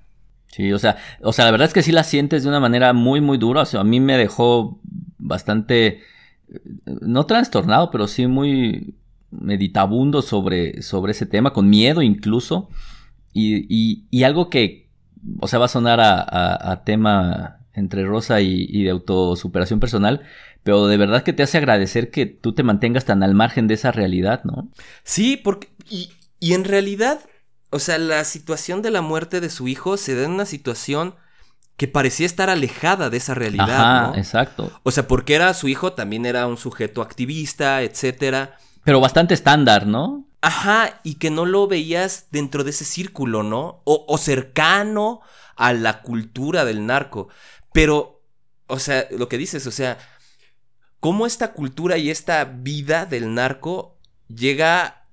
Sí, 0.55 0.71
o 0.71 0.79
sea, 0.79 0.97
o 1.21 1.33
sea, 1.33 1.45
la 1.45 1.51
verdad 1.51 1.67
es 1.67 1.73
que 1.73 1.83
sí 1.83 1.91
la 1.91 2.03
sientes 2.03 2.43
de 2.43 2.49
una 2.49 2.59
manera 2.61 2.93
muy, 2.93 3.19
muy 3.19 3.37
dura. 3.37 3.63
O 3.63 3.65
sea, 3.65 3.81
a 3.81 3.83
mí 3.83 3.99
me 3.99 4.17
dejó 4.17 4.79
bastante, 5.17 6.01
no 6.85 7.25
trastornado, 7.25 7.91
pero 7.91 8.07
sí 8.07 8.27
muy 8.27 8.95
meditabundo 9.31 10.21
sobre, 10.21 10.81
sobre 10.81 11.11
ese 11.11 11.25
tema, 11.25 11.51
con 11.51 11.69
miedo 11.69 12.01
incluso. 12.01 12.69
Y, 13.33 14.05
y, 14.09 14.23
algo 14.23 14.49
que, 14.49 14.87
o 15.41 15.47
sea, 15.49 15.59
va 15.59 15.65
a 15.65 15.67
sonar 15.67 15.99
a, 16.01 16.83
tema 16.85 17.59
entre 17.73 18.05
Rosa 18.05 18.39
y, 18.39 18.83
de 18.83 18.89
autosuperación 18.91 19.81
personal, 19.81 20.21
pero 20.65 20.87
de 20.87 20.97
verdad 20.97 21.23
que 21.23 21.31
te 21.31 21.43
hace 21.43 21.57
agradecer 21.57 22.11
que 22.11 22.25
tú 22.25 22.53
te 22.53 22.63
mantengas 22.63 23.05
tan 23.05 23.23
al 23.23 23.35
margen 23.35 23.67
de 23.67 23.75
esa 23.75 23.93
realidad, 23.93 24.41
¿no? 24.43 24.67
Sí, 25.05 25.37
porque, 25.37 25.69
y, 25.89 26.09
y 26.41 26.55
en 26.55 26.65
realidad 26.65 27.21
o 27.75 27.79
sea, 27.79 27.97
la 27.97 28.23
situación 28.23 28.81
de 28.81 28.89
la 28.89 29.01
muerte 29.01 29.41
de 29.41 29.49
su 29.49 29.67
hijo 29.67 29.97
se 29.97 30.15
da 30.15 30.23
en 30.23 30.31
una 30.31 30.45
situación 30.45 31.15
que 31.75 31.89
parecía 31.89 32.25
estar 32.25 32.49
alejada 32.49 33.09
de 33.09 33.17
esa 33.17 33.33
realidad, 33.33 33.69
Ajá, 33.69 34.07
¿no? 34.07 34.15
Exacto. 34.15 34.71
O 34.83 34.91
sea, 34.91 35.09
porque 35.09 35.35
era 35.35 35.53
su 35.53 35.67
hijo, 35.67 35.91
también 35.91 36.25
era 36.25 36.47
un 36.47 36.55
sujeto 36.55 37.01
activista, 37.01 37.81
etcétera. 37.81 38.57
Pero 38.85 39.01
bastante 39.01 39.33
estándar, 39.33 39.85
¿no? 39.87 40.25
Ajá, 40.39 41.01
y 41.03 41.15
que 41.15 41.31
no 41.31 41.45
lo 41.45 41.67
veías 41.67 42.27
dentro 42.31 42.63
de 42.63 42.69
ese 42.69 42.85
círculo, 42.85 43.43
¿no? 43.43 43.81
O, 43.83 44.05
o 44.07 44.17
cercano 44.17 45.19
a 45.57 45.73
la 45.73 46.01
cultura 46.01 46.63
del 46.63 46.85
narco. 46.85 47.27
Pero, 47.73 48.21
o 48.67 48.79
sea, 48.79 49.05
lo 49.11 49.27
que 49.27 49.37
dices, 49.37 49.67
o 49.67 49.71
sea, 49.71 49.97
cómo 51.05 51.27
esta 51.27 51.53
cultura 51.53 51.99
y 51.99 52.09
esta 52.09 52.45
vida 52.45 53.05
del 53.05 53.35
narco 53.35 53.99
llega 54.27 55.03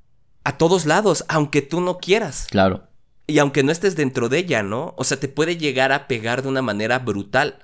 a 0.43 0.57
todos 0.57 0.87
lados, 0.87 1.23
aunque 1.29 1.61
tú 1.61 1.83
no 1.83 1.99
quieras. 1.99 2.47
Claro. 2.51 2.85
Y 3.27 3.39
aunque 3.41 3.63
no 3.63 3.71
estés 3.71 3.95
dentro 3.95 4.31
de 4.31 4.39
ella, 4.39 4.63
¿no? 4.63 4.95
O 4.97 5.05
sea, 5.05 5.21
te 5.21 5.29
puede 5.29 5.59
llegar 5.59 5.93
a 5.93 6.09
pegar 6.09 6.41
de 6.41 6.49
una 6.49 6.63
manera 6.63 6.99
brutal. 6.99 7.59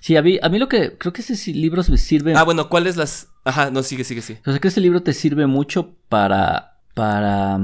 Sí, 0.00 0.16
a 0.16 0.22
mí, 0.22 0.40
a 0.42 0.48
mí 0.48 0.58
lo 0.58 0.68
que 0.68 0.98
creo 0.98 1.12
que 1.12 1.20
ese 1.22 1.52
libro 1.52 1.80
me 1.88 1.98
sirve. 1.98 2.34
Ah, 2.34 2.42
bueno, 2.42 2.68
¿cuáles 2.68 2.96
las.? 2.96 3.28
Ajá, 3.44 3.70
no, 3.70 3.84
sigue, 3.84 4.02
sigue, 4.02 4.22
sigue. 4.22 4.40
O 4.44 4.50
sea, 4.50 4.58
que 4.58 4.66
ese 4.66 4.80
libro 4.80 5.04
te 5.04 5.12
sirve 5.12 5.46
mucho 5.46 5.94
para. 6.08 6.80
Para. 6.94 7.60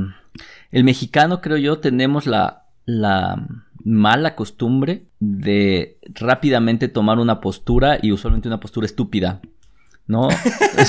El 0.70 0.84
mexicano, 0.84 1.40
creo 1.40 1.56
yo, 1.56 1.80
tenemos 1.80 2.26
la. 2.26 2.68
La 2.86 3.48
mala 3.84 4.34
costumbre 4.34 5.08
de 5.20 5.98
rápidamente 6.14 6.88
tomar 6.88 7.18
una 7.18 7.40
postura 7.40 7.98
y 8.00 8.12
usualmente 8.12 8.48
una 8.48 8.60
postura 8.60 8.86
estúpida. 8.86 9.40
¿No? 10.06 10.28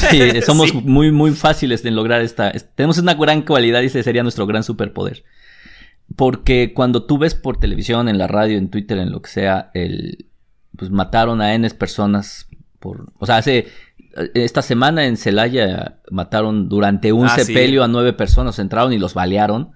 Sí, 0.09 0.41
somos 0.41 0.74
muy, 0.74 1.11
muy 1.11 1.32
fáciles 1.32 1.84
de 1.84 1.91
lograr 1.91 2.22
esta. 2.22 2.51
Tenemos 2.76 2.97
una 2.97 3.13
gran 3.13 3.43
cualidad 3.43 3.82
y 3.82 3.86
ese 3.86 4.03
sería 4.03 4.24
nuestro 4.24 4.45
gran 4.47 4.63
superpoder. 4.63 5.24
Porque 6.16 6.74
cuando 6.74 7.03
tú 7.03 7.18
ves 7.18 7.36
por 7.36 7.57
televisión, 7.57 8.09
en 8.09 8.18
la 8.18 8.28
radio, 8.28 8.57
en 8.57 8.70
Twitter, 8.70 8.97
en 8.97 9.11
lo 9.11 9.22
que 9.22 9.30
sea, 9.30 9.72
el, 9.74 10.28
pues 10.76 10.91
mataron 10.91 11.41
a 11.41 11.53
N 11.53 11.70
personas 11.72 12.47
por. 12.80 13.11
O 13.20 13.26
sea, 13.26 13.38
hace. 13.38 13.68
Esta 14.34 14.61
semana 14.61 15.05
en 15.05 15.18
Celaya 15.18 15.99
mataron 16.09 16.70
durante 16.70 17.11
un 17.11 17.26
ah, 17.26 17.36
sepelio 17.36 17.84
a 17.84 17.89
nueve 17.89 18.13
personas, 18.13 18.59
entraron 18.59 18.93
y 18.93 18.97
los 18.97 19.13
balearon. 19.13 19.72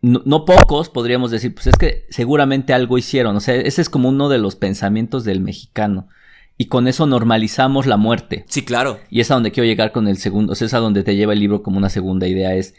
No, 0.00 0.22
no, 0.24 0.46
pocos 0.46 0.88
podríamos 0.88 1.30
decir, 1.30 1.54
pues 1.54 1.66
es 1.66 1.76
que 1.76 2.06
seguramente 2.08 2.72
algo 2.72 2.96
hicieron. 2.96 3.36
O 3.36 3.40
sea, 3.40 3.54
ese 3.54 3.82
es 3.82 3.90
como 3.90 4.08
uno 4.08 4.30
de 4.30 4.38
los 4.38 4.56
pensamientos 4.56 5.24
del 5.24 5.40
mexicano 5.40 6.08
y 6.58 6.66
con 6.66 6.88
eso 6.88 7.06
normalizamos 7.06 7.86
la 7.86 7.96
muerte. 7.96 8.44
Sí, 8.48 8.64
claro. 8.64 8.98
Y 9.10 9.20
es 9.20 9.30
a 9.30 9.34
donde 9.34 9.52
quiero 9.52 9.66
llegar 9.66 9.92
con 9.92 10.08
el 10.08 10.16
segundo, 10.16 10.52
o 10.52 10.56
sea, 10.56 10.66
es 10.66 10.74
a 10.74 10.78
donde 10.78 11.02
te 11.02 11.16
lleva 11.16 11.32
el 11.32 11.40
libro 11.40 11.62
como 11.62 11.78
una 11.78 11.90
segunda 11.90 12.26
idea, 12.26 12.54
es 12.54 12.74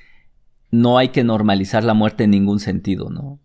no 0.72 0.98
hay 0.98 1.10
que 1.10 1.24
normalizar 1.24 1.84
la 1.84 1.94
muerte 1.94 2.26
en 2.26 2.32
ningún 2.32 2.60
sentido, 2.60 3.10
¿no? 3.10 3.40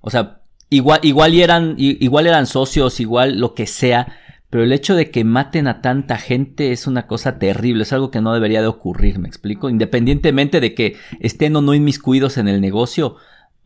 O 0.00 0.10
sea, 0.10 0.40
igual, 0.70 1.00
igual 1.02 1.34
eran, 1.34 1.74
igual 1.76 2.26
eran 2.26 2.46
socios, 2.46 3.00
igual 3.00 3.38
lo 3.38 3.54
que 3.54 3.66
sea, 3.66 4.16
pero 4.50 4.64
el 4.64 4.72
hecho 4.72 4.96
de 4.96 5.10
que 5.10 5.24
maten 5.24 5.68
a 5.68 5.82
tanta 5.82 6.16
gente 6.16 6.72
es 6.72 6.86
una 6.86 7.06
cosa 7.06 7.38
terrible, 7.38 7.82
es 7.82 7.92
algo 7.92 8.10
que 8.10 8.22
no 8.22 8.32
debería 8.32 8.62
de 8.62 8.68
ocurrir, 8.68 9.18
me 9.18 9.28
explico, 9.28 9.68
independientemente 9.68 10.60
de 10.60 10.74
que 10.74 10.96
estén 11.20 11.54
o 11.56 11.60
no 11.60 11.74
inmiscuidos 11.74 12.38
en 12.38 12.48
el 12.48 12.60
negocio, 12.60 13.16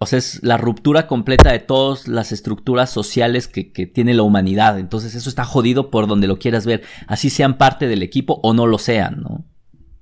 o 0.03 0.07
sea, 0.07 0.19
es 0.19 0.43
la 0.43 0.57
ruptura 0.57 1.07
completa 1.07 1.53
de 1.53 1.61
todas 1.61 2.09
las 2.09 2.33
estructuras 2.33 2.91
sociales 2.91 3.49
que, 3.49 3.63
tiene 3.87 4.15
la 4.15 4.23
humanidad. 4.23 4.79
Entonces 4.79 5.15
eso 5.15 5.29
está 5.29 5.45
jodido 5.45 5.91
por 5.91 6.07
donde 6.07 6.27
lo 6.27 6.39
quieras 6.39 6.67
ver. 6.67 6.83
Así 7.07 7.31
sean 7.31 7.57
parte 7.57 7.87
del 7.87 8.03
equipo 8.03 8.41
o 8.43 8.53
no 8.53 8.67
lo 8.67 8.79
sean, 8.79 9.21
¿no? 9.23 9.45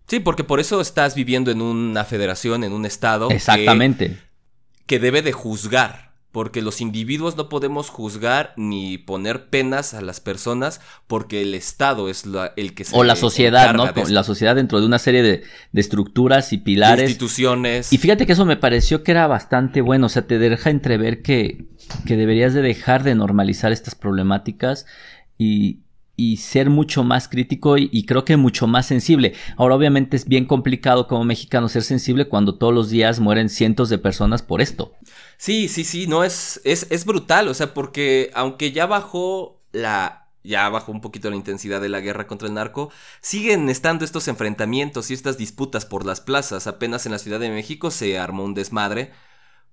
Sí, 0.06 0.18
porque 0.18 0.42
por 0.42 0.58
eso 0.58 0.80
estás 0.80 1.14
viviendo 1.14 1.50
en 1.50 1.62
una 1.62 2.04
federación, 2.04 2.64
en 2.64 2.72
un 2.72 2.84
estado. 2.84 3.30
Exactamente. 3.30 4.18
que 4.86 4.98
debe 4.98 5.22
de 5.22 5.32
juzgar 5.32 6.09
porque 6.32 6.62
los 6.62 6.80
individuos 6.80 7.36
no 7.36 7.48
podemos 7.48 7.88
juzgar 7.88 8.52
ni 8.56 8.98
poner 8.98 9.48
penas 9.48 9.94
a 9.94 10.00
las 10.00 10.20
personas 10.20 10.80
porque 11.06 11.42
el 11.42 11.54
Estado 11.54 12.08
es 12.08 12.24
el 12.56 12.74
que 12.74 12.84
se 12.84 12.96
O 12.96 13.02
la 13.02 13.16
sociedad, 13.16 13.74
¿no? 13.74 13.86
La 14.08 14.24
sociedad 14.24 14.54
dentro 14.54 14.80
de 14.80 14.86
una 14.86 14.98
serie 14.98 15.22
de, 15.22 15.42
estructuras 15.74 16.52
y 16.52 16.58
pilares. 16.58 17.08
instituciones. 17.08 17.92
Y 17.92 17.98
fíjate 17.98 18.26
que 18.26 18.32
eso 18.32 18.44
me 18.44 18.56
pareció 18.56 19.02
que 19.02 19.10
era 19.10 19.26
bastante 19.26 19.80
bueno, 19.80 20.06
o 20.06 20.08
sea, 20.08 20.26
te 20.26 20.38
deja 20.38 20.70
entrever 20.70 21.22
que, 21.22 21.66
que 22.06 22.16
deberías 22.16 22.54
de 22.54 22.62
dejar 22.62 23.02
de 23.02 23.14
normalizar 23.14 23.72
estas 23.72 23.94
problemáticas 23.94 24.86
y, 25.36 25.80
y 26.20 26.36
ser 26.36 26.68
mucho 26.68 27.02
más 27.02 27.28
crítico 27.28 27.78
y, 27.78 28.04
creo 28.04 28.26
que 28.26 28.36
mucho 28.36 28.66
más 28.66 28.84
sensible. 28.84 29.32
Ahora 29.56 29.74
obviamente 29.74 30.18
es 30.18 30.26
bien 30.26 30.44
complicado 30.44 31.06
como 31.06 31.24
mexicano 31.24 31.66
ser 31.70 31.82
sensible 31.82 32.28
cuando 32.28 32.58
todos 32.58 32.74
los 32.74 32.90
días 32.90 33.20
mueren 33.20 33.48
cientos 33.48 33.88
de 33.88 33.96
personas 33.96 34.42
por 34.42 34.60
esto. 34.60 34.92
Sí, 35.38 35.68
sí, 35.68 35.82
sí, 35.82 36.06
no 36.06 36.22
es, 36.22 36.60
es, 36.64 36.86
es 36.90 37.06
brutal, 37.06 37.48
o 37.48 37.54
sea, 37.54 37.72
porque 37.72 38.30
aunque 38.34 38.70
ya 38.70 38.84
bajó 38.84 39.62
la, 39.72 40.28
ya 40.44 40.68
bajó 40.68 40.92
un 40.92 41.00
poquito 41.00 41.30
la 41.30 41.36
intensidad 41.36 41.80
de 41.80 41.88
la 41.88 42.00
guerra 42.00 42.26
contra 42.26 42.48
el 42.48 42.54
narco, 42.54 42.90
siguen 43.22 43.70
estando 43.70 44.04
estos 44.04 44.28
enfrentamientos 44.28 45.10
y 45.10 45.14
estas 45.14 45.38
disputas 45.38 45.86
por 45.86 46.04
las 46.04 46.20
plazas. 46.20 46.66
Apenas 46.66 47.06
en 47.06 47.12
la 47.12 47.18
Ciudad 47.18 47.40
de 47.40 47.48
México 47.48 47.90
se 47.90 48.18
armó 48.18 48.44
un 48.44 48.52
desmadre 48.52 49.10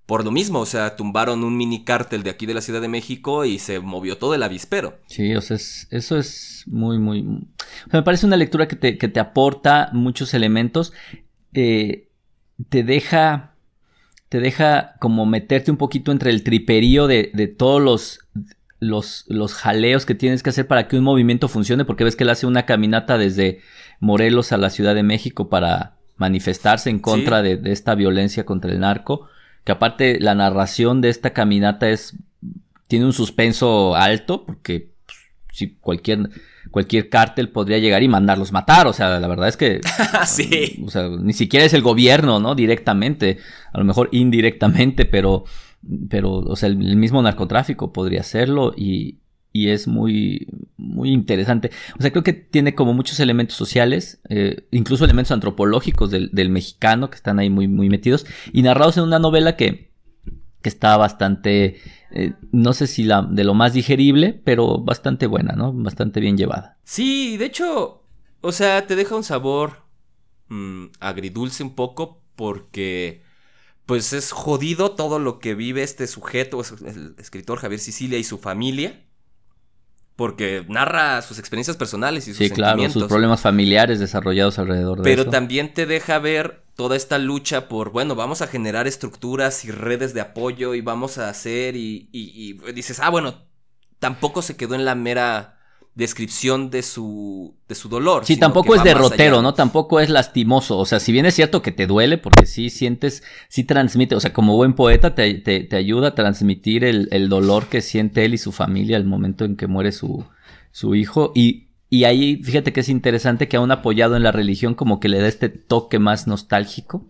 por 0.08 0.24
lo 0.24 0.30
mismo, 0.30 0.60
o 0.60 0.64
sea, 0.64 0.96
tumbaron 0.96 1.44
un 1.44 1.54
mini 1.54 1.84
cártel 1.84 2.22
de 2.22 2.30
aquí 2.30 2.46
de 2.46 2.54
la 2.54 2.62
Ciudad 2.62 2.80
de 2.80 2.88
México 2.88 3.44
y 3.44 3.58
se 3.58 3.78
movió 3.78 4.16
todo 4.16 4.34
el 4.34 4.42
avispero. 4.42 4.98
Sí, 5.06 5.34
o 5.34 5.42
sea, 5.42 5.58
eso 5.58 6.16
es 6.16 6.64
muy, 6.66 6.98
muy... 6.98 7.26
me 7.92 8.02
parece 8.02 8.24
una 8.24 8.38
lectura 8.38 8.68
que 8.68 8.76
te, 8.76 8.96
que 8.96 9.08
te 9.08 9.20
aporta 9.20 9.90
muchos 9.92 10.32
elementos. 10.32 10.94
Eh, 11.52 12.08
te 12.70 12.84
deja... 12.84 13.52
Te 14.30 14.40
deja 14.40 14.94
como 14.98 15.26
meterte 15.26 15.70
un 15.70 15.76
poquito 15.76 16.10
entre 16.10 16.30
el 16.30 16.42
triperío 16.42 17.06
de, 17.06 17.30
de 17.34 17.46
todos 17.46 17.82
los, 17.82 18.20
los, 18.80 19.26
los 19.28 19.52
jaleos 19.52 20.06
que 20.06 20.14
tienes 20.14 20.42
que 20.42 20.48
hacer 20.48 20.66
para 20.66 20.88
que 20.88 20.96
un 20.96 21.04
movimiento 21.04 21.48
funcione, 21.48 21.84
porque 21.84 22.04
ves 22.04 22.16
que 22.16 22.24
él 22.24 22.30
hace 22.30 22.46
una 22.46 22.64
caminata 22.64 23.18
desde 23.18 23.60
Morelos 24.00 24.52
a 24.52 24.56
la 24.56 24.70
Ciudad 24.70 24.94
de 24.94 25.02
México 25.02 25.50
para 25.50 25.98
manifestarse 26.16 26.88
en 26.88 26.98
contra 26.98 27.42
de, 27.42 27.58
de, 27.58 27.72
esta 27.72 27.94
violencia 27.94 28.46
contra 28.46 28.72
el 28.72 28.80
narco 28.80 29.28
que 29.68 29.72
aparte 29.72 30.18
la 30.18 30.34
narración 30.34 31.02
de 31.02 31.10
esta 31.10 31.34
caminata 31.34 31.90
es 31.90 32.16
tiene 32.86 33.04
un 33.04 33.12
suspenso 33.12 33.94
alto 33.94 34.46
porque 34.46 34.92
pues, 35.04 35.18
si 35.52 35.74
cualquier 35.74 36.30
cualquier 36.70 37.10
cártel 37.10 37.50
podría 37.50 37.76
llegar 37.76 38.02
y 38.02 38.08
mandarlos 38.08 38.50
matar, 38.50 38.86
o 38.86 38.94
sea, 38.94 39.20
la 39.20 39.28
verdad 39.28 39.46
es 39.46 39.58
que 39.58 39.82
sí. 40.26 40.82
o 40.86 40.90
sea, 40.90 41.10
ni 41.10 41.34
siquiera 41.34 41.66
es 41.66 41.74
el 41.74 41.82
gobierno, 41.82 42.40
¿no? 42.40 42.54
Directamente, 42.54 43.40
a 43.70 43.76
lo 43.76 43.84
mejor 43.84 44.08
indirectamente, 44.10 45.04
pero 45.04 45.44
pero 46.08 46.36
o 46.36 46.56
sea, 46.56 46.70
el 46.70 46.96
mismo 46.96 47.20
narcotráfico 47.20 47.92
podría 47.92 48.20
hacerlo 48.20 48.72
y 48.74 49.18
y 49.58 49.70
es 49.70 49.88
muy, 49.88 50.46
muy 50.76 51.10
interesante. 51.10 51.70
O 51.98 52.02
sea, 52.02 52.12
creo 52.12 52.22
que 52.22 52.32
tiene 52.32 52.74
como 52.74 52.94
muchos 52.94 53.18
elementos 53.18 53.56
sociales, 53.56 54.20
eh, 54.28 54.68
incluso 54.70 55.04
elementos 55.04 55.32
antropológicos 55.32 56.10
del, 56.10 56.50
mexicano 56.50 57.10
que 57.10 57.16
están 57.16 57.38
ahí 57.40 57.50
muy, 57.50 57.66
muy 57.66 57.88
metidos 57.90 58.24
y 58.52 58.62
narrados 58.62 58.96
en 58.96 59.02
una 59.02 59.18
novela 59.18 59.56
que, 59.56 59.90
que 60.62 60.68
está 60.68 60.96
bastante, 60.96 61.80
eh, 62.12 62.34
no 62.52 62.72
sé 62.72 62.86
si 62.86 63.02
la, 63.02 63.22
de 63.22 63.42
lo 63.42 63.54
más 63.54 63.72
digerible, 63.72 64.40
pero 64.44 64.78
bastante 64.78 65.26
buena, 65.26 65.54
¿no? 65.54 65.72
Bastante 65.72 66.20
bien 66.20 66.36
llevada. 66.36 66.78
Sí, 66.84 67.36
de 67.36 67.46
hecho, 67.46 68.04
o 68.40 68.52
sea, 68.52 68.86
te 68.86 68.94
deja 68.94 69.16
un 69.16 69.24
sabor 69.24 69.82
mm, 70.48 70.86
agridulce 71.00 71.64
un 71.64 71.74
poco 71.74 72.22
porque 72.36 73.22
pues 73.86 74.12
es 74.12 74.30
jodido 74.30 74.92
todo 74.92 75.18
lo 75.18 75.38
que 75.38 75.54
vive 75.54 75.82
este 75.82 76.06
sujeto, 76.06 76.62
el 76.86 77.14
escritor 77.18 77.58
Javier 77.58 77.80
Sicilia 77.80 78.18
y 78.18 78.24
su 78.24 78.38
familia 78.38 79.07
porque 80.18 80.64
narra 80.66 81.22
sus 81.22 81.38
experiencias 81.38 81.76
personales 81.76 82.26
y 82.26 82.32
sus 82.32 82.38
sí, 82.38 82.50
claro, 82.50 82.90
sus 82.90 83.04
problemas 83.04 83.40
familiares 83.40 84.00
desarrollados 84.00 84.58
alrededor 84.58 85.00
de 85.00 85.12
eso. 85.12 85.22
Pero 85.22 85.30
también 85.30 85.72
te 85.72 85.86
deja 85.86 86.18
ver 86.18 86.64
toda 86.74 86.96
esta 86.96 87.18
lucha 87.18 87.68
por, 87.68 87.92
bueno, 87.92 88.16
vamos 88.16 88.42
a 88.42 88.48
generar 88.48 88.88
estructuras 88.88 89.64
y 89.64 89.70
redes 89.70 90.14
de 90.14 90.20
apoyo 90.20 90.74
y 90.74 90.80
vamos 90.80 91.18
a 91.18 91.28
hacer 91.28 91.76
y, 91.76 92.08
y, 92.10 92.60
y 92.68 92.72
dices, 92.72 92.98
ah, 92.98 93.10
bueno, 93.10 93.44
tampoco 94.00 94.42
se 94.42 94.56
quedó 94.56 94.74
en 94.74 94.84
la 94.84 94.96
mera 94.96 95.57
descripción 95.98 96.70
de 96.70 96.82
su, 96.82 97.56
de 97.66 97.74
su 97.74 97.88
dolor. 97.88 98.24
Sí, 98.24 98.36
tampoco 98.36 98.76
es 98.76 98.84
derrotero, 98.84 99.42
¿no? 99.42 99.54
Tampoco 99.54 99.98
es 99.98 100.08
lastimoso. 100.08 100.78
O 100.78 100.86
sea, 100.86 101.00
si 101.00 101.10
bien 101.10 101.26
es 101.26 101.34
cierto 101.34 101.60
que 101.60 101.72
te 101.72 101.88
duele, 101.88 102.18
porque 102.18 102.46
sí 102.46 102.70
sientes, 102.70 103.24
sí 103.48 103.64
transmite, 103.64 104.14
o 104.14 104.20
sea, 104.20 104.32
como 104.32 104.54
buen 104.54 104.74
poeta 104.74 105.16
te, 105.16 105.34
te, 105.34 105.76
ayuda 105.76 106.08
a 106.08 106.14
transmitir 106.14 106.84
el, 106.84 107.08
el, 107.10 107.28
dolor 107.28 107.66
que 107.66 107.80
siente 107.80 108.24
él 108.24 108.34
y 108.34 108.38
su 108.38 108.52
familia 108.52 108.96
al 108.96 109.06
momento 109.06 109.44
en 109.44 109.56
que 109.56 109.66
muere 109.66 109.90
su, 109.90 110.24
su 110.70 110.94
hijo. 110.94 111.32
Y, 111.34 111.66
y 111.90 112.04
ahí, 112.04 112.36
fíjate 112.44 112.72
que 112.72 112.80
es 112.80 112.88
interesante 112.88 113.48
que 113.48 113.56
aún 113.56 113.72
apoyado 113.72 114.14
en 114.14 114.22
la 114.22 114.30
religión, 114.30 114.76
como 114.76 115.00
que 115.00 115.08
le 115.08 115.18
da 115.18 115.26
este 115.26 115.48
toque 115.48 115.98
más 115.98 116.28
nostálgico. 116.28 117.08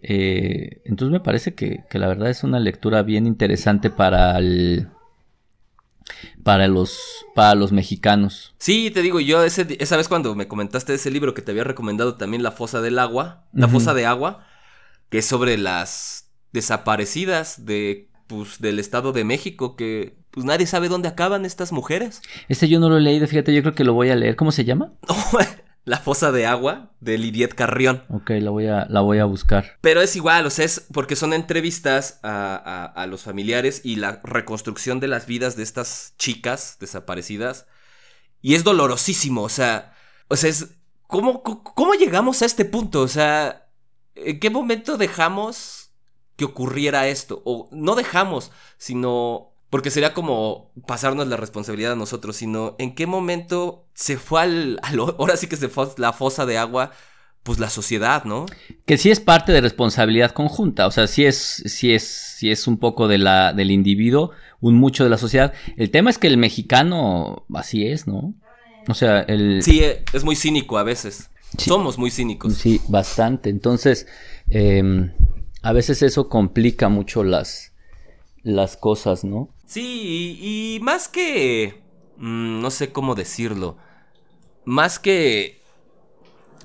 Eh, 0.00 0.80
entonces 0.86 1.12
me 1.12 1.20
parece 1.20 1.54
que, 1.54 1.84
que 1.90 1.98
la 1.98 2.08
verdad 2.08 2.30
es 2.30 2.42
una 2.42 2.58
lectura 2.58 3.02
bien 3.02 3.26
interesante 3.26 3.90
para 3.90 4.38
el 4.38 4.88
para 6.42 6.68
los, 6.68 6.98
para 7.34 7.54
los 7.54 7.72
mexicanos. 7.72 8.54
Sí, 8.58 8.90
te 8.90 9.02
digo, 9.02 9.20
yo 9.20 9.42
ese, 9.42 9.76
esa 9.80 9.96
vez 9.96 10.08
cuando 10.08 10.34
me 10.34 10.48
comentaste 10.48 10.94
ese 10.94 11.10
libro 11.10 11.34
que 11.34 11.42
te 11.42 11.50
había 11.50 11.64
recomendado 11.64 12.16
también 12.16 12.42
La 12.42 12.52
Fosa 12.52 12.80
del 12.80 12.98
Agua, 12.98 13.46
La 13.52 13.68
Fosa 13.68 13.94
de 13.94 14.06
Agua, 14.06 14.46
que 15.10 15.18
es 15.18 15.26
sobre 15.26 15.56
las 15.58 16.30
desaparecidas 16.52 17.64
de, 17.66 18.10
pues, 18.26 18.60
del 18.60 18.78
Estado 18.78 19.12
de 19.12 19.24
México, 19.24 19.76
que 19.76 20.16
pues 20.30 20.44
nadie 20.44 20.66
sabe 20.66 20.88
dónde 20.88 21.08
acaban 21.08 21.44
estas 21.44 21.70
mujeres. 21.70 22.20
Este 22.48 22.68
yo 22.68 22.80
no 22.80 22.88
lo 22.88 22.96
he 22.96 23.00
leído, 23.00 23.26
fíjate, 23.26 23.54
yo 23.54 23.62
creo 23.62 23.74
que 23.74 23.84
lo 23.84 23.94
voy 23.94 24.10
a 24.10 24.16
leer. 24.16 24.34
¿Cómo 24.34 24.50
se 24.50 24.64
llama? 24.64 24.92
La 25.84 25.98
fosa 25.98 26.32
de 26.32 26.46
agua 26.46 26.92
de 27.00 27.18
Lidiet 27.18 27.54
Carrión. 27.54 28.04
Ok, 28.08 28.30
la 28.40 28.50
voy 28.50 28.66
a, 28.68 28.86
la 28.88 29.00
voy 29.00 29.18
a 29.18 29.26
buscar. 29.26 29.76
Pero 29.82 30.00
es 30.00 30.16
igual, 30.16 30.46
o 30.46 30.50
sea, 30.50 30.64
es 30.64 30.86
porque 30.92 31.14
son 31.14 31.34
entrevistas 31.34 32.20
a, 32.22 32.84
a, 32.86 33.06
los 33.06 33.22
familiares 33.22 33.82
y 33.84 33.96
la 33.96 34.20
reconstrucción 34.24 34.98
de 34.98 35.08
las 35.08 35.26
vidas 35.26 35.56
de 35.56 35.62
estas 35.62 36.14
chicas 36.18 36.78
desaparecidas. 36.80 37.66
Y 38.40 38.54
es 38.54 38.64
dolorosísimo, 38.64 39.42
o 39.42 39.48
sea, 39.48 39.94
o 40.28 40.36
sea, 40.36 40.50
es... 40.50 40.68
¿Cómo, 41.06 41.42
cómo 41.42 41.94
llegamos 41.94 42.40
a 42.40 42.46
este 42.46 42.64
punto? 42.64 43.02
O 43.02 43.08
sea, 43.08 43.68
¿en 44.14 44.40
qué 44.40 44.48
momento 44.48 44.96
dejamos 44.96 45.92
que 46.36 46.46
ocurriera 46.46 47.08
esto? 47.08 47.42
O 47.44 47.68
no 47.72 47.94
dejamos, 47.94 48.50
sino 48.78 49.53
porque 49.70 49.90
sería 49.90 50.14
como 50.14 50.70
pasarnos 50.86 51.26
la 51.26 51.36
responsabilidad 51.36 51.92
a 51.92 51.96
nosotros, 51.96 52.36
sino 52.36 52.76
en 52.78 52.94
qué 52.94 53.06
momento 53.06 53.86
se 53.94 54.16
fue 54.16 54.42
al, 54.42 54.80
ahora 55.18 55.36
sí 55.36 55.46
que 55.46 55.56
se 55.56 55.68
fue 55.68 55.88
la 55.96 56.12
fosa 56.12 56.46
de 56.46 56.58
agua, 56.58 56.92
pues 57.42 57.58
la 57.58 57.68
sociedad, 57.68 58.24
¿no? 58.24 58.46
Que 58.86 58.96
sí 58.96 59.10
es 59.10 59.20
parte 59.20 59.52
de 59.52 59.60
responsabilidad 59.60 60.32
conjunta, 60.32 60.86
o 60.86 60.90
sea, 60.90 61.06
sí 61.06 61.26
es, 61.26 61.62
sí 61.66 61.92
es, 61.92 62.04
sí 62.04 62.50
es 62.50 62.66
un 62.66 62.78
poco 62.78 63.06
de 63.06 63.18
la, 63.18 63.52
del 63.52 63.70
individuo, 63.70 64.30
un 64.60 64.76
mucho 64.76 65.04
de 65.04 65.10
la 65.10 65.18
sociedad. 65.18 65.52
El 65.76 65.90
tema 65.90 66.08
es 66.08 66.18
que 66.18 66.26
el 66.26 66.38
mexicano 66.38 67.44
así 67.52 67.86
es, 67.86 68.06
¿no? 68.06 68.34
O 68.88 68.94
sea, 68.94 69.20
el... 69.20 69.62
Sí, 69.62 69.82
es 70.12 70.24
muy 70.24 70.36
cínico 70.36 70.78
a 70.78 70.82
veces. 70.82 71.30
Somos 71.58 71.98
muy 71.98 72.10
cínicos. 72.10 72.54
Sí, 72.54 72.80
bastante. 72.88 73.50
Entonces, 73.50 74.06
em, 74.48 75.12
a 75.62 75.72
veces 75.72 76.02
eso 76.02 76.28
complica 76.28 76.88
mucho 76.88 77.24
las, 77.24 77.72
las 78.42 78.76
cosas, 78.76 79.24
¿no? 79.24 79.53
Sí, 79.66 80.38
y, 80.40 80.80
más 80.80 81.08
que... 81.08 81.82
Mm, 82.16 82.60
no 82.60 82.70
sé 82.70 82.92
cómo 82.92 83.14
decirlo. 83.14 83.76
Más 84.64 84.98
que 84.98 85.64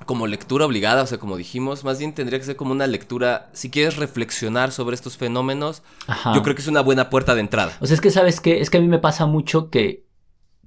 como 0.06 0.26
lectura 0.26 0.66
obligada, 0.66 1.02
o 1.02 1.06
sea, 1.06 1.18
como 1.18 1.36
dijimos, 1.36 1.84
más 1.84 1.98
bien 1.98 2.14
tendría 2.14 2.38
que 2.38 2.44
ser 2.44 2.56
como 2.56 2.72
una 2.72 2.86
lectura, 2.86 3.50
si 3.52 3.70
quieres 3.70 3.96
reflexionar 3.96 4.72
sobre 4.72 4.94
estos 4.94 5.16
fenómenos, 5.16 5.82
yo 6.34 6.42
creo 6.42 6.54
que 6.54 6.62
es 6.62 6.68
una 6.68 6.80
buena 6.80 7.10
puerta 7.10 7.34
de 7.34 7.40
entrada. 7.40 7.76
O 7.80 7.86
sea, 7.86 7.94
es 7.94 8.00
que 8.00 8.10
sabes 8.10 8.40
que 8.40 8.60
es 8.60 8.70
que 8.70 8.78
a 8.78 8.80
mí 8.80 8.88
me 8.88 8.98
pasa 8.98 9.26
mucho 9.26 9.70
que, 9.70 10.06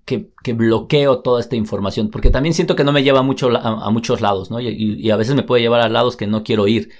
que, 0.05 0.53
bloqueo 0.53 1.19
toda 1.19 1.39
esta 1.39 1.55
información, 1.55 2.09
porque 2.09 2.29
también 2.29 2.53
siento 2.53 2.75
que 2.75 2.83
no 2.83 2.91
me 2.91 3.03
lleva 3.03 3.21
mucho 3.21 3.49
a, 3.49 3.89
muchos 3.89 4.21
lados, 4.21 4.51
¿no? 4.51 4.59
Y, 4.59 4.67
y, 4.69 5.11
a 5.11 5.15
veces 5.15 5.35
me 5.35 5.43
puede 5.43 5.61
llevar 5.61 5.81
a 5.81 5.89
lados 5.89 6.15
que 6.15 6.27
no 6.27 6.43
quiero 6.43 6.67
ir. 6.67 6.91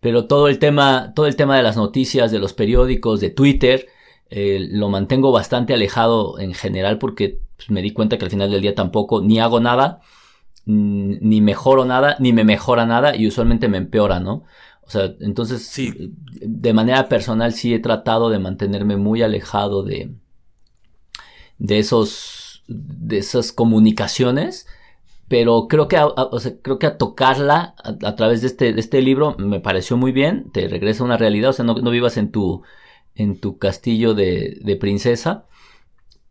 Pero 0.00 0.26
todo 0.26 0.48
el 0.48 0.58
tema, 0.58 1.12
todo 1.14 1.26
el 1.26 1.36
tema 1.36 1.56
de 1.56 1.62
las 1.62 1.76
noticias, 1.76 2.30
de 2.30 2.38
los 2.38 2.52
periódicos, 2.52 3.20
de 3.20 3.30
Twitter, 3.30 3.88
eh, 4.30 4.66
lo 4.70 4.88
mantengo 4.88 5.32
bastante 5.32 5.74
alejado 5.74 6.38
en 6.38 6.54
general 6.54 6.98
porque 6.98 7.40
pues, 7.56 7.70
me 7.70 7.82
di 7.82 7.92
cuenta 7.92 8.18
que 8.18 8.24
al 8.24 8.30
final 8.30 8.50
del 8.50 8.62
día 8.62 8.74
tampoco 8.74 9.22
ni 9.22 9.38
hago 9.38 9.60
nada, 9.60 10.00
ni 10.66 11.40
mejoro 11.40 11.84
nada, 11.84 12.16
ni 12.18 12.32
me 12.32 12.44
mejora 12.44 12.86
nada 12.86 13.14
y 13.14 13.26
usualmente 13.28 13.68
me 13.68 13.78
empeora, 13.78 14.18
¿no? 14.18 14.44
O 14.82 14.90
sea, 14.90 15.14
entonces, 15.20 15.66
sí. 15.66 16.12
de 16.40 16.72
manera 16.72 17.08
personal 17.08 17.52
sí 17.52 17.74
he 17.74 17.78
tratado 17.80 18.30
de 18.30 18.38
mantenerme 18.38 18.96
muy 18.96 19.22
alejado 19.22 19.82
de, 19.82 20.12
de 21.58 21.78
esos, 21.78 22.64
de 22.68 23.18
esas 23.18 23.52
comunicaciones, 23.52 24.66
pero 25.28 25.66
creo 25.68 25.88
que 25.88 25.96
a, 25.96 26.06
o 26.06 26.38
sea, 26.38 26.52
creo 26.62 26.78
que 26.78 26.86
a 26.86 26.98
tocarla 26.98 27.74
a, 27.82 28.16
través 28.16 28.42
de 28.42 28.46
este, 28.48 28.72
de 28.72 28.80
este 28.80 29.02
libro 29.02 29.36
me 29.38 29.60
pareció 29.60 29.96
muy 29.96 30.12
bien, 30.12 30.50
te 30.52 30.68
regresa 30.68 31.02
a 31.02 31.06
una 31.06 31.16
realidad, 31.16 31.50
o 31.50 31.52
sea, 31.52 31.64
no, 31.64 31.74
no 31.74 31.90
vivas 31.90 32.16
en 32.16 32.30
tu, 32.30 32.62
en 33.16 33.40
tu 33.40 33.58
castillo 33.58 34.14
de, 34.14 34.58
de 34.62 34.76
princesa 34.76 35.46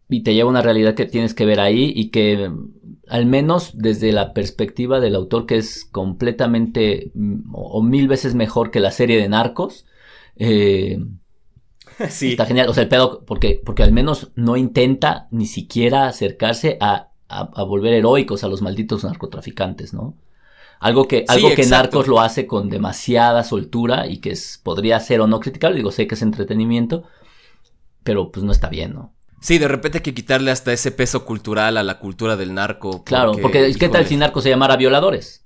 y 0.07 0.21
te 0.21 0.33
lleva 0.33 0.47
a 0.47 0.51
una 0.51 0.61
realidad 0.61 0.95
que 0.95 1.05
tienes 1.05 1.33
que 1.33 1.45
ver 1.45 1.59
ahí 1.59 1.91
y 1.95 2.09
que 2.09 2.51
al 3.07 3.25
menos 3.25 3.71
desde 3.75 4.11
la 4.11 4.33
perspectiva 4.33 4.99
del 4.99 5.15
autor 5.15 5.45
que 5.45 5.57
es 5.57 5.86
completamente 5.86 7.11
mm, 7.13 7.51
o, 7.53 7.81
mil 7.81 8.07
veces 8.07 8.36
mejor 8.36 8.71
que 8.71 8.79
la 8.79 8.91
serie 8.91 9.17
de 9.17 9.29
Narcos. 9.29 9.86
Eh, 10.36 11.03
sí. 12.09 12.31
Está 12.31 12.45
genial, 12.45 12.69
o 12.69 12.73
sea, 12.73 12.83
el 12.83 12.89
pedo, 12.89 13.23
porque, 13.25 13.61
porque 13.63 13.83
al 13.83 13.91
menos 13.91 14.31
no 14.36 14.57
intenta 14.57 15.27
ni 15.31 15.45
siquiera 15.45 16.07
acercarse 16.07 16.77
a, 16.81 17.11
a 17.27 17.63
volver 17.63 17.93
heroicos 17.93 18.43
a 18.43 18.47
los 18.47 18.61
malditos 18.61 19.03
narcotraficantes, 19.03 19.93
¿no? 19.93 20.15
Algo 20.80 21.07
que, 21.07 21.26
algo 21.28 21.53
que 21.55 21.65
Narcos 21.65 22.07
lo 22.07 22.19
hace 22.19 22.47
con 22.47 22.69
demasiada 22.69 23.43
soltura 23.43 24.07
y 24.07 24.17
que 24.17 24.32
es, 24.32 24.59
podría 24.61 24.99
ser 24.99 25.21
o 25.21 25.28
no 25.28 25.39
criticable. 25.39 25.78
Digo, 25.78 25.91
sé 25.91 26.07
que 26.07 26.15
es 26.15 26.21
entretenimiento, 26.21 27.03
pero 28.03 28.32
pues 28.32 28.43
no 28.43 28.51
está 28.51 28.69
bien, 28.69 28.93
¿no? 28.93 29.13
Sí, 29.41 29.57
de 29.57 29.67
repente 29.67 29.99
hay 29.99 30.03
que 30.03 30.13
quitarle 30.13 30.51
hasta 30.51 30.73
ese 30.73 30.91
peso 30.91 31.23
cultural 31.26 31.78
a 31.78 31.84
la 31.84 31.99
cultura 31.99 32.36
del 32.36 32.53
narco. 32.53 33.03
Claro, 33.03 33.34
porque 33.41 33.76
¿qué 33.80 33.89
tal 33.89 34.05
si 34.07 34.17
narco 34.17 34.41
se 34.41 34.49
llamara 34.49 34.76
violadores? 34.76 35.44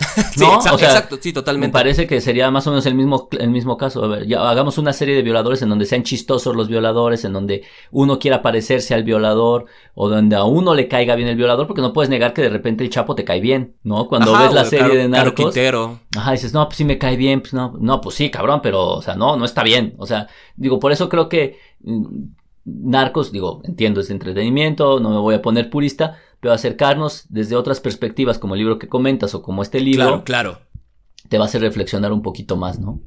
sí, 0.34 0.44
exacto, 0.44 1.18
sí, 1.20 1.32
totalmente. 1.32 1.68
Me 1.68 1.72
parece 1.72 2.06
que 2.06 2.20
sería 2.20 2.50
más 2.50 2.66
o 2.66 2.70
menos 2.70 2.86
el 2.86 2.94
mismo, 2.94 3.28
el 3.38 3.50
mismo 3.50 3.76
caso. 3.76 4.02
A 4.04 4.08
ver, 4.08 4.26
ya 4.26 4.48
hagamos 4.48 4.78
una 4.78 4.92
serie 4.92 5.14
de 5.14 5.22
violadores 5.22 5.60
en 5.62 5.68
donde 5.68 5.84
sean 5.84 6.02
chistosos 6.02 6.56
los 6.56 6.68
violadores, 6.68 7.24
en 7.24 7.32
donde 7.32 7.64
uno 7.90 8.18
quiera 8.18 8.40
parecerse 8.40 8.94
al 8.94 9.04
violador, 9.04 9.66
o 9.94 10.08
donde 10.08 10.36
a 10.36 10.44
uno 10.44 10.74
le 10.74 10.88
caiga 10.88 11.14
bien 11.14 11.28
el 11.28 11.36
violador, 11.36 11.66
porque 11.66 11.82
no 11.82 11.92
puedes 11.92 12.08
negar 12.08 12.32
que 12.32 12.42
de 12.42 12.48
repente 12.48 12.82
el 12.82 12.90
Chapo 12.90 13.14
te 13.14 13.24
cae 13.24 13.40
bien, 13.40 13.76
¿no? 13.82 14.08
Cuando 14.08 14.36
ves 14.38 14.52
la 14.52 14.64
serie 14.64 14.96
de 14.96 15.08
Narcos. 15.08 15.54
Ajá, 16.16 16.32
dices, 16.32 16.52
no, 16.54 16.66
pues 16.66 16.78
sí 16.78 16.84
me 16.84 16.98
cae 16.98 17.16
bien, 17.16 17.40
pues 17.40 17.52
no, 17.52 17.76
no, 17.78 18.00
pues 18.00 18.16
sí, 18.16 18.30
cabrón, 18.30 18.60
pero, 18.62 18.86
o 18.88 19.02
sea, 19.02 19.14
no, 19.14 19.36
no 19.36 19.44
está 19.44 19.62
bien. 19.62 19.94
O 19.98 20.06
sea, 20.06 20.28
digo, 20.56 20.80
por 20.80 20.92
eso 20.92 21.08
creo 21.08 21.28
que 21.28 21.58
mm, 21.82 22.39
Narcos, 22.64 23.32
digo, 23.32 23.62
entiendo, 23.64 24.00
es 24.00 24.10
entretenimiento, 24.10 25.00
no 25.00 25.10
me 25.10 25.18
voy 25.18 25.34
a 25.34 25.42
poner 25.42 25.70
purista, 25.70 26.18
pero 26.40 26.54
acercarnos 26.54 27.26
desde 27.28 27.56
otras 27.56 27.80
perspectivas, 27.80 28.38
como 28.38 28.54
el 28.54 28.60
libro 28.60 28.78
que 28.78 28.88
comentas 28.88 29.34
o 29.34 29.42
como 29.42 29.62
este 29.62 29.80
libro. 29.80 30.04
Claro, 30.04 30.24
claro. 30.24 30.58
Te 31.28 31.38
va 31.38 31.44
a 31.44 31.48
hacer 31.48 31.60
reflexionar 31.60 32.12
un 32.12 32.22
poquito 32.22 32.56
más, 32.56 32.78
¿no? 32.78 33.00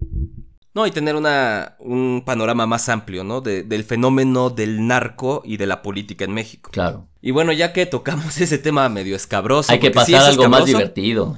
No, 0.73 0.87
y 0.87 0.91
tener 0.91 1.15
una, 1.15 1.75
un 1.79 2.23
panorama 2.25 2.65
más 2.65 2.89
amplio, 2.89 3.23
¿no? 3.23 3.41
del 3.41 3.83
fenómeno 3.83 4.49
del 4.49 4.87
narco 4.87 5.43
y 5.45 5.57
de 5.57 5.67
la 5.67 5.83
política 5.83 6.25
en 6.25 6.33
México. 6.33 6.71
Claro. 6.71 7.07
Y 7.21 7.31
bueno, 7.31 7.51
ya 7.51 7.73
que 7.73 7.85
tocamos 7.85 8.37
ese 8.41 8.57
tema 8.57 8.89
medio 8.89 9.15
escabroso. 9.15 9.71
Hay 9.71 9.79
que 9.79 9.91
pasar 9.91 10.23
algo 10.23 10.49
más 10.49 10.65
divertido. 10.65 11.37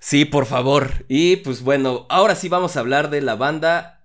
Sí, 0.00 0.24
por 0.24 0.46
favor. 0.46 1.06
Y 1.08 1.36
pues 1.36 1.62
bueno, 1.62 2.06
ahora 2.08 2.34
sí 2.34 2.48
vamos 2.48 2.76
a 2.76 2.80
hablar 2.80 3.10
de 3.10 3.22
la 3.22 3.36
banda 3.36 4.04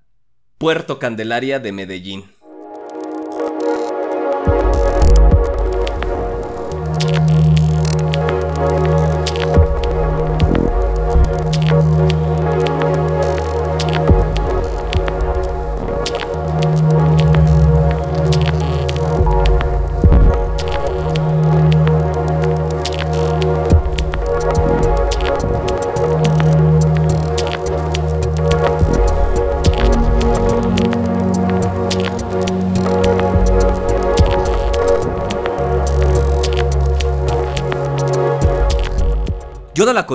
Puerto 0.58 0.98
Candelaria 0.98 1.60
de 1.60 1.72
Medellín. 1.72 2.24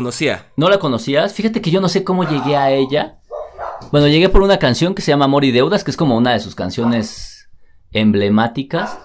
Conocía. 0.08 0.46
¿No 0.56 0.68
la 0.70 0.78
conocías? 0.78 1.34
Fíjate 1.34 1.60
que 1.60 1.70
yo 1.70 1.80
no 1.80 1.88
sé 1.88 2.02
cómo 2.02 2.24
llegué 2.24 2.56
a 2.56 2.70
ella. 2.70 3.18
Bueno, 3.92 4.06
llegué 4.08 4.28
por 4.30 4.42
una 4.42 4.58
canción 4.58 4.94
que 4.94 5.02
se 5.02 5.10
llama 5.12 5.26
Amor 5.26 5.44
y 5.44 5.50
Deudas, 5.52 5.84
que 5.84 5.90
es 5.90 5.96
como 5.96 6.16
una 6.16 6.32
de 6.32 6.40
sus 6.40 6.54
canciones 6.54 7.48
emblemáticas. 7.92 8.98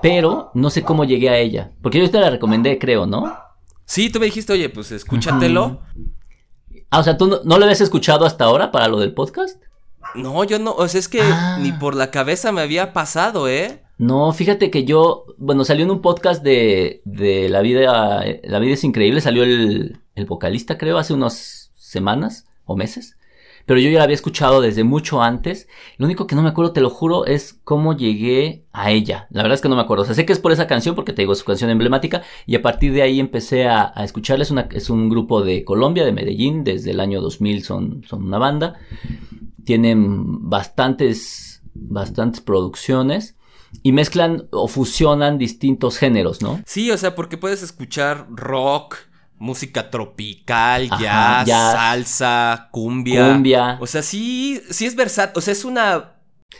pero 0.00 0.52
no 0.54 0.70
sé 0.70 0.82
cómo 0.84 1.04
llegué 1.04 1.28
a 1.28 1.38
ella. 1.38 1.72
Porque 1.82 1.98
yo 2.00 2.08
te 2.08 2.20
la 2.20 2.30
recomendé, 2.30 2.78
creo, 2.78 3.04
¿no? 3.04 3.36
Sí, 3.84 4.10
tú 4.10 4.20
me 4.20 4.26
dijiste, 4.26 4.52
oye, 4.52 4.68
pues 4.68 4.92
escúchatelo. 4.92 5.80
Ah, 6.90 7.00
o 7.00 7.02
sea, 7.02 7.16
¿tú 7.18 7.26
no, 7.26 7.40
no, 7.44 7.58
lo 7.58 7.64
habías 7.64 7.80
escuchado 7.80 8.24
hasta 8.24 8.44
ahora 8.44 8.70
para 8.70 8.86
lo 8.86 9.00
del 9.00 9.12
podcast? 9.12 9.60
No, 10.14 10.44
yo 10.44 10.58
no, 10.60 10.70
o 10.72 10.86
sea, 10.86 11.00
es 11.00 11.08
que 11.08 11.20
Ah. 11.20 11.58
ni 11.60 11.72
por 11.72 11.96
la 11.96 12.10
cabeza 12.12 12.52
me 12.52 12.60
había 12.62 12.92
pasado, 12.92 13.48
¿eh? 13.48 13.82
No, 13.98 14.32
fíjate 14.32 14.70
que 14.70 14.84
yo, 14.84 15.26
bueno, 15.38 15.64
salió 15.64 15.84
en 15.84 15.90
un 15.90 16.00
podcast 16.00 16.42
de, 16.42 17.02
de 17.04 17.48
La 17.48 17.60
vida, 17.60 18.24
La 18.44 18.58
vida 18.60 18.74
es 18.74 18.84
increíble, 18.84 19.20
salió 19.20 19.42
el, 19.42 19.98
el 20.14 20.26
vocalista, 20.26 20.78
creo, 20.78 20.98
hace 20.98 21.14
unas 21.14 21.72
semanas 21.74 22.46
o 22.64 22.76
meses. 22.76 23.18
Pero 23.68 23.80
yo 23.80 23.90
ya 23.90 23.98
la 23.98 24.04
había 24.04 24.14
escuchado 24.14 24.62
desde 24.62 24.82
mucho 24.82 25.20
antes. 25.20 25.68
Lo 25.98 26.06
único 26.06 26.26
que 26.26 26.34
no 26.34 26.40
me 26.40 26.48
acuerdo, 26.48 26.72
te 26.72 26.80
lo 26.80 26.88
juro, 26.88 27.26
es 27.26 27.60
cómo 27.64 27.94
llegué 27.94 28.64
a 28.72 28.90
ella. 28.90 29.26
La 29.28 29.42
verdad 29.42 29.56
es 29.56 29.60
que 29.60 29.68
no 29.68 29.76
me 29.76 29.82
acuerdo. 29.82 30.04
O 30.04 30.06
sea, 30.06 30.14
sé 30.14 30.24
que 30.24 30.32
es 30.32 30.38
por 30.38 30.52
esa 30.52 30.66
canción, 30.66 30.94
porque 30.94 31.12
te 31.12 31.20
digo, 31.20 31.34
su 31.34 31.44
canción 31.44 31.68
emblemática. 31.68 32.22
Y 32.46 32.56
a 32.56 32.62
partir 32.62 32.94
de 32.94 33.02
ahí 33.02 33.20
empecé 33.20 33.66
a, 33.66 33.92
a 33.94 34.04
escucharla. 34.04 34.42
Es, 34.42 34.50
una, 34.50 34.68
es 34.72 34.88
un 34.88 35.10
grupo 35.10 35.42
de 35.42 35.66
Colombia, 35.66 36.06
de 36.06 36.12
Medellín. 36.12 36.64
Desde 36.64 36.92
el 36.92 37.00
año 37.00 37.20
2000 37.20 37.62
son, 37.62 38.04
son 38.08 38.24
una 38.24 38.38
banda. 38.38 38.78
Tienen 39.64 40.48
bastantes, 40.48 41.62
bastantes 41.74 42.40
producciones. 42.40 43.36
Y 43.82 43.92
mezclan 43.92 44.48
o 44.50 44.68
fusionan 44.68 45.38
distintos 45.38 45.98
géneros, 45.98 46.42
¿no? 46.42 46.62
Sí, 46.66 46.90
o 46.90 46.96
sea, 46.98 47.14
porque 47.14 47.36
puedes 47.36 47.62
escuchar 47.62 48.26
rock, 48.30 48.96
música 49.36 49.90
tropical, 49.90 50.88
Ajá, 50.90 51.02
jazz, 51.02 51.46
jazz. 51.46 51.72
salsa, 51.72 52.68
cumbia. 52.72 53.32
Cumbia. 53.32 53.78
O 53.80 53.86
sea, 53.86 54.02
sí, 54.02 54.60
sí 54.70 54.86
es 54.86 54.96
versátil, 54.96 55.38
o 55.38 55.40
sea, 55.40 55.52
es 55.52 55.64
una... 55.64 56.14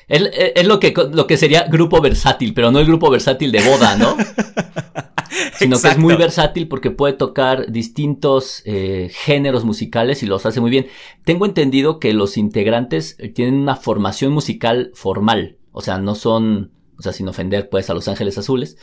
Es, 0.07 0.23
es 0.55 0.67
lo, 0.67 0.79
que, 0.81 0.95
lo 1.13 1.27
que 1.27 1.37
sería 1.37 1.65
grupo 1.65 2.01
versátil, 2.01 2.53
pero 2.55 2.71
no 2.71 2.79
el 2.79 2.87
grupo 2.87 3.11
versátil 3.11 3.51
de 3.53 3.63
boda, 3.63 3.97
¿no? 3.97 4.17
Sino 5.59 5.81
que 5.81 5.89
es 5.89 5.99
muy 5.99 6.15
versátil 6.15 6.69
porque 6.69 6.91
puede 6.91 7.15
tocar 7.15 7.71
distintos 7.71 8.63
eh, 8.65 9.11
géneros 9.13 9.65
musicales 9.65 10.23
y 10.23 10.27
los 10.27 10.47
hace 10.47 10.61
muy 10.61 10.71
bien. 10.71 10.87
Tengo 11.25 11.47
entendido 11.47 11.99
que 11.99 12.13
los 12.13 12.37
integrantes 12.37 13.17
tienen 13.35 13.55
una 13.55 13.77
formación 13.77 14.33
musical 14.33 14.91
formal. 14.95 15.59
O 15.73 15.81
sea, 15.81 15.99
no 15.99 16.15
son, 16.15 16.73
o 16.99 17.03
sea, 17.03 17.13
sin 17.13 17.29
ofender 17.29 17.69
pues 17.69 17.89
a 17.91 17.95
Los 17.95 18.09
Ángeles 18.09 18.39
Azules. 18.39 18.77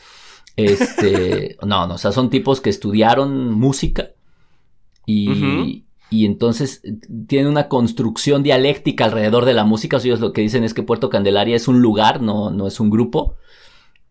Este, 0.55 1.57
no, 1.66 1.88
no, 1.88 1.95
o 1.95 1.97
sea, 1.97 2.11
son 2.11 2.30
tipos 2.30 2.61
que 2.61 2.70
estudiaron 2.70 3.51
música 3.51 4.11
y, 5.05 5.86
y 6.09 6.26
entonces 6.26 6.82
eh, 6.84 6.97
tienen 7.28 7.51
una 7.51 7.68
construcción 7.68 8.41
dialéctica 8.41 9.05
alrededor 9.05 9.45
de 9.45 9.53
la 9.53 9.66
música. 9.66 9.97
O 9.97 9.99
sea, 9.99 10.09
ellos 10.09 10.22
lo 10.22 10.34
que 10.34 10.41
dicen 10.41 10.63
es 10.63 10.74
que 10.74 10.84
Puerto 10.84 11.09
Candelaria 11.09 11.55
es 11.55 11.68
un 11.68 11.82
lugar, 11.82 12.22
no, 12.22 12.51
no 12.51 12.68
es 12.68 12.80
un 12.80 12.89
grupo. 12.89 13.36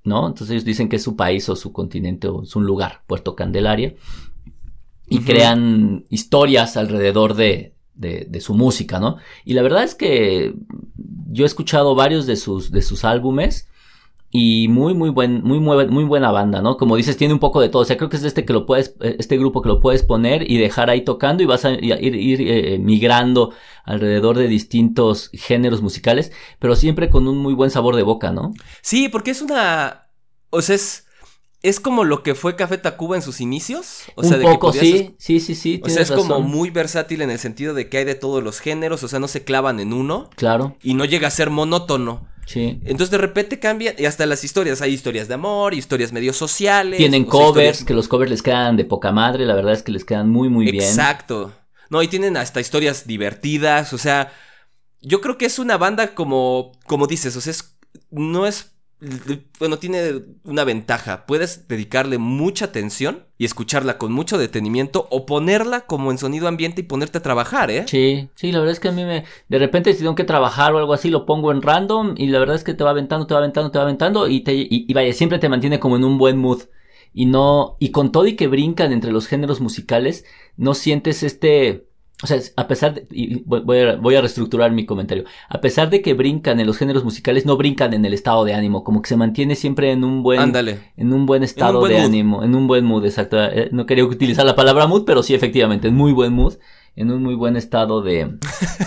¿no? 0.04 0.26
Entonces 0.26 0.50
ellos 0.50 0.64
dicen 0.64 0.88
que 0.88 0.96
es 0.96 1.02
su 1.02 1.16
país 1.16 1.48
o 1.48 1.56
su 1.56 1.72
continente 1.72 2.28
o 2.28 2.42
es 2.42 2.54
un 2.54 2.66
lugar, 2.66 3.02
Puerto 3.06 3.34
Candelaria, 3.34 3.94
y 5.08 5.20
crean 5.20 6.04
historias 6.10 6.76
alrededor 6.76 7.34
de, 7.34 7.74
de, 7.94 8.26
de 8.28 8.40
su 8.40 8.54
música, 8.54 9.00
¿no? 9.00 9.16
Y 9.44 9.54
la 9.54 9.62
verdad 9.62 9.82
es 9.82 9.94
que 9.94 10.54
yo 11.30 11.44
he 11.44 11.46
escuchado 11.46 11.94
varios 11.94 12.26
de 12.26 12.36
sus, 12.36 12.70
de 12.70 12.82
sus 12.82 13.04
álbumes 13.04 13.68
y 14.36 14.66
muy, 14.66 14.94
muy 14.94 15.10
buen, 15.10 15.44
muy, 15.44 15.60
muy, 15.60 16.04
buena 16.04 16.32
banda, 16.32 16.60
¿no? 16.60 16.76
Como 16.76 16.96
dices, 16.96 17.16
tiene 17.16 17.32
un 17.32 17.38
poco 17.38 17.60
de 17.60 17.68
todo. 17.68 17.82
O 17.82 17.84
sea, 17.84 17.96
creo 17.96 18.10
que 18.10 18.16
es 18.16 18.24
este 18.24 18.44
que 18.44 18.52
lo 18.52 18.66
puedes, 18.66 18.96
eh, 19.00 19.14
este 19.20 19.38
grupo 19.38 19.62
que 19.62 19.68
lo 19.68 19.78
puedes 19.78 20.02
poner 20.02 20.50
y 20.50 20.58
dejar 20.58 20.90
ahí 20.90 21.02
tocando 21.02 21.44
y 21.44 21.46
vas 21.46 21.64
a 21.64 21.70
ir, 21.70 22.16
ir, 22.16 22.40
eh, 22.40 22.78
migrando 22.80 23.52
alrededor 23.84 24.36
de 24.36 24.48
distintos 24.48 25.30
géneros 25.34 25.82
musicales, 25.82 26.32
pero 26.58 26.74
siempre 26.74 27.10
con 27.10 27.28
un 27.28 27.38
muy 27.38 27.54
buen 27.54 27.70
sabor 27.70 27.94
de 27.94 28.02
boca, 28.02 28.32
¿no? 28.32 28.52
Sí, 28.82 29.08
porque 29.08 29.30
es 29.30 29.40
una... 29.40 30.08
O 30.50 30.62
sea, 30.62 30.74
es... 30.74 31.03
Es 31.64 31.80
como 31.80 32.04
lo 32.04 32.22
que 32.22 32.34
fue 32.34 32.54
Café 32.56 32.78
Tacuba 32.78 33.16
en 33.16 33.22
sus 33.22 33.40
inicios. 33.40 34.02
O 34.14 34.22
sea, 34.22 34.34
un 34.34 34.38
de 34.40 34.44
que 34.44 34.52
poco, 34.52 34.66
podías 34.68 34.84
sí, 34.84 35.14
sí, 35.18 35.40
sí, 35.40 35.54
sí. 35.54 35.80
O 35.82 35.88
sea, 35.88 36.02
es 36.02 36.12
como 36.12 36.40
muy 36.40 36.70
versátil 36.70 37.22
en 37.22 37.30
el 37.30 37.38
sentido 37.38 37.74
de 37.74 37.88
que 37.88 37.98
hay 37.98 38.04
de 38.04 38.14
todos 38.14 38.42
los 38.44 38.60
géneros, 38.60 39.02
o 39.02 39.08
sea, 39.08 39.18
no 39.18 39.26
se 39.28 39.44
clavan 39.44 39.80
en 39.80 39.92
uno 39.92 40.28
Claro, 40.36 40.76
y 40.82 40.94
no 40.94 41.04
llega 41.06 41.26
a 41.28 41.30
ser 41.30 41.48
monótono. 41.50 42.28
sí. 42.46 42.80
Entonces 42.84 43.10
de 43.10 43.16
repente 43.18 43.58
cambian 43.58 43.94
y 43.98 44.04
hasta 44.04 44.26
las 44.26 44.44
historias, 44.44 44.82
hay 44.82 44.92
historias 44.92 45.26
de 45.26 45.34
amor, 45.34 45.72
historias 45.72 46.12
medio 46.12 46.34
sociales. 46.34 46.98
Tienen 46.98 47.22
sea, 47.22 47.30
covers, 47.30 47.78
historias- 47.80 47.84
que 47.86 47.94
los 47.94 48.08
covers 48.08 48.30
les 48.30 48.42
quedan 48.42 48.76
de 48.76 48.84
poca 48.84 49.10
madre, 49.10 49.46
la 49.46 49.54
verdad 49.54 49.72
es 49.72 49.82
que 49.82 49.92
les 49.92 50.04
quedan 50.04 50.28
muy, 50.28 50.50
muy 50.50 50.70
bien. 50.70 50.84
Exacto. 50.84 51.50
No, 51.88 52.02
y 52.02 52.08
tienen 52.08 52.36
hasta 52.36 52.60
historias 52.60 53.06
divertidas, 53.06 53.94
o 53.94 53.98
sea, 53.98 54.30
yo 55.00 55.22
creo 55.22 55.38
que 55.38 55.46
es 55.46 55.58
una 55.58 55.78
banda 55.78 56.14
como, 56.14 56.72
como 56.86 57.06
dices, 57.06 57.34
o 57.36 57.40
sea, 57.40 57.52
es, 57.52 57.76
no 58.10 58.46
es, 58.46 58.72
bueno, 59.58 59.78
tiene 59.78 60.22
una 60.44 60.64
ventaja, 60.64 61.26
puedes 61.26 61.68
dedicarle 61.68 62.18
mucha 62.18 62.66
atención 62.66 63.24
y 63.36 63.44
escucharla 63.44 63.98
con 63.98 64.12
mucho 64.12 64.38
detenimiento 64.38 65.08
o 65.10 65.26
ponerla 65.26 65.82
como 65.82 66.10
en 66.10 66.18
sonido 66.18 66.48
ambiente 66.48 66.80
y 66.80 66.84
ponerte 66.84 67.18
a 67.18 67.22
trabajar, 67.22 67.70
¿eh? 67.70 67.84
Sí, 67.86 68.28
sí, 68.34 68.52
la 68.52 68.60
verdad 68.60 68.72
es 68.72 68.80
que 68.80 68.88
a 68.88 68.92
mí 68.92 69.04
me... 69.04 69.24
De 69.48 69.58
repente 69.58 69.92
si 69.92 69.98
tengo 69.98 70.14
que 70.14 70.24
trabajar 70.24 70.72
o 70.74 70.78
algo 70.78 70.94
así, 70.94 71.10
lo 71.10 71.26
pongo 71.26 71.52
en 71.52 71.60
random 71.60 72.14
y 72.16 72.28
la 72.28 72.38
verdad 72.38 72.56
es 72.56 72.64
que 72.64 72.74
te 72.74 72.84
va 72.84 72.90
aventando, 72.90 73.26
te 73.26 73.34
va 73.34 73.40
aventando, 73.40 73.70
te 73.70 73.78
va 73.78 73.84
aventando 73.84 74.28
y, 74.28 74.40
te, 74.40 74.54
y, 74.54 74.68
y 74.70 74.92
vaya, 74.94 75.12
siempre 75.12 75.38
te 75.38 75.48
mantiene 75.48 75.80
como 75.80 75.96
en 75.96 76.04
un 76.04 76.16
buen 76.18 76.38
mood. 76.38 76.62
Y 77.12 77.26
no... 77.26 77.76
Y 77.78 77.90
con 77.90 78.10
todo 78.10 78.26
y 78.26 78.36
que 78.36 78.48
brincan 78.48 78.92
entre 78.92 79.12
los 79.12 79.26
géneros 79.26 79.60
musicales, 79.60 80.24
no 80.56 80.74
sientes 80.74 81.22
este... 81.22 81.86
O 82.22 82.26
sea, 82.26 82.38
a 82.56 82.68
pesar 82.68 82.94
de... 82.94 83.06
y 83.10 83.42
voy, 83.44 83.78
a, 83.80 83.96
voy 83.96 84.14
a 84.14 84.20
reestructurar 84.20 84.70
mi 84.70 84.86
comentario. 84.86 85.24
A 85.48 85.60
pesar 85.60 85.90
de 85.90 86.00
que 86.00 86.14
brincan 86.14 86.60
en 86.60 86.66
los 86.66 86.78
géneros 86.78 87.04
musicales, 87.04 87.44
no 87.44 87.56
brincan 87.56 87.92
en 87.92 88.04
el 88.04 88.14
estado 88.14 88.44
de 88.44 88.54
ánimo. 88.54 88.84
Como 88.84 89.02
que 89.02 89.08
se 89.08 89.16
mantiene 89.16 89.56
siempre 89.56 89.90
en 89.90 90.04
un 90.04 90.22
buen... 90.22 90.40
Ándale. 90.40 90.92
En 90.96 91.12
un 91.12 91.26
buen 91.26 91.42
estado 91.42 91.80
buen 91.80 91.92
de 91.92 91.98
mood. 91.98 92.06
ánimo, 92.06 92.44
en 92.44 92.54
un 92.54 92.66
buen 92.66 92.84
mood, 92.84 93.04
exacto. 93.04 93.42
Eh, 93.42 93.68
No 93.72 93.84
quería 93.84 94.04
utilizar 94.04 94.46
la 94.46 94.54
palabra 94.54 94.86
mood, 94.86 95.04
pero 95.04 95.22
sí, 95.22 95.34
efectivamente, 95.34 95.88
en 95.88 95.96
muy 95.96 96.12
buen 96.12 96.32
mood, 96.32 96.54
en 96.94 97.10
un 97.10 97.22
muy 97.22 97.34
buen 97.34 97.56
estado 97.56 98.00
de, 98.00 98.38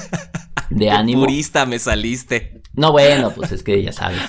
de 0.70 0.86
Qué 0.86 0.90
ánimo. 0.90 1.22
Purista 1.26 1.66
me 1.66 1.80
saliste. 1.80 2.62
No, 2.74 2.92
bueno, 2.92 3.32
pues 3.36 3.52
es 3.52 3.62
que 3.62 3.84
ya 3.84 3.92
sabes. 3.92 4.22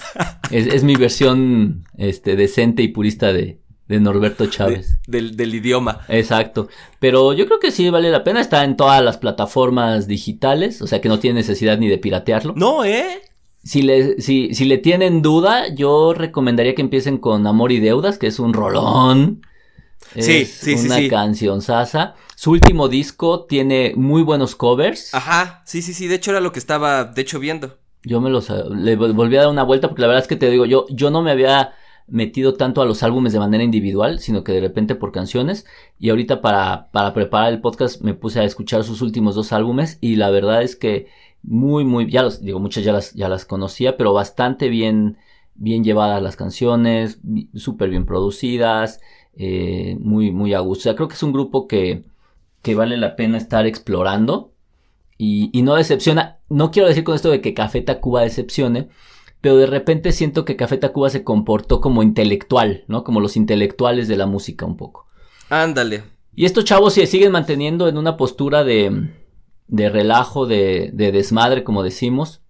Es, 0.50 0.66
es 0.66 0.82
mi 0.82 0.96
versión 0.96 1.84
este, 1.96 2.34
decente 2.34 2.82
y 2.82 2.88
purista 2.88 3.32
de, 3.32 3.60
de 3.88 4.00
Norberto 4.00 4.44
de- 4.44 4.50
Chávez. 4.50 4.98
del, 5.06 5.36
del 5.36 5.54
idioma. 5.54 6.02
Exacto. 6.08 6.68
Pero 7.00 7.32
yo 7.32 7.46
creo 7.46 7.58
que 7.58 7.70
sí 7.72 7.88
vale 7.90 8.10
la 8.10 8.22
pena. 8.24 8.40
Está 8.40 8.64
en 8.64 8.76
todas 8.76 9.02
las 9.02 9.16
plataformas 9.16 10.06
digitales, 10.06 10.82
o 10.82 10.86
sea 10.86 11.00
que 11.00 11.08
no 11.08 11.18
tiene 11.18 11.40
necesidad 11.40 11.78
ni 11.78 11.88
de 11.88 11.98
piratearlo. 11.98 12.52
No, 12.56 12.84
¿eh? 12.84 13.22
Si 13.64 13.82
le, 13.82 14.20
si, 14.20 14.54
si 14.54 14.64
le 14.66 14.78
tienen 14.78 15.20
duda, 15.22 15.74
yo 15.74 16.14
recomendaría 16.14 16.74
que 16.74 16.82
empiecen 16.82 17.18
con 17.18 17.46
Amor 17.46 17.72
y 17.72 17.80
Deudas, 17.80 18.18
que 18.18 18.26
es 18.28 18.38
un 18.38 18.52
rolón. 18.52 19.42
Sí, 20.14 20.32
Es 20.38 20.50
sí, 20.52 20.76
sí, 20.78 20.86
una 20.86 20.96
sí. 20.96 21.08
canción 21.08 21.60
sasa. 21.60 22.14
Su 22.34 22.52
último 22.52 22.88
disco 22.88 23.44
tiene 23.46 23.92
muy 23.96 24.22
buenos 24.22 24.54
covers. 24.54 25.12
Ajá, 25.14 25.62
sí, 25.66 25.82
sí, 25.82 25.92
sí. 25.92 26.06
De 26.06 26.14
hecho, 26.14 26.30
era 26.30 26.40
lo 26.40 26.52
que 26.52 26.58
estaba, 26.60 27.04
de 27.04 27.20
hecho, 27.20 27.40
viendo. 27.40 27.76
Yo 28.04 28.20
me 28.20 28.30
los 28.30 28.48
le 28.48 28.96
vol- 28.96 29.12
volví 29.12 29.36
a 29.36 29.40
dar 29.40 29.50
una 29.50 29.64
vuelta 29.64 29.88
porque 29.88 30.02
la 30.02 30.06
verdad 30.08 30.22
es 30.22 30.28
que 30.28 30.36
te 30.36 30.48
digo, 30.48 30.64
yo, 30.64 30.86
yo 30.88 31.10
no 31.10 31.20
me 31.20 31.32
había 31.32 31.72
metido 32.08 32.54
tanto 32.54 32.82
a 32.82 32.86
los 32.86 33.02
álbumes 33.02 33.32
de 33.32 33.38
manera 33.38 33.64
individual, 33.64 34.18
sino 34.18 34.42
que 34.44 34.52
de 34.52 34.60
repente 34.60 34.94
por 34.94 35.12
canciones. 35.12 35.66
Y 35.98 36.10
ahorita 36.10 36.40
para, 36.40 36.90
para 36.90 37.12
preparar 37.14 37.52
el 37.52 37.60
podcast 37.60 38.02
me 38.02 38.14
puse 38.14 38.40
a 38.40 38.44
escuchar 38.44 38.84
sus 38.84 39.02
últimos 39.02 39.34
dos 39.34 39.52
álbumes 39.52 39.98
y 40.00 40.16
la 40.16 40.30
verdad 40.30 40.62
es 40.62 40.76
que 40.76 41.06
muy, 41.42 41.84
muy, 41.84 42.10
ya 42.10 42.22
los, 42.22 42.42
digo, 42.42 42.58
muchas 42.60 42.84
ya 42.84 42.92
las, 42.92 43.14
ya 43.14 43.28
las 43.28 43.44
conocía, 43.44 43.96
pero 43.96 44.12
bastante 44.12 44.68
bien, 44.68 45.18
bien 45.54 45.84
llevadas 45.84 46.22
las 46.22 46.36
canciones, 46.36 47.20
súper 47.54 47.90
bien 47.90 48.06
producidas, 48.06 49.00
eh, 49.36 49.96
muy, 50.00 50.32
muy 50.32 50.54
a 50.54 50.60
gusto. 50.60 50.94
Creo 50.96 51.08
que 51.08 51.14
es 51.14 51.22
un 51.22 51.32
grupo 51.32 51.68
que, 51.68 52.04
que 52.62 52.74
vale 52.74 52.96
la 52.96 53.16
pena 53.16 53.38
estar 53.38 53.66
explorando 53.66 54.52
y, 55.16 55.50
y 55.52 55.62
no 55.62 55.74
decepciona. 55.74 56.38
No 56.48 56.70
quiero 56.70 56.88
decir 56.88 57.04
con 57.04 57.14
esto 57.14 57.30
de 57.30 57.40
que 57.40 57.54
Café 57.54 57.82
Tacuba 57.82 58.22
decepcione, 58.22 58.88
pero 59.40 59.56
de 59.56 59.66
repente 59.66 60.12
siento 60.12 60.44
que 60.44 60.56
Café 60.56 60.76
Tacuba 60.78 61.10
se 61.10 61.24
comportó 61.24 61.80
como 61.80 62.02
intelectual, 62.02 62.84
¿no? 62.88 63.04
Como 63.04 63.20
los 63.20 63.36
intelectuales 63.36 64.08
de 64.08 64.16
la 64.16 64.26
música 64.26 64.66
un 64.66 64.76
poco. 64.76 65.06
Ándale. 65.48 66.02
Y 66.34 66.44
estos 66.44 66.64
chavos 66.64 66.94
se 66.94 67.06
siguen 67.06 67.32
manteniendo 67.32 67.88
en 67.88 67.98
una 67.98 68.16
postura 68.16 68.64
de, 68.64 69.10
de 69.66 69.88
relajo, 69.90 70.46
de, 70.46 70.90
de 70.92 71.12
desmadre, 71.12 71.64
como 71.64 71.82
decimos. 71.82 72.42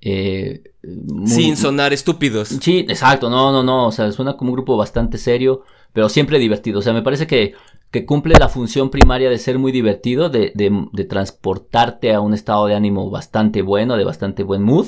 Eh, 0.00 0.62
muy- 0.82 1.28
Sin 1.28 1.56
sonar 1.56 1.92
estúpidos. 1.92 2.48
Sí, 2.48 2.86
exacto, 2.88 3.28
no, 3.28 3.52
no, 3.52 3.62
no, 3.62 3.86
o 3.88 3.92
sea, 3.92 4.10
suena 4.12 4.36
como 4.36 4.50
un 4.50 4.54
grupo 4.56 4.76
bastante 4.76 5.18
serio, 5.18 5.62
pero 5.92 6.08
siempre 6.08 6.38
divertido, 6.38 6.78
o 6.78 6.82
sea, 6.82 6.92
me 6.94 7.02
parece 7.02 7.26
que, 7.26 7.52
que 7.90 8.06
cumple 8.06 8.34
la 8.38 8.48
función 8.48 8.88
primaria 8.90 9.28
de 9.28 9.36
ser 9.38 9.58
muy 9.58 9.72
divertido, 9.72 10.30
de, 10.30 10.52
de, 10.54 10.86
de 10.92 11.04
transportarte 11.04 12.14
a 12.14 12.20
un 12.20 12.32
estado 12.32 12.66
de 12.66 12.74
ánimo 12.74 13.10
bastante 13.10 13.60
bueno, 13.60 13.96
de 13.98 14.04
bastante 14.04 14.42
buen 14.42 14.62
mood, 14.62 14.86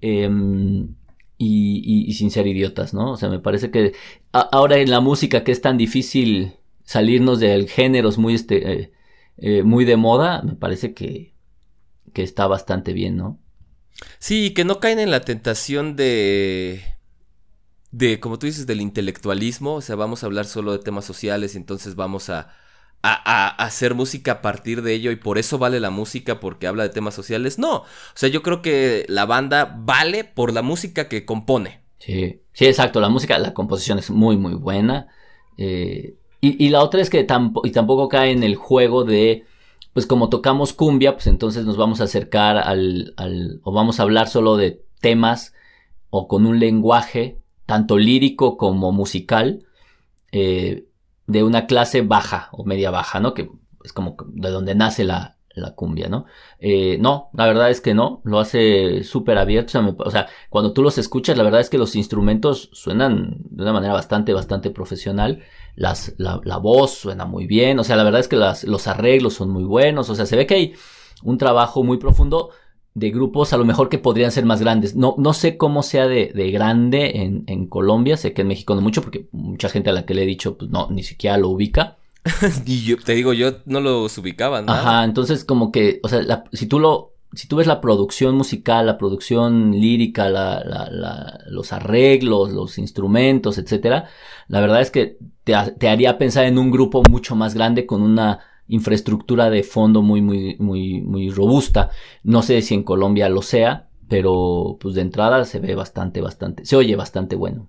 em, 0.00 0.94
y, 1.38 1.82
y- 1.84 2.04
y 2.10 2.12
sin 2.14 2.30
ser 2.30 2.46
idiotas, 2.46 2.94
¿no? 2.94 3.12
O 3.12 3.16
sea, 3.16 3.28
me 3.30 3.38
parece 3.40 3.70
que 3.70 3.94
ahora 4.32 4.78
en 4.78 4.90
la 4.90 5.00
música 5.00 5.44
que 5.44 5.52
es 5.52 5.60
tan 5.62 5.78
difícil 5.78 6.54
salirnos 6.84 7.40
de 7.40 7.66
géneros 7.68 8.18
muy, 8.18 8.34
este, 8.34 8.72
eh, 8.72 8.92
eh, 9.38 9.62
muy 9.62 9.84
de 9.84 9.96
moda, 9.96 10.42
me 10.42 10.54
parece 10.54 10.94
que, 10.94 11.34
que 12.14 12.22
está 12.22 12.46
bastante 12.46 12.92
bien, 12.94 13.16
¿no? 13.16 13.40
Sí, 14.18 14.52
que 14.54 14.64
no 14.64 14.80
caen 14.80 14.98
en 15.00 15.10
la 15.10 15.20
tentación 15.22 15.96
de. 15.96 16.82
de, 17.90 18.20
como 18.20 18.38
tú 18.38 18.46
dices, 18.46 18.66
del 18.66 18.80
intelectualismo, 18.80 19.74
o 19.74 19.80
sea, 19.80 19.96
vamos 19.96 20.22
a 20.22 20.26
hablar 20.26 20.46
solo 20.46 20.72
de 20.72 20.78
temas 20.78 21.04
sociales 21.04 21.54
y 21.54 21.58
entonces 21.58 21.96
vamos 21.96 22.30
a, 22.30 22.54
a, 23.02 23.48
hacer 23.48 23.94
música 23.94 24.32
a 24.32 24.42
partir 24.42 24.82
de 24.82 24.94
ello 24.94 25.10
y 25.10 25.16
por 25.16 25.38
eso 25.38 25.58
vale 25.58 25.80
la 25.80 25.90
música 25.90 26.40
porque 26.40 26.66
habla 26.66 26.82
de 26.82 26.90
temas 26.90 27.14
sociales. 27.14 27.58
No, 27.58 27.76
o 27.76 27.86
sea, 28.14 28.28
yo 28.28 28.42
creo 28.42 28.62
que 28.62 29.06
la 29.08 29.26
banda 29.26 29.76
vale 29.78 30.24
por 30.24 30.52
la 30.52 30.62
música 30.62 31.08
que 31.08 31.24
compone. 31.24 31.80
Sí, 31.98 32.40
sí, 32.52 32.66
exacto, 32.66 33.00
la 33.00 33.08
música, 33.08 33.38
la 33.38 33.54
composición 33.54 33.98
es 33.98 34.10
muy, 34.10 34.36
muy 34.36 34.54
buena. 34.54 35.08
Eh, 35.56 36.14
y, 36.42 36.70
la 36.70 36.82
otra 36.82 37.02
es 37.02 37.10
que 37.10 37.22
tampoco, 37.24 37.66
y 37.66 37.70
tampoco 37.70 38.08
cae 38.08 38.30
en 38.30 38.42
el 38.42 38.56
juego 38.56 39.04
de, 39.04 39.44
pues 39.92 40.06
como 40.06 40.30
tocamos 40.30 40.72
cumbia, 40.72 41.12
pues 41.12 41.26
entonces 41.26 41.66
nos 41.66 41.76
vamos 41.76 42.00
a 42.00 42.04
acercar 42.04 42.56
al, 42.56 43.12
al 43.18 43.60
o 43.62 43.72
vamos 43.72 44.00
a 44.00 44.04
hablar 44.04 44.26
solo 44.28 44.56
de 44.56 44.82
temas 45.00 45.52
o 46.08 46.28
con 46.28 46.46
un 46.46 46.58
lenguaje 46.58 47.36
tanto 47.66 47.98
lírico 47.98 48.56
como 48.56 48.90
musical, 48.90 49.64
eh, 50.32 50.86
de 51.30 51.44
una 51.44 51.66
clase 51.66 52.02
baja 52.02 52.48
o 52.52 52.64
media 52.64 52.90
baja, 52.90 53.20
¿no? 53.20 53.34
Que 53.34 53.50
es 53.84 53.92
como 53.92 54.16
de 54.26 54.50
donde 54.50 54.74
nace 54.74 55.04
la, 55.04 55.36
cumbia, 55.76 56.08
¿no? 56.08 56.24
Eh, 56.58 56.96
no, 57.00 57.28
la 57.34 57.46
verdad 57.46 57.68
es 57.68 57.82
que 57.82 57.92
no, 57.92 58.22
lo 58.24 58.38
hace 58.38 59.04
súper 59.04 59.36
abierto, 59.36 59.78
o 59.98 60.10
sea, 60.10 60.26
cuando 60.48 60.72
tú 60.72 60.82
los 60.82 60.96
escuchas, 60.96 61.36
la 61.36 61.42
verdad 61.42 61.60
es 61.60 61.68
que 61.68 61.76
los 61.76 61.96
instrumentos 61.96 62.70
suenan 62.72 63.36
de 63.50 63.62
una 63.64 63.74
manera 63.74 63.92
bastante, 63.92 64.32
bastante 64.32 64.70
profesional, 64.70 65.42
la, 65.76 65.94
la, 66.16 66.56
voz 66.56 66.92
suena 66.94 67.26
muy 67.26 67.46
bien, 67.46 67.78
o 67.78 67.84
sea, 67.84 67.96
la 67.96 68.04
verdad 68.04 68.20
es 68.20 68.28
que 68.28 68.36
los 68.36 68.86
arreglos 68.86 69.34
son 69.34 69.50
muy 69.50 69.64
buenos, 69.64 70.08
o 70.08 70.14
sea, 70.14 70.24
se 70.24 70.36
ve 70.36 70.46
que 70.46 70.54
hay 70.54 70.74
un 71.22 71.36
trabajo 71.36 71.84
muy 71.84 71.98
profundo, 71.98 72.50
de 72.94 73.10
grupos 73.10 73.52
a 73.52 73.56
lo 73.56 73.64
mejor 73.64 73.88
que 73.88 73.98
podrían 73.98 74.32
ser 74.32 74.44
más 74.44 74.60
grandes. 74.60 74.96
No, 74.96 75.14
no 75.18 75.32
sé 75.32 75.56
cómo 75.56 75.82
sea 75.82 76.06
de, 76.06 76.32
de 76.34 76.50
grande 76.50 77.22
en, 77.22 77.44
en, 77.46 77.66
Colombia, 77.66 78.16
sé 78.16 78.32
que 78.32 78.42
en 78.42 78.48
México 78.48 78.74
no 78.74 78.80
mucho, 78.80 79.02
porque 79.02 79.26
mucha 79.32 79.68
gente 79.68 79.90
a 79.90 79.92
la 79.92 80.04
que 80.04 80.14
le 80.14 80.24
he 80.24 80.26
dicho, 80.26 80.56
pues 80.56 80.70
no, 80.70 80.88
ni 80.90 81.02
siquiera 81.02 81.36
lo 81.38 81.50
ubica. 81.50 81.96
y 82.66 82.82
yo 82.82 82.96
te 82.98 83.14
digo, 83.14 83.32
yo 83.32 83.52
no 83.64 83.80
los 83.80 84.16
ubicaba, 84.18 84.60
¿no? 84.60 84.72
Ajá, 84.72 85.04
entonces 85.04 85.44
como 85.44 85.70
que, 85.72 86.00
o 86.02 86.08
sea, 86.08 86.44
si 86.52 86.66
tú 86.66 86.80
lo, 86.80 87.12
si 87.32 87.46
tú 87.46 87.56
ves 87.56 87.66
la 87.66 87.80
producción 87.80 88.34
musical, 88.34 88.86
la 88.86 88.98
producción 88.98 89.70
lírica, 89.70 90.28
la, 90.28 90.62
la, 90.64 91.38
los 91.46 91.72
arreglos, 91.72 92.50
los 92.50 92.76
instrumentos, 92.76 93.56
etcétera, 93.56 94.08
la 94.48 94.60
verdad 94.60 94.80
es 94.80 94.90
que 94.90 95.16
te, 95.44 95.54
te 95.78 95.88
haría 95.88 96.18
pensar 96.18 96.44
en 96.44 96.58
un 96.58 96.72
grupo 96.72 97.02
mucho 97.04 97.36
más 97.36 97.54
grande 97.54 97.86
con 97.86 98.02
una 98.02 98.40
infraestructura 98.70 99.50
de 99.50 99.62
fondo 99.62 100.02
muy, 100.02 100.22
muy, 100.22 100.56
muy, 100.58 101.00
muy 101.02 101.30
robusta. 101.30 101.90
No 102.22 102.42
sé 102.42 102.62
si 102.62 102.74
en 102.74 102.82
Colombia 102.82 103.28
lo 103.28 103.42
sea, 103.42 103.88
pero 104.08 104.78
pues 104.80 104.94
de 104.94 105.02
entrada 105.02 105.44
se 105.44 105.60
ve 105.60 105.74
bastante, 105.74 106.20
bastante, 106.20 106.64
se 106.64 106.76
oye 106.76 106.96
bastante 106.96 107.36
bueno. 107.36 107.68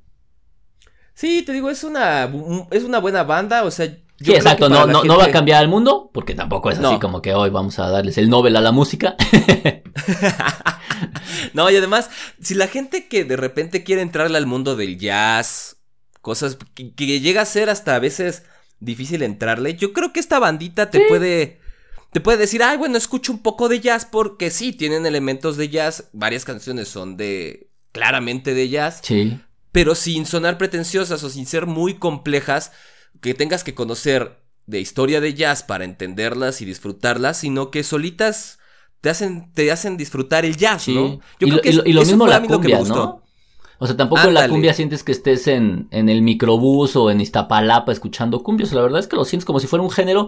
Sí, 1.14 1.43
te 1.43 1.54
digo, 1.54 1.70
es 1.70 1.84
una, 1.84 2.32
es 2.72 2.84
una 2.84 2.99
buena 2.99 3.24
banda, 3.24 3.64
o 3.64 3.70
sea... 3.70 3.86
sí, 4.20 4.34
exacto, 4.34 4.70
no, 4.70 4.88
no, 4.88 5.04
no, 5.04 5.18
va 5.18 5.26
a 5.26 5.32
cambiar 5.32 5.62
el 5.62 5.70
mundo, 5.70 6.10
porque 6.12 6.34
tampoco 6.34 6.72
es 6.72 6.80
así 6.80 6.99
como 6.99 7.22
que 7.22 7.34
hoy 7.34 7.52
vamos 7.52 7.78
a 7.80 7.89
darles 7.89 8.18
el 8.18 8.30
Nobel 8.30 8.56
a 8.56 8.62
la 8.62 8.72
música. 8.72 9.16
no, 11.54 11.70
y 11.70 11.76
además, 11.76 12.10
si 12.39 12.56
la 12.56 12.68
gente 12.68 13.08
que 13.08 13.24
de 13.24 13.38
repente 13.38 13.84
quiere 13.84 14.02
entrarle 14.02 14.38
al 14.38 14.47
mundo 14.47 14.76
del 14.76 14.97
jazz, 14.97 15.78
cosas 16.22 16.58
que, 16.74 16.95
que 16.95 17.20
llega 17.20 17.41
a 17.41 17.45
ser 17.45 17.70
hasta 17.70 17.95
a 17.95 17.99
veces 17.99 18.43
difícil 18.82 19.23
entrarle. 19.23 19.75
Yo 19.75 19.93
creo 19.93 20.11
que 20.11 20.19
esta 20.19 20.39
bandita 20.39 20.89
te 20.89 21.07
puede. 21.07 21.61
Te 22.11 22.19
puede 22.19 22.39
decir, 22.39 22.61
ay, 22.61 22.77
bueno, 22.77 22.97
escucho 22.97 23.32
un 23.32 23.39
poco 23.39 23.69
de 23.69 23.79
jazz 23.79 24.05
porque 24.05 24.51
sí, 24.51 24.73
tienen 24.73 25.05
elementos 25.05 25.55
de 25.55 25.69
jazz. 25.69 26.09
Varias 26.11 26.43
canciones 26.43 26.89
son 26.89 27.15
de. 27.15 27.69
claramente 27.93 28.53
de 28.53 28.67
jazz. 28.67 28.99
Sí. 29.01 29.39
Pero 29.71 29.95
sin 29.95 30.25
sonar 30.25 30.57
pretenciosas 30.57 31.23
o 31.23 31.29
sin 31.29 31.45
ser 31.45 31.67
muy 31.67 31.93
complejas. 31.93 32.73
Que 33.21 33.34
tengas 33.34 33.63
que 33.63 33.75
conocer 33.75 34.41
de 34.65 34.79
historia 34.79 35.21
de 35.21 35.34
jazz 35.34 35.63
para 35.63 35.86
entenderlas 35.86 36.61
y 36.61 36.65
disfrutarlas, 36.65 37.38
sino 37.38 37.71
que 37.71 37.84
solitas 37.84 38.59
te 39.01 39.09
hacen, 39.09 39.51
te 39.53 39.71
hacen 39.71 39.97
disfrutar 39.97 40.45
el 40.45 40.55
jazz, 40.57 40.88
¿no? 40.88 41.19
Yo 41.39 41.47
creo 41.47 41.61
que 41.61 41.69
y 41.69 41.93
lo 41.93 42.01
mismo 42.01 42.27
la 42.27 42.41
cumbia, 42.41 42.82
¿no? 42.82 43.23
O 43.84 43.88
sea, 43.88 43.97
tampoco 43.97 44.27
en 44.27 44.36
la 44.36 44.47
cumbia 44.47 44.75
sientes 44.75 45.03
que 45.03 45.11
estés 45.11 45.47
en, 45.47 45.88
en 45.89 46.07
el 46.07 46.21
microbús 46.21 46.95
o 46.95 47.09
en 47.09 47.19
Iztapalapa 47.19 47.91
escuchando 47.91 48.43
cumbios. 48.43 48.73
La 48.73 48.82
verdad 48.84 48.99
es 48.99 49.07
que 49.07 49.15
lo 49.15 49.25
sientes 49.25 49.43
como 49.43 49.59
si 49.59 49.65
fuera 49.65 49.82
un 49.82 49.89
género 49.89 50.27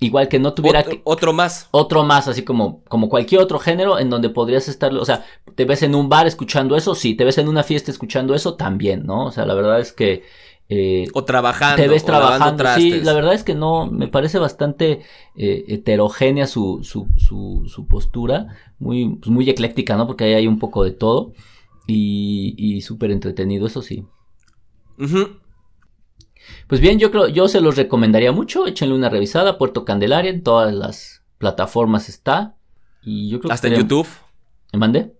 igual 0.00 0.28
que 0.28 0.38
no 0.38 0.52
tuviera 0.52 0.80
otro, 0.80 1.00
otro, 1.04 1.32
más. 1.32 1.68
otro 1.70 2.02
más 2.02 2.28
así 2.28 2.42
como 2.42 2.82
como 2.84 3.08
cualquier 3.08 3.40
otro 3.40 3.58
género 3.58 3.98
en 3.98 4.10
donde 4.10 4.28
podrías 4.28 4.68
estar 4.68 4.92
o 4.92 5.04
sea 5.06 5.24
te 5.54 5.64
ves 5.64 5.82
en 5.82 5.94
un 5.94 6.10
bar 6.10 6.26
escuchando 6.26 6.76
eso 6.76 6.94
sí 6.94 7.14
te 7.14 7.24
ves 7.24 7.38
en 7.38 7.48
una 7.48 7.62
fiesta 7.62 7.90
escuchando 7.90 8.34
eso 8.34 8.54
también 8.54 9.06
no 9.06 9.26
o 9.26 9.32
sea 9.32 9.46
la 9.46 9.54
verdad 9.54 9.80
es 9.80 9.92
que 9.92 10.24
eh, 10.68 11.06
o 11.14 11.24
trabajando 11.24 11.76
te 11.80 11.88
ves 11.88 12.04
trabajando 12.04 12.64
sí 12.74 13.00
la 13.00 13.14
verdad 13.14 13.34
es 13.34 13.44
que 13.44 13.54
no 13.54 13.86
me 13.86 14.08
parece 14.08 14.38
bastante 14.38 15.02
eh, 15.36 15.64
heterogénea 15.68 16.48
su, 16.48 16.80
su, 16.82 17.06
su, 17.16 17.62
su 17.66 17.86
postura 17.86 18.48
muy 18.80 19.14
pues 19.14 19.30
muy 19.30 19.48
ecléctica 19.48 19.96
no 19.96 20.06
porque 20.06 20.24
ahí 20.24 20.34
hay 20.34 20.46
un 20.48 20.58
poco 20.58 20.82
de 20.82 20.90
todo 20.90 21.32
y, 21.86 22.54
y 22.56 22.80
súper 22.80 23.10
entretenido, 23.10 23.66
eso 23.66 23.82
sí. 23.82 24.06
Pues 26.66 26.80
bien, 26.80 26.98
yo 26.98 27.10
creo, 27.10 27.28
yo 27.28 27.48
se 27.48 27.60
los 27.60 27.76
recomendaría 27.76 28.32
mucho. 28.32 28.66
Échenle 28.66 28.94
una 28.94 29.08
revisada. 29.08 29.58
Puerto 29.58 29.84
Candelaria, 29.84 30.30
en 30.30 30.42
todas 30.42 30.72
las 30.74 31.22
plataformas 31.38 32.08
está. 32.08 32.56
Y 33.02 33.28
yo 33.28 33.40
creo 33.40 33.52
Hasta 33.52 33.68
en 33.68 33.74
YouTube. 33.74 34.08
¿Me 34.72 34.78
mandé? 34.78 35.14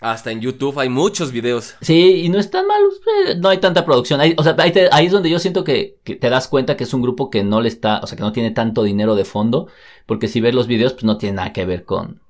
Hasta 0.00 0.30
en 0.30 0.40
YouTube 0.40 0.78
hay 0.78 0.88
muchos 0.88 1.30
videos. 1.30 1.74
Sí, 1.82 2.22
y 2.24 2.28
no 2.30 2.38
están 2.38 2.66
malos. 2.66 2.94
Eh, 3.26 3.36
no 3.36 3.50
hay 3.50 3.58
tanta 3.58 3.84
producción. 3.84 4.20
o 4.36 4.42
sea, 4.42 4.56
ahí, 4.58 4.72
ahí, 4.90 5.06
es 5.06 5.12
donde 5.12 5.28
yo 5.28 5.38
siento 5.38 5.62
que, 5.62 5.98
que, 6.04 6.16
te 6.16 6.30
das 6.30 6.48
cuenta 6.48 6.76
que 6.76 6.84
es 6.84 6.94
un 6.94 7.02
grupo 7.02 7.28
que 7.28 7.44
no 7.44 7.60
le 7.60 7.68
está, 7.68 8.00
o 8.02 8.06
sea, 8.06 8.16
que 8.16 8.22
no 8.22 8.32
tiene 8.32 8.50
tanto 8.50 8.82
dinero 8.82 9.14
de 9.14 9.26
fondo. 9.26 9.68
Porque 10.06 10.28
si 10.28 10.40
ves 10.40 10.54
los 10.54 10.66
videos, 10.66 10.94
pues 10.94 11.04
no 11.04 11.18
tiene 11.18 11.36
nada 11.36 11.52
que 11.52 11.66
ver 11.66 11.84
con, 11.84 12.22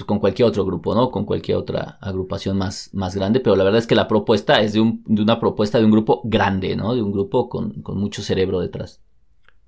pues, 0.00 0.06
con 0.06 0.18
cualquier 0.18 0.48
otro 0.48 0.64
grupo, 0.64 0.94
¿no? 0.94 1.10
Con 1.10 1.26
cualquier 1.26 1.58
otra 1.58 1.98
agrupación 2.00 2.56
más, 2.56 2.88
más 2.94 3.14
grande, 3.14 3.40
pero 3.40 3.54
la 3.54 3.64
verdad 3.64 3.80
es 3.80 3.86
que 3.86 3.94
la 3.94 4.08
propuesta 4.08 4.60
es 4.62 4.72
de, 4.72 4.80
un, 4.80 5.02
de 5.06 5.20
una 5.22 5.38
propuesta 5.38 5.78
de 5.78 5.84
un 5.84 5.90
grupo 5.90 6.22
grande, 6.24 6.74
¿no? 6.74 6.94
De 6.94 7.02
un 7.02 7.12
grupo 7.12 7.48
con, 7.48 7.82
con 7.82 7.98
mucho 7.98 8.22
cerebro 8.22 8.60
detrás. 8.60 9.02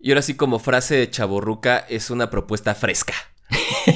Y 0.01 0.11
ahora 0.11 0.22
sí, 0.22 0.35
como 0.35 0.59
frase 0.59 0.97
de 0.97 1.11
chaborruca, 1.11 1.78
es 1.78 2.11
una 2.11 2.30
propuesta 2.30 2.74
fresca. 2.74 3.14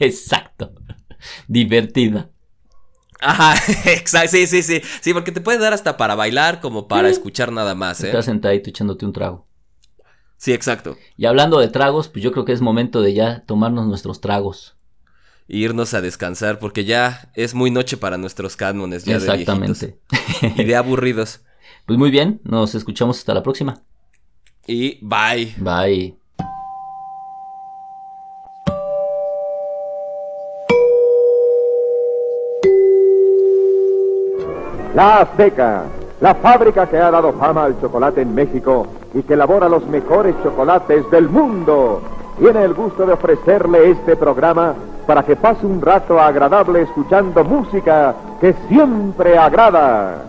Exacto. 0.00 0.72
Divertida. 1.46 2.30
Ajá, 3.20 3.54
exacto, 3.86 4.32
sí, 4.32 4.46
sí, 4.46 4.62
sí. 4.62 4.82
Sí, 5.00 5.14
porque 5.14 5.32
te 5.32 5.40
puede 5.40 5.58
dar 5.58 5.72
hasta 5.72 5.96
para 5.96 6.14
bailar 6.14 6.60
como 6.60 6.88
para 6.88 7.08
escuchar 7.08 7.52
nada 7.52 7.74
más, 7.74 8.02
¿eh? 8.02 8.08
Estás 8.08 8.26
sentadito 8.26 8.68
echándote 8.68 9.06
un 9.06 9.12
trago. 9.12 9.46
Sí, 10.36 10.52
exacto. 10.52 10.96
Y 11.16 11.24
hablando 11.24 11.60
de 11.60 11.68
tragos, 11.68 12.08
pues 12.08 12.22
yo 12.22 12.32
creo 12.32 12.44
que 12.44 12.52
es 12.52 12.60
momento 12.60 13.00
de 13.00 13.14
ya 13.14 13.44
tomarnos 13.46 13.86
nuestros 13.86 14.20
tragos 14.20 14.73
irnos 15.48 15.94
a 15.94 16.00
descansar 16.00 16.58
porque 16.58 16.84
ya 16.84 17.30
es 17.34 17.54
muy 17.54 17.70
noche 17.70 17.96
para 17.96 18.16
nuestros 18.16 18.56
cánones 18.56 19.04
ya 19.04 19.16
Exactamente. 19.16 19.98
De 20.40 20.52
y 20.56 20.64
de 20.64 20.76
aburridos. 20.76 21.40
Pues 21.86 21.98
muy 21.98 22.10
bien, 22.10 22.40
nos 22.44 22.74
escuchamos 22.74 23.18
hasta 23.18 23.34
la 23.34 23.42
próxima. 23.42 23.82
Y 24.66 24.98
bye. 25.04 25.54
Bye. 25.58 26.16
La 34.94 35.18
Azteca, 35.18 35.84
la 36.20 36.34
fábrica 36.36 36.88
que 36.88 36.96
ha 36.96 37.10
dado 37.10 37.32
fama 37.34 37.64
al 37.64 37.78
chocolate 37.80 38.22
en 38.22 38.34
México 38.34 38.86
y 39.12 39.22
que 39.22 39.34
elabora 39.34 39.68
los 39.68 39.86
mejores 39.88 40.34
chocolates 40.42 41.10
del 41.10 41.28
mundo, 41.28 42.00
tiene 42.38 42.62
el 42.62 42.72
gusto 42.72 43.04
de 43.04 43.12
ofrecerle 43.12 43.90
este 43.90 44.16
programa 44.16 44.74
para 45.06 45.22
que 45.22 45.36
pase 45.36 45.66
un 45.66 45.80
rato 45.80 46.18
agradable 46.20 46.82
escuchando 46.82 47.44
música 47.44 48.14
que 48.40 48.54
siempre 48.68 49.38
agrada. 49.38 50.24